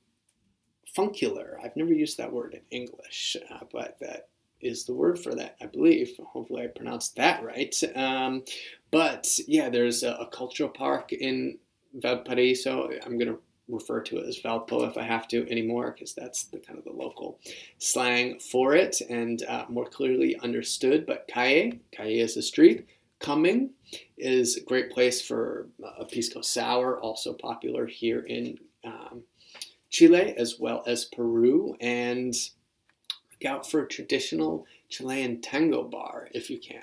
funcular. 0.98 1.64
I've 1.64 1.76
never 1.76 1.94
used 1.94 2.18
that 2.18 2.34
word 2.34 2.54
in 2.56 2.62
English, 2.72 3.38
uh, 3.52 3.66
but 3.72 3.98
that 4.02 4.30
is 4.62 4.86
the 4.86 4.94
word 4.94 5.20
for 5.20 5.36
that, 5.36 5.56
I 5.62 5.68
believe. 5.68 6.12
Hopefully, 6.24 6.64
I 6.64 6.68
pronounced 6.68 7.16
that 7.16 7.44
right. 7.44 7.76
Um, 7.96 8.44
but 8.92 9.28
yeah, 9.48 9.70
there's 9.70 10.04
a, 10.04 10.14
a, 10.14 10.28
cultural 10.28 10.70
park 10.70 11.14
in 11.14 11.58
Valparaiso. 11.94 12.90
I'm 13.06 13.18
going 13.18 13.34
to 13.34 13.40
refer 13.68 14.02
to 14.02 14.18
it 14.18 14.28
as 14.28 14.40
Valpo 14.40 14.88
if 14.88 14.98
I 14.98 15.04
have 15.04 15.28
to 15.30 15.50
anymore, 15.50 15.92
because 15.92 16.14
that's 16.14 16.46
the 16.46 16.60
kind 16.60 16.80
of 16.80 16.86
the 16.86 16.92
local 16.92 17.40
slang 17.80 18.40
for 18.40 18.76
it 18.76 19.02
and 19.10 19.44
uh, 19.44 19.66
more 19.70 19.86
clearly 19.86 20.38
understood. 20.40 21.06
But 21.06 21.28
Calle, 21.28 21.74
Calle 21.92 22.20
is 22.20 22.38
a 22.38 22.42
street. 22.42 22.86
Cumming 23.20 23.72
is 24.18 24.58
a 24.58 24.64
great 24.64 24.92
place 24.92 25.22
for 25.22 25.68
a 25.98 26.06
pisco 26.06 26.42
sour, 26.42 27.00
also 27.00 27.34
popular 27.34 27.88
here 27.88 28.20
in 28.22 28.58
um, 28.86 29.24
Chile 29.90 30.36
as 30.38 30.60
well 30.60 30.84
as 30.86 31.06
Peru. 31.06 31.76
And 31.82 32.36
Look 33.42 33.52
out 33.52 33.70
for 33.70 33.82
a 33.82 33.88
traditional 33.88 34.66
Chilean 34.90 35.42
tango 35.42 35.84
bar 35.84 36.30
if 36.34 36.50
you 36.50 36.60
can. 36.60 36.82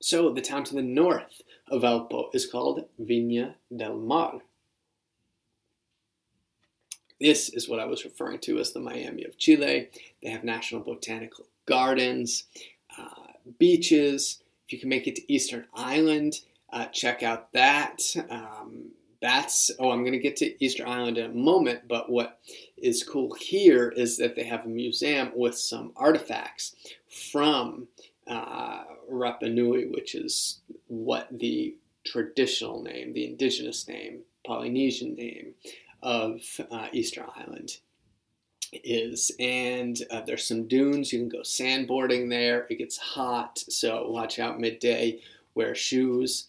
So, 0.00 0.32
the 0.32 0.42
town 0.42 0.64
to 0.64 0.74
the 0.74 0.82
north 0.82 1.40
of 1.68 1.82
Valpo 1.82 2.28
is 2.34 2.46
called 2.46 2.84
Viña 3.00 3.54
del 3.74 3.96
Mar. 3.96 4.40
This 7.18 7.48
is 7.48 7.68
what 7.68 7.80
I 7.80 7.86
was 7.86 8.04
referring 8.04 8.40
to 8.40 8.58
as 8.58 8.72
the 8.72 8.80
Miami 8.80 9.24
of 9.24 9.38
Chile. 9.38 9.88
They 10.22 10.30
have 10.30 10.44
national 10.44 10.82
botanical 10.82 11.46
gardens, 11.64 12.44
uh, 12.98 13.32
beaches. 13.58 14.42
If 14.66 14.74
you 14.74 14.78
can 14.78 14.90
make 14.90 15.06
it 15.06 15.16
to 15.16 15.32
Eastern 15.32 15.66
Island, 15.74 16.40
uh, 16.70 16.86
check 16.86 17.22
out 17.22 17.52
that. 17.52 18.02
Um, 18.28 18.90
that's 19.26 19.70
oh 19.80 19.90
i'm 19.90 20.02
going 20.02 20.12
to 20.12 20.18
get 20.18 20.36
to 20.36 20.64
easter 20.64 20.86
island 20.86 21.18
in 21.18 21.30
a 21.30 21.34
moment 21.34 21.80
but 21.88 22.08
what 22.08 22.38
is 22.76 23.02
cool 23.02 23.34
here 23.34 23.88
is 23.96 24.16
that 24.18 24.36
they 24.36 24.44
have 24.44 24.64
a 24.64 24.68
museum 24.68 25.32
with 25.34 25.58
some 25.58 25.92
artifacts 25.96 26.76
from 27.08 27.88
uh, 28.26 28.84
Rapa 29.10 29.52
Nui, 29.52 29.86
which 29.86 30.14
is 30.14 30.60
what 30.88 31.28
the 31.30 31.76
traditional 32.04 32.82
name, 32.82 33.12
the 33.12 33.26
indigenous 33.26 33.86
name, 33.88 34.20
Polynesian 34.46 35.14
name 35.14 35.54
of 36.02 36.42
uh, 36.70 36.88
Easter 36.92 37.24
Island 37.36 37.78
is. 38.72 39.30
And 39.38 39.98
uh, 40.10 40.22
there's 40.22 40.46
some 40.46 40.68
dunes. 40.68 41.12
You 41.12 41.20
can 41.20 41.28
go 41.28 41.40
sandboarding 41.40 42.30
there. 42.30 42.66
It 42.70 42.78
gets 42.78 42.98
hot, 42.98 43.58
so 43.58 44.08
watch 44.10 44.38
out 44.38 44.60
midday. 44.60 45.20
Wear 45.54 45.74
shoes. 45.74 46.48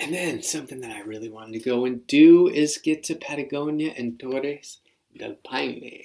And 0.00 0.14
then 0.14 0.42
something 0.42 0.80
that 0.80 0.90
I 0.90 1.00
really 1.00 1.28
wanted 1.28 1.52
to 1.52 1.68
go 1.68 1.84
and 1.84 2.06
do 2.06 2.48
is 2.48 2.78
get 2.78 3.04
to 3.04 3.14
Patagonia 3.14 3.92
and 3.96 4.18
Torres 4.18 4.78
del 5.16 5.36
Paine. 5.46 6.04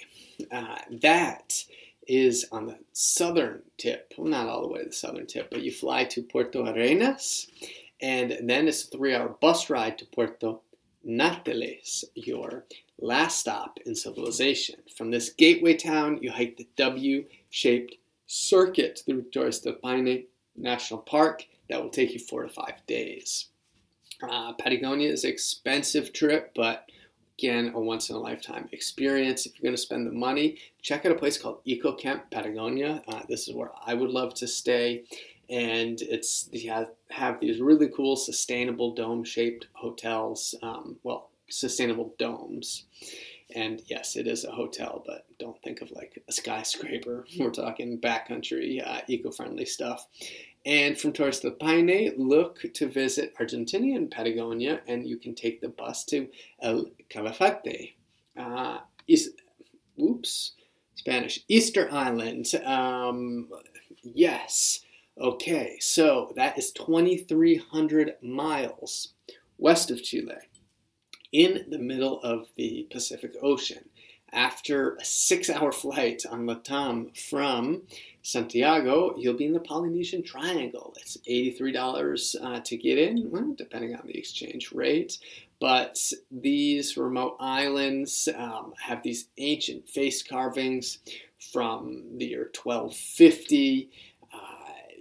Uh, 0.52 0.76
that 1.02 1.64
is 2.06 2.46
on 2.52 2.66
the 2.66 2.78
southern 2.92 3.62
tip, 3.78 4.14
well, 4.18 4.28
not 4.28 4.48
all 4.48 4.62
the 4.64 4.68
way 4.68 4.80
to 4.80 4.90
the 4.90 4.92
southern 4.92 5.26
tip, 5.26 5.50
but 5.50 5.64
you 5.64 5.72
fly 5.72 6.04
to 6.04 6.22
Puerto 6.22 6.62
Arenas, 6.66 7.48
and 8.02 8.38
then 8.44 8.68
it's 8.68 8.84
a 8.84 8.88
three 8.88 9.16
hour 9.16 9.30
bus 9.30 9.70
ride 9.70 9.98
to 9.98 10.06
Puerto 10.06 10.60
Natales, 11.08 12.04
your 12.16 12.66
last 13.00 13.40
stop 13.40 13.80
in 13.86 13.96
civilization. 13.96 14.76
From 14.96 15.10
this 15.10 15.30
gateway 15.30 15.76
town, 15.76 16.20
you 16.22 16.32
hike 16.32 16.58
the 16.58 16.68
W 16.76 17.26
shaped 17.50 17.96
circuit 18.28 19.02
through 19.06 19.24
Torres 19.32 19.62
del 19.62 19.74
Paine 19.74 20.26
National 20.58 21.00
Park 21.00 21.46
that 21.70 21.82
will 21.82 21.90
take 21.90 22.14
you 22.14 22.20
four 22.20 22.44
to 22.44 22.50
five 22.50 22.86
days. 22.88 23.48
Uh, 24.22 24.54
Patagonia 24.54 25.12
is 25.12 25.24
an 25.24 25.32
expensive 25.32 26.14
trip, 26.14 26.52
but 26.56 26.90
again, 27.38 27.72
a 27.76 27.80
once 27.80 28.10
in 28.10 28.16
a 28.16 28.20
lifetime 28.20 28.70
experience. 28.72 29.46
If 29.46 29.54
you're 29.54 29.64
going 29.64 29.76
to 29.76 29.82
spend 29.82 30.08
the 30.08 30.12
money, 30.12 30.58
check 30.82 31.06
out 31.06 31.12
a 31.12 31.16
place 31.16 31.38
called 31.38 31.60
Eco 31.66 31.94
Camp 31.94 32.30
Patagonia. 32.32 33.04
Uh, 33.08 33.22
this 33.28 33.48
is 33.48 33.54
where 33.54 33.72
I 33.86 33.94
would 33.94 34.10
love 34.10 34.34
to 34.36 34.48
stay. 34.48 35.04
And 35.50 36.02
it's 36.02 36.50
you 36.52 36.72
have, 36.72 36.92
have 37.12 37.40
these 37.40 37.60
really 37.60 37.90
cool, 37.90 38.16
sustainable 38.16 38.96
dome 38.96 39.24
shaped 39.24 39.68
hotels. 39.74 40.56
Um, 40.64 40.98
well, 41.04 41.30
sustainable 41.50 42.16
domes. 42.18 42.86
And 43.54 43.82
yes, 43.86 44.16
it 44.16 44.28
is 44.28 44.44
a 44.44 44.52
hotel, 44.52 45.04
but 45.06 45.26
don't 45.38 45.62
think 45.62 45.82
of 45.82 45.92
like 45.92 46.22
a 46.28 46.32
skyscraper. 46.32 47.26
We're 47.40 47.52
talking 47.52 48.00
backcountry, 48.00 48.86
uh, 48.86 49.02
eco-friendly 49.08 49.66
stuff. 49.66 50.08
And 50.66 50.98
from 50.98 51.14
Torres 51.14 51.42
del 51.42 51.52
Paine, 51.52 52.14
look 52.18 52.62
to 52.74 52.88
visit 52.88 53.36
Argentinian 53.40 54.10
Patagonia, 54.10 54.82
and 54.88 55.08
you 55.08 55.18
can 55.18 55.36
take 55.36 55.62
the 55.62 55.70
bus 55.70 56.04
to 56.06 56.28
El 56.62 56.86
Calafate. 57.10 57.94
Uh, 58.36 58.80
is, 59.08 59.34
oops, 60.02 60.54
Spanish. 60.96 61.42
Easter 61.48 61.88
Island. 61.92 62.48
Um, 62.66 63.50
yes. 64.02 64.82
Okay, 65.20 65.78
so 65.80 66.34
that 66.36 66.58
is 66.58 66.72
2,300 66.72 68.16
miles 68.22 69.14
west 69.58 69.92
of 69.92 70.04
Chile 70.04 70.36
in 71.32 71.66
the 71.70 71.78
middle 71.78 72.22
of 72.22 72.48
the 72.56 72.88
Pacific 72.92 73.32
Ocean. 73.42 73.86
After 74.34 74.96
a 74.96 75.06
six 75.06 75.50
hour 75.50 75.72
flight 75.72 76.24
on 76.30 76.46
Latam 76.46 77.18
from 77.18 77.84
Santiago, 78.26 79.16
you'll 79.18 79.36
be 79.36 79.46
in 79.46 79.54
the 79.54 79.60
Polynesian 79.60 80.24
Triangle. 80.24 80.94
It's 81.00 81.18
$83 81.30 82.36
uh, 82.42 82.60
to 82.60 82.78
get 82.78 82.98
in, 82.98 83.30
well, 83.30 83.54
depending 83.56 83.96
on 83.96 84.08
the 84.08 84.18
exchange 84.18 84.72
rate. 84.72 85.20
But 85.60 86.12
these 86.32 86.98
remote 86.98 87.38
islands 87.40 88.28
um, 88.36 88.74
have 88.82 89.04
these 89.04 89.30
ancient 89.38 89.88
face 89.88 90.24
carvings 90.24 90.98
from 91.40 92.04
the 92.18 92.26
year 92.26 92.50
1250 92.62 93.90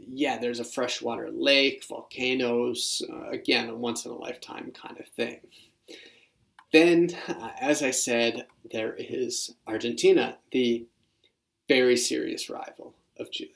yeah, 0.06 0.38
there's 0.38 0.60
a 0.60 0.64
freshwater 0.64 1.30
lake, 1.30 1.84
volcanoes, 1.88 3.02
uh, 3.10 3.30
again, 3.30 3.68
a 3.68 3.74
once 3.74 4.04
in 4.04 4.10
a 4.10 4.16
lifetime 4.16 4.72
kind 4.72 4.98
of 4.98 5.08
thing. 5.08 5.40
Then, 6.72 7.10
uh, 7.28 7.50
as 7.60 7.82
I 7.82 7.90
said, 7.90 8.46
there 8.70 8.94
is 8.98 9.54
Argentina, 9.66 10.38
the 10.50 10.86
very 11.68 11.96
serious 11.96 12.50
rival 12.50 12.94
of 13.18 13.30
Chile. 13.30 13.50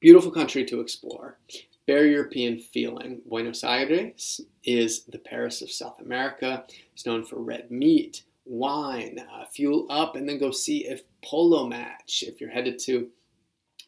Beautiful 0.00 0.30
country 0.30 0.64
to 0.66 0.80
explore, 0.80 1.38
very 1.86 2.12
European 2.12 2.58
feeling. 2.58 3.20
Buenos 3.26 3.64
Aires 3.64 4.40
is 4.62 5.02
the 5.04 5.18
Paris 5.18 5.60
of 5.60 5.72
South 5.72 6.00
America. 6.00 6.64
It's 6.92 7.04
known 7.04 7.24
for 7.24 7.40
red 7.40 7.70
meat, 7.70 8.22
wine, 8.44 9.18
uh, 9.18 9.44
fuel 9.46 9.86
up, 9.90 10.14
and 10.14 10.28
then 10.28 10.38
go 10.38 10.52
see 10.52 10.86
a 10.86 11.00
polo 11.24 11.66
match 11.66 12.22
if 12.26 12.40
you're 12.40 12.50
headed 12.50 12.78
to 12.80 13.08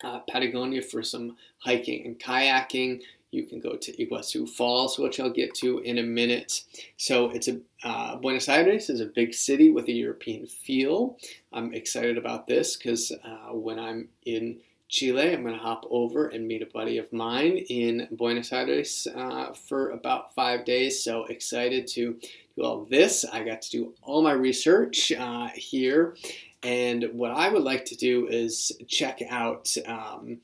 uh, 0.03 0.21
Patagonia 0.29 0.83
for 0.83 1.03
some 1.03 1.37
hiking 1.59 2.07
and 2.07 2.19
kayaking. 2.19 3.01
You 3.31 3.45
can 3.45 3.61
go 3.61 3.77
to 3.77 3.93
Iguazu 3.93 4.49
Falls, 4.49 4.99
which 4.99 5.21
I'll 5.21 5.31
get 5.31 5.55
to 5.57 5.79
in 5.79 5.99
a 5.99 6.03
minute. 6.03 6.65
So 6.97 7.31
it's 7.31 7.49
a 7.49 7.61
uh, 7.85 8.17
Buenos 8.17 8.49
Aires 8.49 8.91
is 8.91 9.01
a 9.01 9.07
big 9.07 9.35
city 9.35 9.71
with 9.71 9.89
a 9.89 9.93
European 9.93 10.47
feel. 10.47 11.17
I'm 11.53 11.73
excited 11.73 12.19
about 12.19 12.47
this 12.47 12.77
because 12.77 13.13
uh, 13.13 13.55
when 13.55 13.79
I'm 13.79 14.09
in 14.27 14.59
Chile, 14.89 15.33
I'm 15.33 15.43
going 15.43 15.55
to 15.55 15.61
hop 15.61 15.87
over 15.91 16.27
and 16.27 16.49
meet 16.49 16.63
a 16.63 16.67
buddy 16.67 16.99
of 16.99 17.13
mine 17.13 17.59
in 17.69 18.09
Buenos 18.11 18.53
Aires 18.53 19.07
uh, 19.15 19.53
for 19.53 19.91
about 19.91 20.35
five 20.35 20.65
days. 20.65 21.03
So 21.03 21.25
excited 21.27 21.87
to 21.89 22.19
do 22.57 22.63
all 22.63 22.85
this. 22.85 23.25
I 23.25 23.45
got 23.45 23.63
to 23.63 23.71
do 23.71 23.95
all 24.03 24.23
my 24.23 24.33
research 24.33 25.13
uh, 25.13 25.49
here 25.55 26.17
and 26.63 27.05
what 27.13 27.31
I 27.31 27.49
would 27.49 27.63
like 27.63 27.87
to 27.87 27.97
do 27.97 28.27
is 28.27 28.73
check 28.87 29.23
out. 29.29 29.75
Um, 29.87 30.41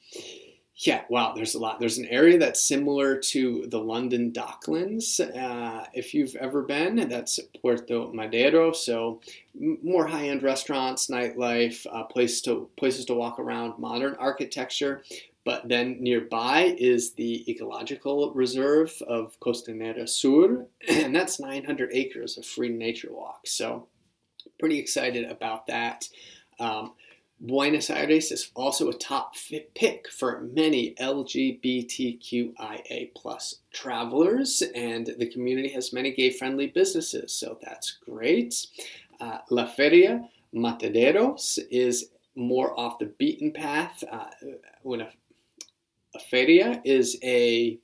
yeah, 0.78 1.04
wow, 1.08 1.32
there's 1.34 1.54
a 1.54 1.58
lot. 1.58 1.80
There's 1.80 1.96
an 1.96 2.06
area 2.06 2.38
that's 2.38 2.60
similar 2.60 3.16
to 3.16 3.66
the 3.68 3.78
London 3.78 4.30
Docklands. 4.30 5.20
Uh, 5.20 5.86
if 5.94 6.12
you've 6.12 6.36
ever 6.36 6.62
been, 6.62 7.08
that's 7.08 7.40
Puerto 7.62 8.12
Madero. 8.12 8.72
So 8.72 9.22
more 9.54 10.06
high-end 10.06 10.42
restaurants, 10.42 11.06
nightlife, 11.06 11.86
uh, 11.90 12.04
place 12.04 12.42
to 12.42 12.68
places 12.76 13.06
to 13.06 13.14
walk 13.14 13.38
around, 13.38 13.78
modern 13.78 14.16
architecture. 14.16 15.02
But 15.44 15.66
then 15.66 15.96
nearby 16.00 16.76
is 16.76 17.12
the 17.12 17.50
ecological 17.50 18.34
reserve 18.34 18.92
of 19.08 19.38
Costanera 19.40 20.06
Sur, 20.06 20.66
and 20.88 21.16
that's 21.16 21.40
900 21.40 21.90
acres 21.94 22.36
of 22.36 22.44
free 22.44 22.68
nature 22.68 23.12
walks. 23.12 23.52
So 23.52 23.86
pretty 24.58 24.78
excited 24.78 25.30
about 25.30 25.68
that. 25.68 26.06
Um, 26.58 26.92
Buenos 27.38 27.90
Aires 27.90 28.32
is 28.32 28.50
also 28.54 28.88
a 28.88 28.94
top 28.94 29.34
pick 29.74 30.08
for 30.08 30.40
many 30.54 30.94
LGBTQIA 30.94 32.54
plus 33.14 33.56
travelers, 33.72 34.62
and 34.74 35.14
the 35.18 35.26
community 35.30 35.68
has 35.68 35.92
many 35.92 36.12
gay-friendly 36.12 36.68
businesses, 36.68 37.32
so 37.32 37.58
that's 37.62 37.98
great. 38.04 38.66
Uh, 39.20 39.38
La 39.50 39.66
Feria 39.66 40.26
Mataderos 40.54 41.58
is 41.70 42.10
more 42.36 42.78
off 42.78 42.98
the 42.98 43.06
beaten 43.06 43.52
path. 43.52 44.02
Uh, 44.10 44.26
when 44.82 45.00
a, 45.00 45.08
a 46.14 46.18
feria 46.18 46.80
is 46.84 47.18
a 47.22 47.78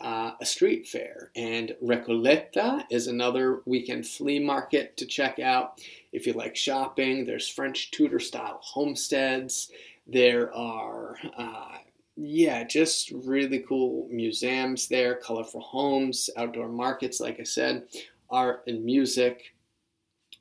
uh, 0.00 0.32
a 0.40 0.46
street 0.46 0.86
fair. 0.86 1.30
And 1.36 1.74
Recoleta 1.82 2.84
is 2.90 3.06
another 3.06 3.62
weekend 3.66 4.06
flea 4.06 4.38
market 4.38 4.96
to 4.98 5.06
check 5.06 5.38
out. 5.38 5.80
If 6.12 6.26
you 6.26 6.32
like 6.32 6.56
shopping, 6.56 7.24
there's 7.24 7.48
French 7.48 7.90
Tudor 7.90 8.20
style 8.20 8.60
homesteads. 8.62 9.70
There 10.06 10.54
are, 10.54 11.16
uh, 11.36 11.78
yeah, 12.16 12.64
just 12.64 13.10
really 13.10 13.60
cool 13.60 14.08
museums 14.10 14.88
there, 14.88 15.16
colorful 15.16 15.60
homes, 15.60 16.30
outdoor 16.36 16.68
markets, 16.68 17.20
like 17.20 17.38
I 17.40 17.44
said, 17.44 17.84
art 18.30 18.64
and 18.66 18.84
music. 18.84 19.54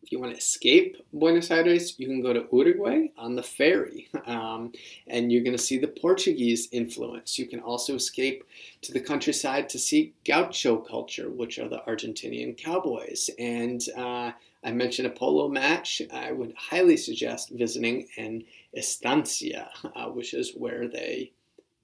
If 0.04 0.12
you 0.12 0.20
want 0.20 0.32
to 0.32 0.38
escape 0.38 0.96
Buenos 1.12 1.52
Aires, 1.52 2.00
you 2.00 2.08
can 2.08 2.22
go 2.22 2.32
to 2.32 2.48
Uruguay 2.52 3.08
on 3.18 3.36
the 3.36 3.44
ferry, 3.44 4.08
um, 4.26 4.72
and 5.08 5.32
you're 5.32 5.44
going 5.44 5.58
to 5.58 5.62
see 5.62 5.78
the 5.78 5.88
Portuguese 5.88 6.70
influence. 6.72 7.38
You 7.38 7.46
can 7.46 7.60
also 7.60 7.96
escape 7.96 8.46
to 8.84 8.94
the 8.94 9.02
countryside 9.02 9.68
to 9.70 9.80
see 9.80 10.14
gaucho 10.26 10.78
culture, 10.78 11.30
which 11.30 11.60
are 11.60 11.68
the 11.68 11.82
Argentinian 11.88 12.58
cowboys. 12.58 13.30
And 13.38 13.84
uh, 13.98 14.32
I 14.64 14.72
mentioned 14.72 15.08
a 15.08 15.12
polo 15.12 15.50
match. 15.50 16.02
I 16.14 16.32
would 16.32 16.54
highly 16.58 16.98
suggest 16.98 17.50
visiting 17.50 18.08
an 18.18 18.44
estancia, 18.76 19.70
uh, 19.96 20.06
which 20.06 20.34
is 20.34 20.54
where 20.56 20.88
they 20.88 21.32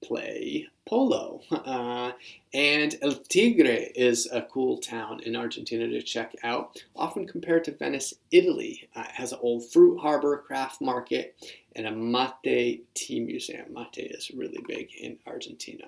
play 0.06 0.66
polo. 0.86 1.40
Uh, 1.50 2.12
and 2.52 2.96
El 3.02 3.14
Tigre 3.14 3.90
is 3.94 4.28
a 4.30 4.42
cool 4.42 4.78
town 4.78 5.20
in 5.20 5.34
Argentina 5.34 5.88
to 5.88 6.02
check 6.02 6.34
out, 6.42 6.82
often 6.94 7.26
compared 7.26 7.64
to 7.64 7.72
Venice, 7.72 8.14
Italy. 8.30 8.88
Uh, 8.94 9.04
it 9.08 9.12
has 9.12 9.32
an 9.32 9.38
old 9.42 9.70
fruit 9.70 9.98
harbor, 9.98 10.36
craft 10.46 10.80
market, 10.80 11.34
and 11.74 11.86
a 11.86 11.90
mate 11.90 12.84
tea 12.94 13.20
museum. 13.20 13.72
Mate 13.72 14.12
is 14.12 14.30
really 14.30 14.62
big 14.68 14.88
in 14.94 15.18
Argentina. 15.26 15.86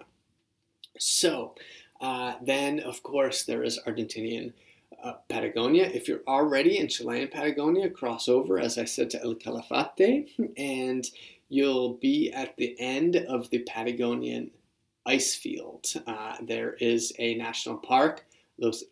So, 0.98 1.54
uh, 2.00 2.34
then, 2.42 2.80
of 2.80 3.02
course, 3.02 3.44
there 3.44 3.62
is 3.62 3.78
Argentinian 3.86 4.52
uh, 5.02 5.14
Patagonia. 5.28 5.84
If 5.84 6.08
you're 6.08 6.22
already 6.26 6.78
in 6.78 6.88
Chilean 6.88 7.28
Patagonia, 7.28 7.90
cross 7.90 8.28
over, 8.28 8.58
as 8.58 8.78
I 8.78 8.84
said, 8.84 9.10
to 9.10 9.22
El 9.22 9.34
Calafate, 9.34 10.28
and 10.56 11.08
you'll 11.48 11.94
be 11.94 12.32
at 12.32 12.56
the 12.56 12.76
end 12.78 13.16
of 13.16 13.50
the 13.50 13.64
Patagonian 13.68 14.50
ice 15.04 15.34
field. 15.34 15.86
Uh, 16.06 16.36
there 16.42 16.74
is 16.74 17.12
a 17.18 17.34
national 17.34 17.76
park, 17.76 18.24
Los 18.58 18.84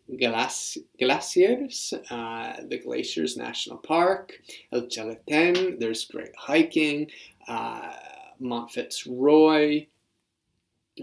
Glaciers, 0.99 1.93
uh, 2.09 2.53
the 2.67 2.77
Glaciers 2.77 3.35
National 3.35 3.77
Park, 3.77 4.39
El 4.71 4.87
Chaleten, 4.87 5.77
there's 5.79 6.05
great 6.05 6.35
hiking, 6.37 7.09
uh, 7.47 7.91
Mont 8.39 8.71
Fitzroy, 8.71 9.87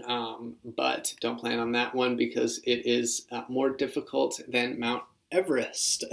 um, 0.05 0.55
but 0.75 1.13
don't 1.21 1.39
plan 1.39 1.59
on 1.59 1.71
that 1.73 1.93
one 1.93 2.15
because 2.15 2.59
it 2.63 2.85
is 2.85 3.27
uh, 3.31 3.43
more 3.47 3.69
difficult 3.69 4.39
than 4.47 4.79
Mount 4.79 5.03
Everest. 5.31 6.05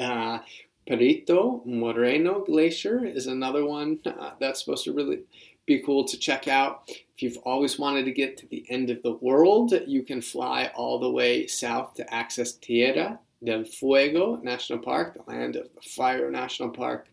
Perito 0.91 1.65
Moreno 1.65 2.41
Glacier 2.41 3.05
is 3.05 3.29
another 3.29 3.65
one 3.65 4.01
uh, 4.05 4.33
that's 4.41 4.65
supposed 4.65 4.83
to 4.85 4.93
really 4.93 5.21
be 5.65 5.81
cool 5.87 6.05
to 6.05 6.19
check 6.19 6.49
out. 6.49 6.83
If 6.89 7.23
you've 7.23 7.37
always 7.45 7.79
wanted 7.79 8.07
to 8.07 8.11
get 8.11 8.37
to 8.39 8.49
the 8.49 8.67
end 8.69 8.91
of 8.91 9.01
the 9.05 9.13
world, 9.13 9.73
you 9.87 10.03
can 10.03 10.21
fly 10.21 10.73
all 10.75 10.99
the 10.99 11.11
way 11.11 11.47
south 11.47 11.95
to 11.95 12.13
access 12.13 12.55
Tierra 12.55 13.21
del 13.45 13.63
Fuego 13.63 14.41
National 14.43 14.81
Park, 14.81 15.15
the 15.15 15.33
land 15.33 15.55
of 15.55 15.69
the 15.77 15.81
Fire 15.81 16.29
National 16.29 16.71
Park. 16.71 17.07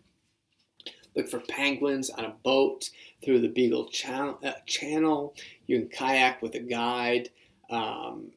Look 1.15 1.29
for 1.29 1.41
penguins 1.41 2.09
on 2.09 2.25
a 2.25 2.35
boat 2.43 2.89
through 3.23 3.41
the 3.41 3.47
Beagle 3.47 3.89
Channel. 3.89 4.39
Uh, 4.43 4.53
channel. 4.65 5.35
You 5.67 5.81
can 5.81 5.89
kayak 5.89 6.41
with 6.41 6.55
a 6.55 6.59
guide. 6.59 7.29
Um, 7.69 8.31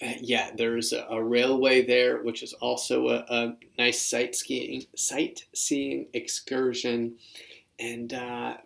yeah, 0.00 0.50
there's 0.56 0.92
a, 0.92 1.06
a, 1.10 1.22
railway 1.22 1.84
there, 1.84 2.22
which 2.22 2.42
is 2.42 2.54
also 2.54 3.08
a, 3.08 3.24
a 3.28 3.56
nice 3.78 4.00
sightseeing 4.00 4.84
sightseeing 4.96 6.06
excursion. 6.14 7.16
And 7.78 8.12
uh, 8.14 8.56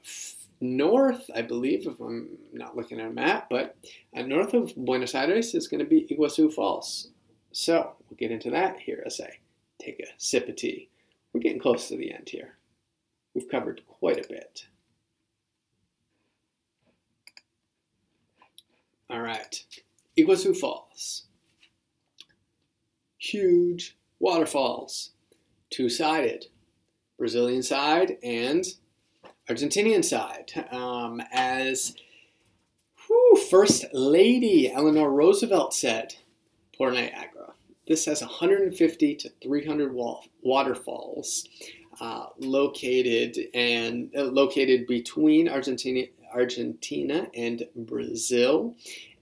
north, 0.60 1.30
I 1.34 1.42
believe, 1.42 1.86
if 1.86 2.00
I'm 2.00 2.28
not 2.52 2.76
looking 2.76 3.00
at 3.00 3.06
a 3.06 3.10
map, 3.10 3.48
but 3.50 3.76
uh, 4.16 4.22
north 4.22 4.54
of 4.54 4.74
Buenos 4.76 5.14
Aires 5.14 5.54
is 5.54 5.68
going 5.68 5.80
to 5.80 5.88
be 5.88 6.06
Iguazu 6.10 6.52
Falls. 6.52 7.08
So 7.52 7.94
we'll 8.08 8.16
get 8.16 8.30
into 8.30 8.50
that 8.50 8.80
here 8.80 9.02
as 9.06 9.20
I 9.20 9.38
take 9.80 10.00
a 10.00 10.06
sip 10.16 10.48
of 10.48 10.56
tea. 10.56 10.88
We're 11.32 11.40
getting 11.40 11.60
close 11.60 11.88
to 11.88 11.96
the 11.96 12.12
end 12.12 12.28
here. 12.28 12.56
We've 13.34 13.48
covered 13.48 13.82
quite 13.86 14.24
a 14.24 14.28
bit. 14.28 14.66
All 19.10 19.20
right, 19.20 19.62
Iguazu 20.16 20.56
Falls. 20.56 21.24
Huge 23.18 23.96
waterfalls, 24.20 25.10
two 25.70 25.88
sided, 25.88 26.46
Brazilian 27.18 27.62
side 27.62 28.18
and 28.22 28.64
Argentinian 29.48 30.04
side. 30.04 30.52
Um, 30.70 31.22
as 31.32 31.94
whew, 33.06 33.38
First 33.50 33.86
Lady 33.92 34.70
Eleanor 34.70 35.10
Roosevelt 35.10 35.74
said, 35.74 36.14
Port 36.76 36.94
Niagara. 36.94 37.52
This 37.86 38.06
has 38.06 38.20
150 38.20 39.14
to 39.16 39.30
300 39.42 39.94
waterfalls 40.42 41.46
uh, 42.00 42.26
located 42.38 43.38
and 43.54 44.10
uh, 44.16 44.24
located 44.24 44.86
between 44.86 45.48
Argentina, 45.48 46.06
Argentina 46.32 47.28
and 47.34 47.64
Brazil. 47.76 48.74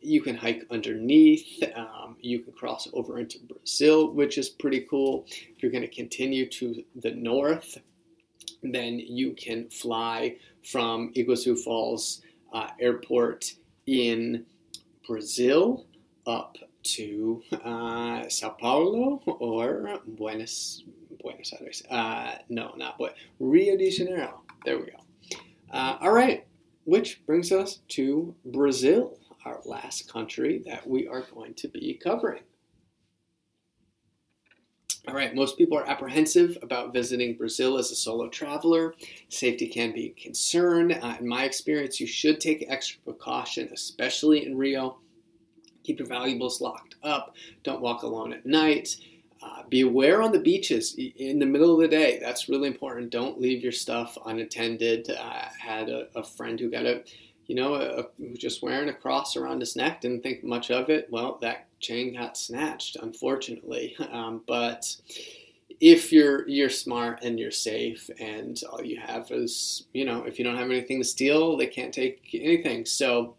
You 0.03 0.20
can 0.20 0.36
hike 0.36 0.66
underneath. 0.70 1.62
Um, 1.74 2.16
you 2.20 2.40
can 2.40 2.53
cross 2.53 2.88
over 2.92 3.18
into 3.18 3.38
Brazil, 3.40 4.12
which 4.12 4.38
is 4.38 4.48
pretty 4.48 4.86
cool. 4.90 5.24
If 5.28 5.62
you're 5.62 5.72
going 5.72 5.82
to 5.82 5.94
continue 5.94 6.48
to 6.50 6.84
the 6.96 7.12
north, 7.12 7.78
then 8.62 8.98
you 8.98 9.32
can 9.32 9.68
fly 9.68 10.36
from 10.64 11.12
Iguazu 11.14 11.59
Falls 11.59 12.22
uh, 12.53 12.68
Airport 12.80 13.55
in 13.86 14.44
Brazil 15.07 15.86
up 16.26 16.57
to 16.82 17.42
uh, 17.64 18.28
Sao 18.28 18.50
Paulo 18.50 19.22
or 19.26 20.00
Buenos 20.07 20.84
Buenos 21.22 21.53
Aires. 21.61 21.82
Uh, 21.90 22.34
no, 22.48 22.72
not 22.76 22.98
but 22.98 23.14
Rio 23.38 23.76
de 23.76 23.90
Janeiro. 23.90 24.42
There 24.64 24.78
we 24.78 24.86
go. 24.86 25.38
Uh, 25.70 25.98
all 26.00 26.12
right, 26.12 26.46
which 26.84 27.24
brings 27.26 27.53
us 27.53 27.80
to 27.88 28.34
Brazil, 28.46 29.18
our 29.45 29.61
last 29.64 30.11
country 30.12 30.62
that 30.66 30.86
we 30.88 31.07
are 31.07 31.22
going 31.34 31.55
to 31.55 31.68
be 31.68 31.95
covering. 32.03 32.43
All 35.09 35.14
right, 35.14 35.34
most 35.34 35.59
people 35.59 35.76
are 35.76 35.88
apprehensive 35.88 36.57
about 36.62 36.93
visiting 36.93 37.36
Brazil 37.36 37.76
as 37.76 37.90
a 37.90 37.97
solo 37.97 38.28
traveler. 38.28 38.95
Safety 39.30 39.66
can 39.66 39.93
be 39.93 40.07
a 40.16 40.20
concern. 40.22 40.93
Uh, 40.93 41.16
in 41.18 41.26
my 41.26 41.43
experience, 41.43 41.99
you 41.99 42.07
should 42.07 42.40
take 42.40 42.66
extra 42.68 43.01
precaution, 43.03 43.68
especially 43.72 44.47
in 44.47 44.57
Rio. 44.57 44.99
Keep 45.82 45.99
your 45.99 46.09
valuables 46.09 46.61
locked 46.61 46.95
up. 47.03 47.34
Don't 47.64 47.80
walk 47.80 48.05
alone 48.05 48.32
at 48.32 48.47
night. 48.47 48.97
Uh, 49.43 49.64
be 49.68 49.80
aware 49.80 50.22
on 50.22 50.30
the 50.30 50.38
beaches 50.38 50.95
in 50.95 51.40
the 51.40 51.47
middle 51.47 51.74
of 51.74 51.80
the 51.80 51.88
day. 51.88 52.20
That's 52.22 52.49
really 52.49 52.68
important. 52.68 53.11
Don't 53.11 53.40
leave 53.40 53.61
your 53.61 53.72
stuff 53.72 54.16
unattended. 54.24 55.11
Uh, 55.11 55.20
I 55.20 55.51
had 55.59 55.88
a, 55.88 56.07
a, 56.14 56.22
friend 56.22 56.61
who 56.61 56.70
got 56.70 56.86
a, 56.86 57.03
you 57.47 57.55
know, 57.55 57.74
a, 57.74 58.36
just 58.36 58.62
wearing 58.62 58.88
a 58.88 58.95
cross 58.95 59.36
around 59.36 59.61
his 59.61 59.76
neck. 59.76 60.01
Didn't 60.01 60.22
think 60.22 60.45
much 60.45 60.70
of 60.70 60.88
it. 60.88 61.09
Well, 61.11 61.38
that 61.43 61.66
chain 61.80 62.14
got 62.14 62.36
snatched, 62.36 62.97
unfortunately. 62.97 63.97
Um, 64.12 64.43
but 64.47 64.95
if 65.80 66.12
you're 66.12 66.47
you're 66.47 66.68
smart 66.68 67.20
and 67.22 67.40
you're 67.40 67.51
safe, 67.51 68.11
and 68.20 68.61
all 68.70 68.84
you 68.84 69.01
have 69.01 69.30
is, 69.30 69.86
you 69.95 70.05
know, 70.05 70.24
if 70.24 70.38
you 70.38 70.45
don't 70.45 70.57
have 70.57 70.70
anything 70.70 71.01
to 71.01 71.05
steal, 71.05 71.57
they 71.57 71.66
can't 71.66 71.95
take 71.95 72.28
anything. 72.34 72.84
So 72.84 73.36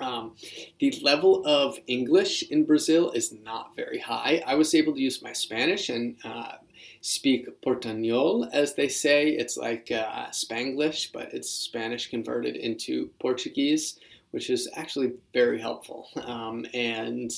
um, 0.00 0.34
the 0.78 0.98
level 1.02 1.46
of 1.46 1.78
English 1.86 2.44
in 2.50 2.64
Brazil 2.64 3.10
is 3.12 3.32
not 3.32 3.76
very 3.76 3.98
high. 3.98 4.42
I 4.46 4.54
was 4.54 4.74
able 4.74 4.94
to 4.94 5.00
use 5.00 5.22
my 5.22 5.32
Spanish 5.32 5.88
and 5.90 6.16
uh, 6.24 6.52
speak 7.00 7.48
Portuñol, 7.62 8.48
as 8.52 8.74
they 8.74 8.88
say. 8.88 9.30
It's 9.30 9.56
like 9.56 9.90
uh, 9.90 10.26
Spanglish, 10.30 11.12
but 11.12 11.32
it's 11.32 11.50
Spanish 11.50 12.10
converted 12.10 12.56
into 12.56 13.10
Portuguese, 13.18 13.98
which 14.30 14.50
is 14.50 14.68
actually 14.74 15.14
very 15.32 15.60
helpful. 15.60 16.08
Um, 16.16 16.66
and 16.74 17.32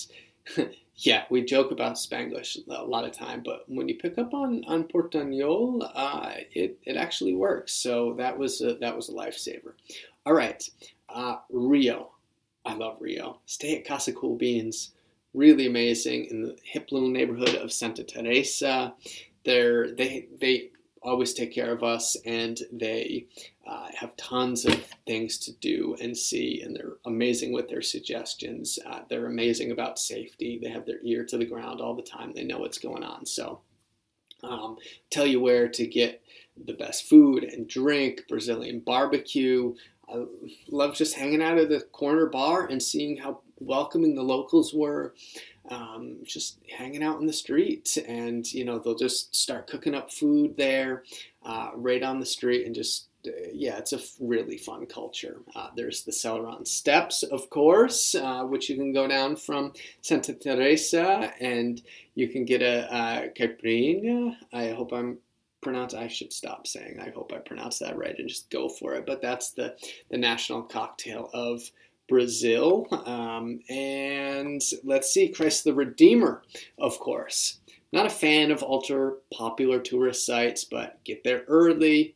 yeah, 0.97 1.25
we 1.31 1.45
joke 1.45 1.71
about 1.71 1.95
Spanglish 1.95 2.59
a 2.69 2.85
lot 2.85 3.05
of 3.05 3.13
time, 3.13 3.43
but 3.45 3.65
when 3.69 3.89
you 3.89 3.97
pick 3.97 4.19
up 4.19 4.35
on 4.35 4.65
on 4.67 4.85
Portuñol, 4.85 5.91
uh, 5.95 6.33
it 6.53 6.79
it 6.85 6.97
actually 6.97 7.35
works. 7.35 7.73
So 7.73 8.15
that 8.15 8.37
was 8.37 8.61
a, 8.61 8.75
that 8.75 8.97
was 8.97 9.09
a 9.09 9.13
lifesaver. 9.13 9.73
All 10.27 10.35
right, 10.35 10.69
uh, 11.09 11.37
Rio. 11.51 12.11
I 12.65 12.75
love 12.75 12.99
Rio. 13.01 13.41
Stay 13.47 13.77
at 13.77 13.87
Casa 13.87 14.13
Cool 14.13 14.37
Beans. 14.37 14.93
Really 15.35 15.67
amazing 15.67 16.27
in 16.27 16.43
the 16.43 16.57
hip 16.63 16.93
little 16.93 17.09
neighborhood 17.09 17.57
of 17.57 17.73
Santa 17.73 18.05
Teresa. 18.05 18.95
They're, 19.45 19.93
they 19.93 20.29
they 20.41 20.71
always 21.03 21.35
take 21.35 21.53
care 21.53 21.73
of 21.73 21.83
us, 21.83 22.17
and 22.25 22.61
they 22.73 23.27
uh, 23.67 23.89
have 23.95 24.17
tons 24.17 24.65
of 24.65 24.85
things 25.07 25.39
to 25.39 25.53
do 25.53 25.97
and 26.01 26.17
see, 26.17 26.63
and 26.63 26.77
they're 26.77 26.95
amazing 27.05 27.53
with 27.53 27.69
their 27.69 27.83
suggestions. 27.83 28.79
Uh, 28.87 29.01
they're 29.09 29.27
amazing 29.27 29.73
about 29.73 29.99
safety. 29.99 30.61
They 30.63 30.71
have 30.71 30.87
their 30.87 31.01
ear 31.03 31.25
to 31.27 31.39
the 31.39 31.45
ground 31.45 31.81
all 31.81 31.95
the 31.95 32.03
time. 32.03 32.33
They 32.33 32.45
know 32.45 32.59
what's 32.59 32.79
going 32.79 33.03
on. 33.03 33.27
So, 33.27 33.61
um, 34.43 34.77
tell 35.11 35.27
you 35.27 35.41
where 35.41 35.69
to 35.69 35.87
get 35.87 36.23
the 36.65 36.75
best 36.75 37.09
food 37.09 37.45
and 37.45 37.69
drink, 37.69 38.23
Brazilian 38.29 38.81
barbecue, 38.81 39.75
I 40.09 40.25
love 40.69 40.95
just 40.95 41.15
hanging 41.15 41.43
out 41.43 41.59
at 41.59 41.69
the 41.69 41.81
corner 41.81 42.27
bar 42.27 42.67
and 42.67 42.83
seeing 42.83 43.17
how 43.17 43.41
welcoming 43.67 44.15
the 44.15 44.23
locals 44.23 44.73
were. 44.75 45.15
Um, 45.71 46.17
just 46.25 46.59
hanging 46.69 47.05
out 47.05 47.21
in 47.21 47.27
the 47.27 47.33
street, 47.33 47.97
and 48.09 48.53
you 48.53 48.65
know 48.65 48.81
they'll 48.81 48.97
just 48.97 49.37
start 49.37 49.69
cooking 49.69 49.95
up 49.95 50.13
food 50.13 50.57
there, 50.57 51.05
uh, 51.45 51.71
right 51.77 52.03
on 52.03 52.19
the 52.19 52.27
street, 52.27 52.67
and 52.67 52.75
just 52.75 53.07
uh, 53.27 53.31
yeah, 53.53 53.79
it's 53.79 53.93
a 53.93 54.01
really 54.19 54.57
fun 54.57 54.87
culture. 54.87 55.43
Uh, 55.55 55.69
there's 55.77 56.03
the 56.03 56.11
Selarón 56.11 56.67
Steps, 56.67 57.23
of 57.23 57.49
course, 57.51 58.15
uh, 58.15 58.43
which 58.43 58.69
you 58.69 58.77
can 58.77 58.93
go 58.93 59.07
down 59.07 59.37
from 59.37 59.73
Santa 60.01 60.35
Teresa, 60.35 61.33
and 61.41 61.81
you 62.15 62.29
can 62.29 62.45
get 62.45 62.63
a, 62.63 62.89
a 62.93 63.29
caipirinha. 63.29 64.37
I 64.53 64.71
hope 64.71 64.93
I'm 64.93 65.19
pronounce 65.61 65.95
I 65.95 66.09
should 66.09 66.33
stop 66.33 66.67
saying 66.67 66.99
I 67.01 67.11
hope 67.11 67.33
I 67.33 67.39
pronounce 67.39 67.79
that 67.79 67.97
right 67.97 68.19
and 68.19 68.29
just 68.29 68.51
go 68.51 68.69
for 68.69 68.95
it. 68.95 69.07
But 69.07 69.23
that's 69.23 69.53
the 69.53 69.77
the 70.11 70.19
national 70.19 70.63
cocktail 70.63 71.31
of 71.33 71.63
Brazil. 72.09 72.87
Um, 73.07 73.61
and 73.69 74.63
let's 74.85 75.11
see, 75.11 75.29
Christ 75.29 75.65
the 75.65 75.75
Redeemer, 75.75 76.43
of 76.79 76.99
course. 76.99 77.59
Not 77.93 78.07
a 78.07 78.11
fan 78.11 78.51
of 78.51 78.63
ultra 78.63 79.15
popular 79.33 79.79
tourist 79.79 80.25
sites, 80.25 80.65
but 80.65 81.03
get 81.05 81.25
there 81.25 81.45
early. 81.47 82.15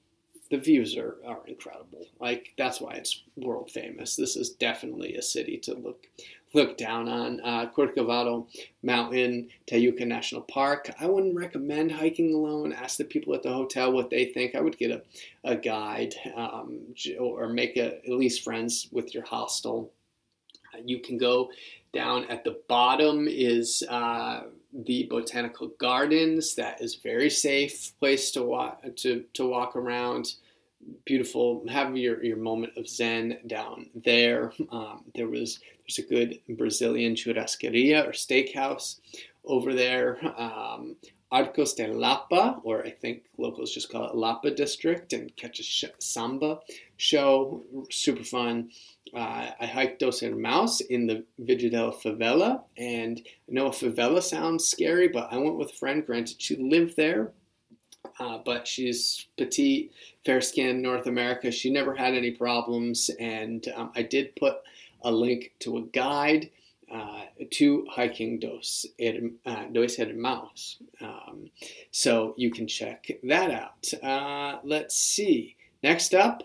The 0.50 0.58
views 0.58 0.96
are, 0.96 1.16
are 1.26 1.40
incredible. 1.46 2.06
Like 2.20 2.54
that's 2.56 2.80
why 2.80 2.92
it's 2.92 3.22
world 3.36 3.70
famous. 3.70 4.16
This 4.16 4.36
is 4.36 4.50
definitely 4.50 5.16
a 5.16 5.22
city 5.22 5.58
to 5.58 5.74
look 5.74 6.06
look 6.56 6.78
down 6.78 7.06
on 7.06 7.38
uh, 7.44 7.70
Corcovado 7.76 8.46
Mountain, 8.82 9.48
Tijuca 9.66 10.06
National 10.06 10.40
Park. 10.40 10.90
I 10.98 11.06
wouldn't 11.06 11.36
recommend 11.36 11.92
hiking 11.92 12.32
alone. 12.32 12.72
Ask 12.72 12.96
the 12.96 13.04
people 13.04 13.34
at 13.34 13.42
the 13.42 13.52
hotel 13.52 13.92
what 13.92 14.08
they 14.08 14.24
think. 14.24 14.54
I 14.54 14.62
would 14.62 14.78
get 14.78 14.90
a, 14.90 15.02
a 15.44 15.54
guide 15.54 16.14
um, 16.34 16.80
or 17.20 17.48
make 17.50 17.76
a, 17.76 17.98
at 17.98 18.08
least 18.08 18.42
friends 18.42 18.88
with 18.90 19.14
your 19.14 19.24
hostel. 19.24 19.92
You 20.82 21.00
can 21.00 21.18
go 21.18 21.50
down 21.92 22.24
at 22.30 22.42
the 22.42 22.58
bottom 22.68 23.28
is 23.28 23.82
uh, 23.90 24.44
the 24.72 25.06
botanical 25.10 25.68
gardens. 25.78 26.54
That 26.54 26.80
is 26.80 26.94
very 26.96 27.30
safe 27.30 27.92
place 27.98 28.30
to 28.32 28.42
walk 28.42 28.82
to, 28.96 29.24
to 29.34 29.46
walk 29.46 29.76
around 29.76 30.34
beautiful. 31.04 31.64
Have 31.68 31.96
your, 31.96 32.22
your 32.22 32.36
moment 32.36 32.76
of 32.76 32.88
zen 32.88 33.38
down 33.46 33.90
there. 33.94 34.52
Um, 34.70 35.04
there 35.14 35.28
was 35.28 35.60
there's 35.86 35.98
a 35.98 36.02
good 36.02 36.40
Brazilian 36.56 37.14
churrascaria 37.14 38.06
or 38.06 38.12
steakhouse 38.12 39.00
over 39.44 39.72
there. 39.74 40.18
Um, 40.36 40.96
Arcos 41.32 41.74
de 41.74 41.88
Lapa, 41.88 42.60
or 42.62 42.84
I 42.84 42.90
think 42.90 43.24
locals 43.36 43.72
just 43.72 43.90
call 43.90 44.08
it 44.08 44.14
Lapa 44.14 44.50
District, 44.52 45.12
and 45.12 45.34
catch 45.36 45.58
a 45.58 45.62
sh- 45.62 45.84
samba 45.98 46.60
show. 46.96 47.64
Super 47.90 48.22
fun. 48.22 48.70
Uh, 49.14 49.50
I 49.60 49.66
hiked 49.66 50.00
Dos 50.00 50.20
Irmãos 50.20 50.80
in 50.88 51.06
the 51.06 51.24
Vidigal 51.40 52.00
favela, 52.00 52.62
and 52.76 53.20
I 53.26 53.52
know 53.52 53.66
a 53.66 53.70
favela 53.70 54.22
sounds 54.22 54.66
scary, 54.66 55.08
but 55.08 55.32
I 55.32 55.36
went 55.36 55.56
with 55.56 55.70
a 55.70 55.76
friend. 55.76 56.06
Granted, 56.06 56.40
she 56.40 56.56
lived 56.56 56.96
there, 56.96 57.32
uh, 58.18 58.38
but 58.44 58.66
she's 58.66 59.26
petite, 59.36 59.92
fair 60.24 60.40
skinned, 60.40 60.82
North 60.82 61.06
America. 61.06 61.50
She 61.50 61.70
never 61.70 61.94
had 61.94 62.14
any 62.14 62.30
problems, 62.30 63.10
and 63.20 63.66
um, 63.74 63.92
I 63.94 64.02
did 64.02 64.36
put 64.36 64.56
a 65.02 65.10
link 65.10 65.52
to 65.60 65.78
a 65.78 65.82
guide 65.82 66.50
uh, 66.92 67.22
to 67.50 67.86
hiking 67.90 68.38
Dos, 68.38 68.86
uh, 69.44 69.64
Dos 69.72 69.96
Hermanos. 69.96 70.78
Um, 71.00 71.50
so 71.90 72.34
you 72.36 72.50
can 72.50 72.66
check 72.66 73.10
that 73.24 73.50
out. 73.50 73.92
Uh, 74.02 74.60
let's 74.64 74.96
see. 74.96 75.56
Next 75.82 76.14
up, 76.14 76.42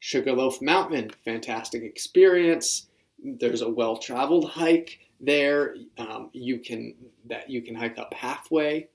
Sugarloaf 0.00 0.60
Mountain. 0.60 1.10
Fantastic 1.24 1.82
experience. 1.82 2.86
There's 3.22 3.60
a 3.60 3.68
well 3.68 3.96
traveled 3.96 4.50
hike 4.50 4.98
there. 5.20 5.76
Um, 5.98 6.30
you 6.32 6.58
can 6.58 6.94
that 7.26 7.50
you 7.50 7.62
can 7.62 7.74
hike 7.74 7.98
up 7.98 8.12
halfway, 8.14 8.88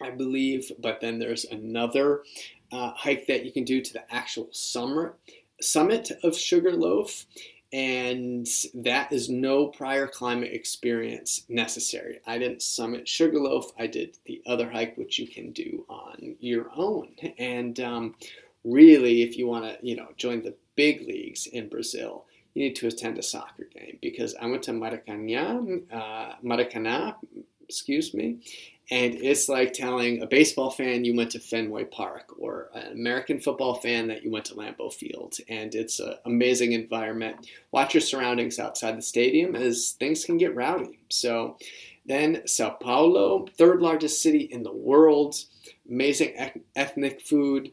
I 0.00 0.10
believe, 0.10 0.70
but 0.78 1.00
then 1.00 1.18
there's 1.18 1.44
another 1.44 2.22
uh, 2.72 2.92
hike 2.96 3.26
that 3.26 3.44
you 3.44 3.52
can 3.52 3.64
do 3.64 3.80
to 3.80 3.92
the 3.92 4.14
actual 4.14 4.48
summer 4.50 5.14
summit 5.60 6.10
of 6.22 6.36
Sugarloaf, 6.36 7.26
and 7.72 8.46
that 8.74 9.12
is 9.12 9.28
no 9.28 9.66
prior 9.66 10.06
climate 10.06 10.52
experience 10.52 11.44
necessary. 11.48 12.20
I 12.26 12.38
didn't 12.38 12.62
summit 12.62 13.08
Sugarloaf. 13.08 13.72
I 13.78 13.86
did 13.86 14.18
the 14.26 14.42
other 14.46 14.70
hike, 14.70 14.96
which 14.96 15.18
you 15.18 15.26
can 15.26 15.52
do 15.52 15.84
on 15.88 16.36
your 16.38 16.70
own. 16.76 17.14
And 17.38 17.78
um, 17.80 18.14
really, 18.64 19.22
if 19.22 19.36
you 19.36 19.46
want 19.46 19.64
to, 19.64 19.86
you 19.86 19.96
know, 19.96 20.08
join 20.16 20.42
the 20.42 20.54
big 20.76 21.02
leagues 21.02 21.46
in 21.46 21.68
Brazil, 21.68 22.26
you 22.54 22.62
need 22.62 22.76
to 22.76 22.86
attend 22.86 23.18
a 23.18 23.22
soccer 23.22 23.64
game 23.74 23.98
because 24.00 24.34
I 24.36 24.46
went 24.46 24.62
to 24.64 24.72
Maracanã, 24.72 25.82
uh, 25.92 26.34
Maracanã, 26.44 27.16
excuse 27.68 28.14
me, 28.14 28.38
and 28.90 29.14
it's 29.14 29.48
like 29.48 29.72
telling 29.72 30.20
a 30.20 30.26
baseball 30.26 30.70
fan 30.70 31.04
you 31.04 31.16
went 31.16 31.30
to 31.30 31.40
Fenway 31.40 31.84
Park 31.84 32.34
or 32.38 32.68
an 32.74 32.92
American 32.92 33.40
football 33.40 33.76
fan 33.76 34.06
that 34.08 34.22
you 34.22 34.30
went 34.30 34.44
to 34.46 34.54
Lambeau 34.54 34.92
Field. 34.92 35.36
And 35.48 35.74
it's 35.74 36.00
an 36.00 36.16
amazing 36.26 36.72
environment. 36.72 37.48
Watch 37.72 37.94
your 37.94 38.02
surroundings 38.02 38.58
outside 38.58 38.98
the 38.98 39.02
stadium 39.02 39.56
as 39.56 39.92
things 39.92 40.24
can 40.24 40.36
get 40.36 40.54
rowdy. 40.54 40.98
So 41.08 41.56
then 42.04 42.46
Sao 42.46 42.70
Paulo, 42.70 43.46
third 43.56 43.80
largest 43.80 44.20
city 44.20 44.40
in 44.40 44.62
the 44.62 44.72
world, 44.72 45.36
amazing 45.88 46.34
ethnic 46.76 47.22
food. 47.22 47.72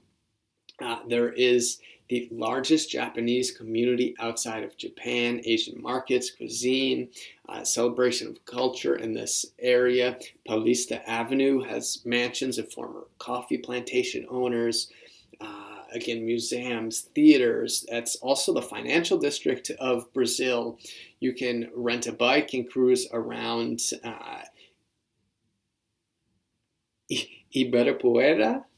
Uh, 0.82 0.99
there 1.09 1.34
is 1.34 1.80
the 2.12 2.28
largest 2.30 2.91
Japanese 2.91 3.51
community 3.51 4.14
outside 4.20 4.66
of 4.66 4.76
Japan, 4.76 5.39
Asian 5.45 5.82
markets, 5.82 6.30
cuisine, 6.30 7.07
uh, 7.47 7.64
celebration 7.64 8.28
of 8.28 8.43
culture 8.43 8.97
in 8.97 9.14
this 9.14 9.45
area. 9.59 10.20
Paulista 10.45 11.01
Avenue 11.07 11.64
has 11.64 12.01
mansions 12.03 12.57
of 12.57 12.70
former 12.70 13.05
coffee 13.18 13.57
plantation 13.57 14.26
owners. 14.30 14.91
Uh, 15.39 15.84
again, 15.93 16.26
museums, 16.26 17.07
theaters. 17.16 17.86
That's 17.89 18.18
also 18.18 18.53
the 18.53 18.62
financial 18.62 19.18
district 19.18 19.72
of 19.80 20.12
Brazil. 20.12 20.80
You 21.22 21.34
can 21.34 21.70
rent 21.74 22.07
a 22.07 22.12
bike 22.12 22.53
and 22.53 22.70
cruise 22.70 23.07
around 23.14 23.80
uh, 24.03 24.41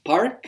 Park, 0.05 0.47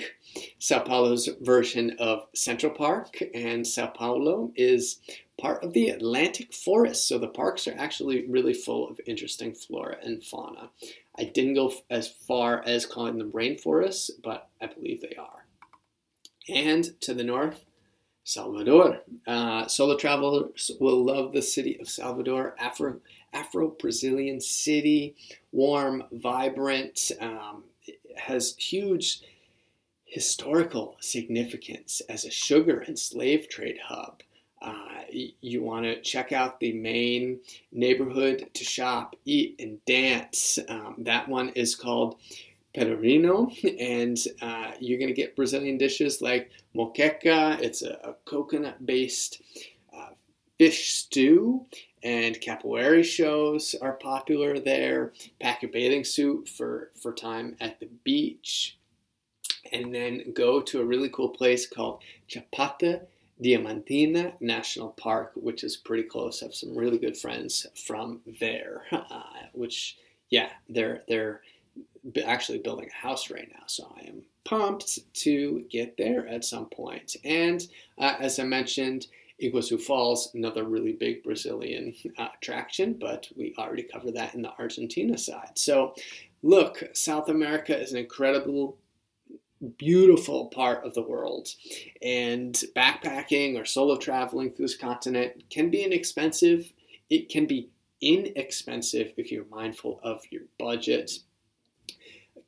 Sao 0.60 0.80
Paulo's 0.80 1.30
version 1.42 1.96
of 2.00 2.28
Central 2.34 2.74
Park, 2.74 3.18
and 3.34 3.66
Sao 3.66 3.88
Paulo 3.88 4.52
is 4.56 5.00
part 5.40 5.64
of 5.64 5.74
the 5.74 5.90
Atlantic 5.90 6.54
Forest. 6.54 7.08
So 7.08 7.18
the 7.18 7.28
parks 7.28 7.68
are 7.68 7.76
actually 7.78 8.26
really 8.28 8.54
full 8.54 8.90
of 8.90 9.00
interesting 9.06 9.54
flora 9.54 9.98
and 10.04 10.24
fauna. 10.24 10.70
I 11.18 11.26
didn't 11.26 11.54
go 11.56 11.74
as 11.90 12.10
far 12.10 12.64
as 12.66 12.86
calling 12.86 13.18
them 13.18 13.32
rainforests, 13.32 14.12
but 14.24 14.50
I 14.62 14.68
believe 14.68 15.02
they 15.02 15.16
are. 15.16 15.46
And 16.50 17.00
to 17.02 17.14
the 17.14 17.24
north, 17.24 17.66
Salvador. 18.26 19.02
Uh, 19.28 19.68
solo 19.68 19.96
travelers 19.96 20.72
will 20.80 21.06
love 21.06 21.32
the 21.32 21.44
city 21.44 21.78
of 21.80 21.88
Salvador, 21.88 22.56
Afro 22.60 22.98
Afro 23.32 23.70
Brazilian 23.70 24.42
city, 24.42 25.16
warm, 25.52 26.04
vibrant, 26.12 27.12
um, 27.20 27.66
has 28.18 28.56
huge 28.58 29.22
historical 30.16 30.96
significance 31.02 32.02
as 32.08 32.24
a 32.24 32.32
sugar 32.32 32.80
and 32.88 32.98
slave 32.98 33.50
trade 33.50 33.78
hub. 33.84 34.22
Uh, 34.62 35.02
you 35.42 35.62
want 35.62 35.84
to 35.84 36.02
check 36.04 36.32
out 36.32 36.62
the 36.62 36.72
main 36.72 37.38
neighborhood 37.74 38.50
to 38.54 38.64
shop, 38.64 39.18
eat, 39.26 39.58
and 39.60 39.84
dance. 39.84 40.58
Um, 40.70 40.96
that 41.00 41.28
one 41.28 41.50
is 41.50 41.76
called 41.76 42.16
Pelourinho, 42.74 43.52
and 43.78 44.18
uh, 44.42 44.72
you're 44.80 45.00
going 45.00 45.14
to 45.14 45.22
get 45.22 45.36
Brazilian 45.36 45.78
dishes 45.78 46.22
like 46.22 46.50
moqueca. 46.74 47.60
It's 47.60 47.82
a, 47.82 48.00
a 48.06 48.14
coconut-based 48.24 49.42
uh, 49.94 50.12
fish 50.58 50.94
stew, 50.94 51.66
and 52.04 52.40
capoeira 52.40 53.04
shows 53.04 53.76
are 53.82 53.98
popular 53.98 54.60
there. 54.60 55.12
Pack 55.42 55.62
your 55.62 55.72
bathing 55.72 56.06
suit 56.06 56.48
for 56.48 56.92
for 57.02 57.12
time 57.12 57.58
at 57.60 57.82
the 57.82 57.90
beach 58.06 58.78
and 59.72 59.94
then 59.94 60.34
go 60.34 60.62
to 60.62 60.82
a 60.82 60.86
really 60.86 61.10
cool 61.10 61.30
place 61.30 61.68
called 61.68 62.02
Chapada 62.30 63.02
Diamantina 63.44 64.34
National 64.40 64.90
Park, 64.90 65.34
which 65.36 65.64
is 65.64 65.76
pretty 65.76 66.04
close. 66.04 66.42
I 66.42 66.46
have 66.46 66.56
some 66.56 66.78
really 66.78 66.98
good 66.98 67.18
friends 67.18 67.68
from 67.86 68.22
there, 68.40 68.84
uh, 68.92 69.24
which 69.54 69.98
yeah, 70.30 70.50
they're 70.70 71.04
they're 71.08 71.42
actually 72.26 72.60
building 72.60 72.90
a 72.90 73.08
house 73.08 73.30
right 73.30 73.50
now, 73.52 73.64
so 73.68 73.94
I 73.98 74.08
am 74.08 74.24
pumped 74.44 75.00
to 75.22 75.66
get 75.70 75.98
there 75.98 76.28
at 76.28 76.46
some 76.46 76.68
point. 76.68 77.16
And 77.26 77.66
uh, 77.98 78.16
as 78.20 78.40
I 78.40 78.44
mentioned, 78.44 79.08
Iguazu 79.42 79.82
Falls, 79.82 80.34
another 80.34 80.64
really 80.64 80.94
big 80.94 81.24
Brazilian 81.24 81.94
uh, 82.18 82.28
attraction, 82.38 82.94
but 83.00 83.28
we 83.36 83.54
already 83.58 83.84
covered 83.84 84.16
that 84.16 84.34
in 84.34 84.42
the 84.42 84.54
Argentina 84.58 85.18
side. 85.18 85.52
So, 85.56 85.94
look, 86.42 86.84
South 86.94 87.28
America 87.28 87.78
is 87.78 87.92
an 87.92 87.98
incredible 87.98 88.78
beautiful 89.66 90.48
part 90.48 90.86
of 90.86 90.94
the 90.94 91.02
world. 91.02 91.50
And 92.02 92.54
backpacking 92.76 93.60
or 93.60 93.66
solo 93.66 93.98
traveling 93.98 94.52
through 94.52 94.66
this 94.66 94.78
continent 94.78 95.50
can 95.50 95.70
be 95.70 95.84
inexpensive. 95.84 96.72
It 97.10 97.30
can 97.30 97.46
be 97.46 97.70
inexpensive 98.02 99.14
if 99.18 99.32
you're 99.32 99.46
mindful 99.46 100.00
of 100.04 100.22
your 100.30 100.44
budget. 100.60 101.12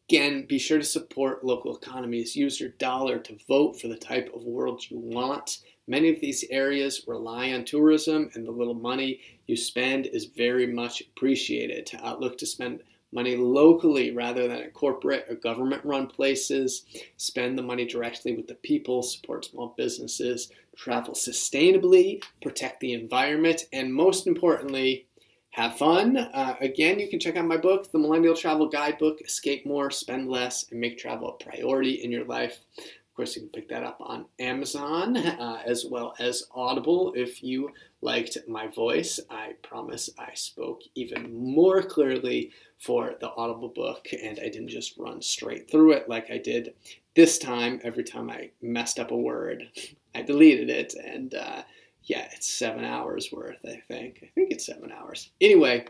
Again, 0.09 0.45
be 0.47 0.57
sure 0.57 0.77
to 0.77 0.85
support 0.85 1.43
local 1.43 1.75
economies. 1.75 2.35
Use 2.35 2.61
your 2.61 2.69
dollar 2.69 3.19
to 3.19 3.37
vote 3.47 3.79
for 3.79 3.89
the 3.89 3.97
type 3.97 4.31
of 4.33 4.43
world 4.43 4.89
you 4.89 4.97
want. 4.97 5.59
Many 5.85 6.09
of 6.09 6.21
these 6.21 6.45
areas 6.49 7.03
rely 7.07 7.51
on 7.51 7.65
tourism, 7.65 8.29
and 8.33 8.45
the 8.45 8.51
little 8.51 8.73
money 8.73 9.19
you 9.47 9.57
spend 9.57 10.05
is 10.05 10.25
very 10.25 10.67
much 10.67 11.01
appreciated. 11.01 11.89
Uh, 12.01 12.15
look 12.17 12.37
to 12.37 12.45
spend 12.45 12.83
money 13.11 13.35
locally 13.35 14.11
rather 14.11 14.47
than 14.47 14.57
at 14.57 14.73
corporate 14.73 15.25
or 15.29 15.35
government 15.35 15.83
run 15.85 16.07
places, 16.07 16.83
spend 17.17 17.57
the 17.57 17.63
money 17.63 17.85
directly 17.85 18.35
with 18.35 18.47
the 18.47 18.55
people, 18.55 19.01
support 19.01 19.45
small 19.45 19.73
businesses, 19.77 20.51
travel 20.75 21.13
sustainably, 21.13 22.23
protect 22.41 22.79
the 22.79 22.93
environment, 22.93 23.65
and 23.73 23.93
most 23.93 24.27
importantly, 24.27 25.07
have 25.51 25.77
fun. 25.77 26.17
Uh, 26.17 26.55
again, 26.61 26.99
you 26.99 27.09
can 27.09 27.19
check 27.19 27.35
out 27.35 27.45
my 27.45 27.57
book, 27.57 27.91
The 27.91 27.97
Millennial 27.97 28.35
Travel 28.35 28.69
Guidebook 28.69 29.21
Escape 29.21 29.65
More, 29.65 29.89
Spend 29.89 30.29
Less, 30.29 30.69
and 30.69 30.79
Make 30.79 30.99
Travel 30.99 31.29
a 31.29 31.43
Priority 31.43 32.03
in 32.03 32.11
Your 32.11 32.25
Life. 32.25 32.59
Course, 33.17 33.35
you 33.35 33.41
can 33.41 33.49
pick 33.49 33.69
that 33.69 33.81
up 33.81 33.97
on 33.99 34.25
Amazon 34.37 35.17
uh, 35.17 35.63
as 35.65 35.87
well 35.89 36.13
as 36.19 36.43
Audible 36.53 37.13
if 37.15 37.41
you 37.41 37.71
liked 38.01 38.37
my 38.47 38.67
voice. 38.67 39.19
I 39.31 39.53
promise 39.63 40.11
I 40.19 40.35
spoke 40.35 40.81
even 40.93 41.35
more 41.35 41.81
clearly 41.81 42.51
for 42.77 43.15
the 43.19 43.31
Audible 43.31 43.69
book, 43.69 44.07
and 44.23 44.39
I 44.39 44.49
didn't 44.49 44.67
just 44.67 44.99
run 44.99 45.23
straight 45.23 45.67
through 45.67 45.93
it 45.93 46.07
like 46.07 46.29
I 46.29 46.37
did 46.37 46.75
this 47.15 47.39
time. 47.39 47.81
Every 47.83 48.03
time 48.03 48.29
I 48.29 48.51
messed 48.61 48.99
up 48.99 49.09
a 49.09 49.17
word, 49.17 49.67
I 50.13 50.21
deleted 50.21 50.69
it, 50.69 50.93
and 50.93 51.33
uh, 51.33 51.63
yeah, 52.03 52.27
it's 52.35 52.45
seven 52.45 52.85
hours 52.85 53.29
worth, 53.31 53.65
I 53.65 53.81
think. 53.87 54.19
I 54.21 54.29
think 54.35 54.51
it's 54.51 54.67
seven 54.67 54.91
hours. 54.91 55.31
Anyway, 55.41 55.87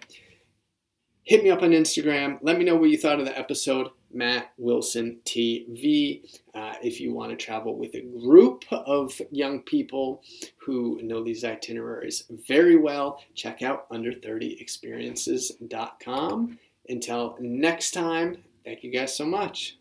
hit 1.28 1.44
me 1.44 1.52
up 1.52 1.62
on 1.62 1.70
Instagram. 1.72 2.40
Let 2.42 2.58
me 2.58 2.64
know 2.64 2.78
what 2.78 2.90
you 2.90 2.98
thought 2.98 3.20
of 3.20 3.26
the 3.26 3.38
episode. 3.38 3.90
Matt 4.14 4.54
Wilson 4.58 5.20
TV. 5.26 6.22
Uh, 6.56 6.76
if 6.82 7.02
you 7.02 7.14
want 7.14 7.32
to 7.32 7.36
travel 7.36 7.78
with 7.78 7.94
a 7.96 8.02
group 8.02 8.64
of 8.72 9.20
young 9.30 9.62
people 9.62 10.24
who 10.58 11.02
know 11.04 11.22
these 11.22 11.44
itineraries 11.44 12.24
very 12.48 12.78
well, 12.78 13.22
check 13.36 13.62
out 13.62 13.90
under30experiences.com. 13.90 16.58
Until 16.88 17.36
next 17.42 17.92
time, 17.92 18.38
thank 18.64 18.84
you 18.84 18.92
guys 18.92 19.14
so 19.16 19.26
much. 19.26 19.78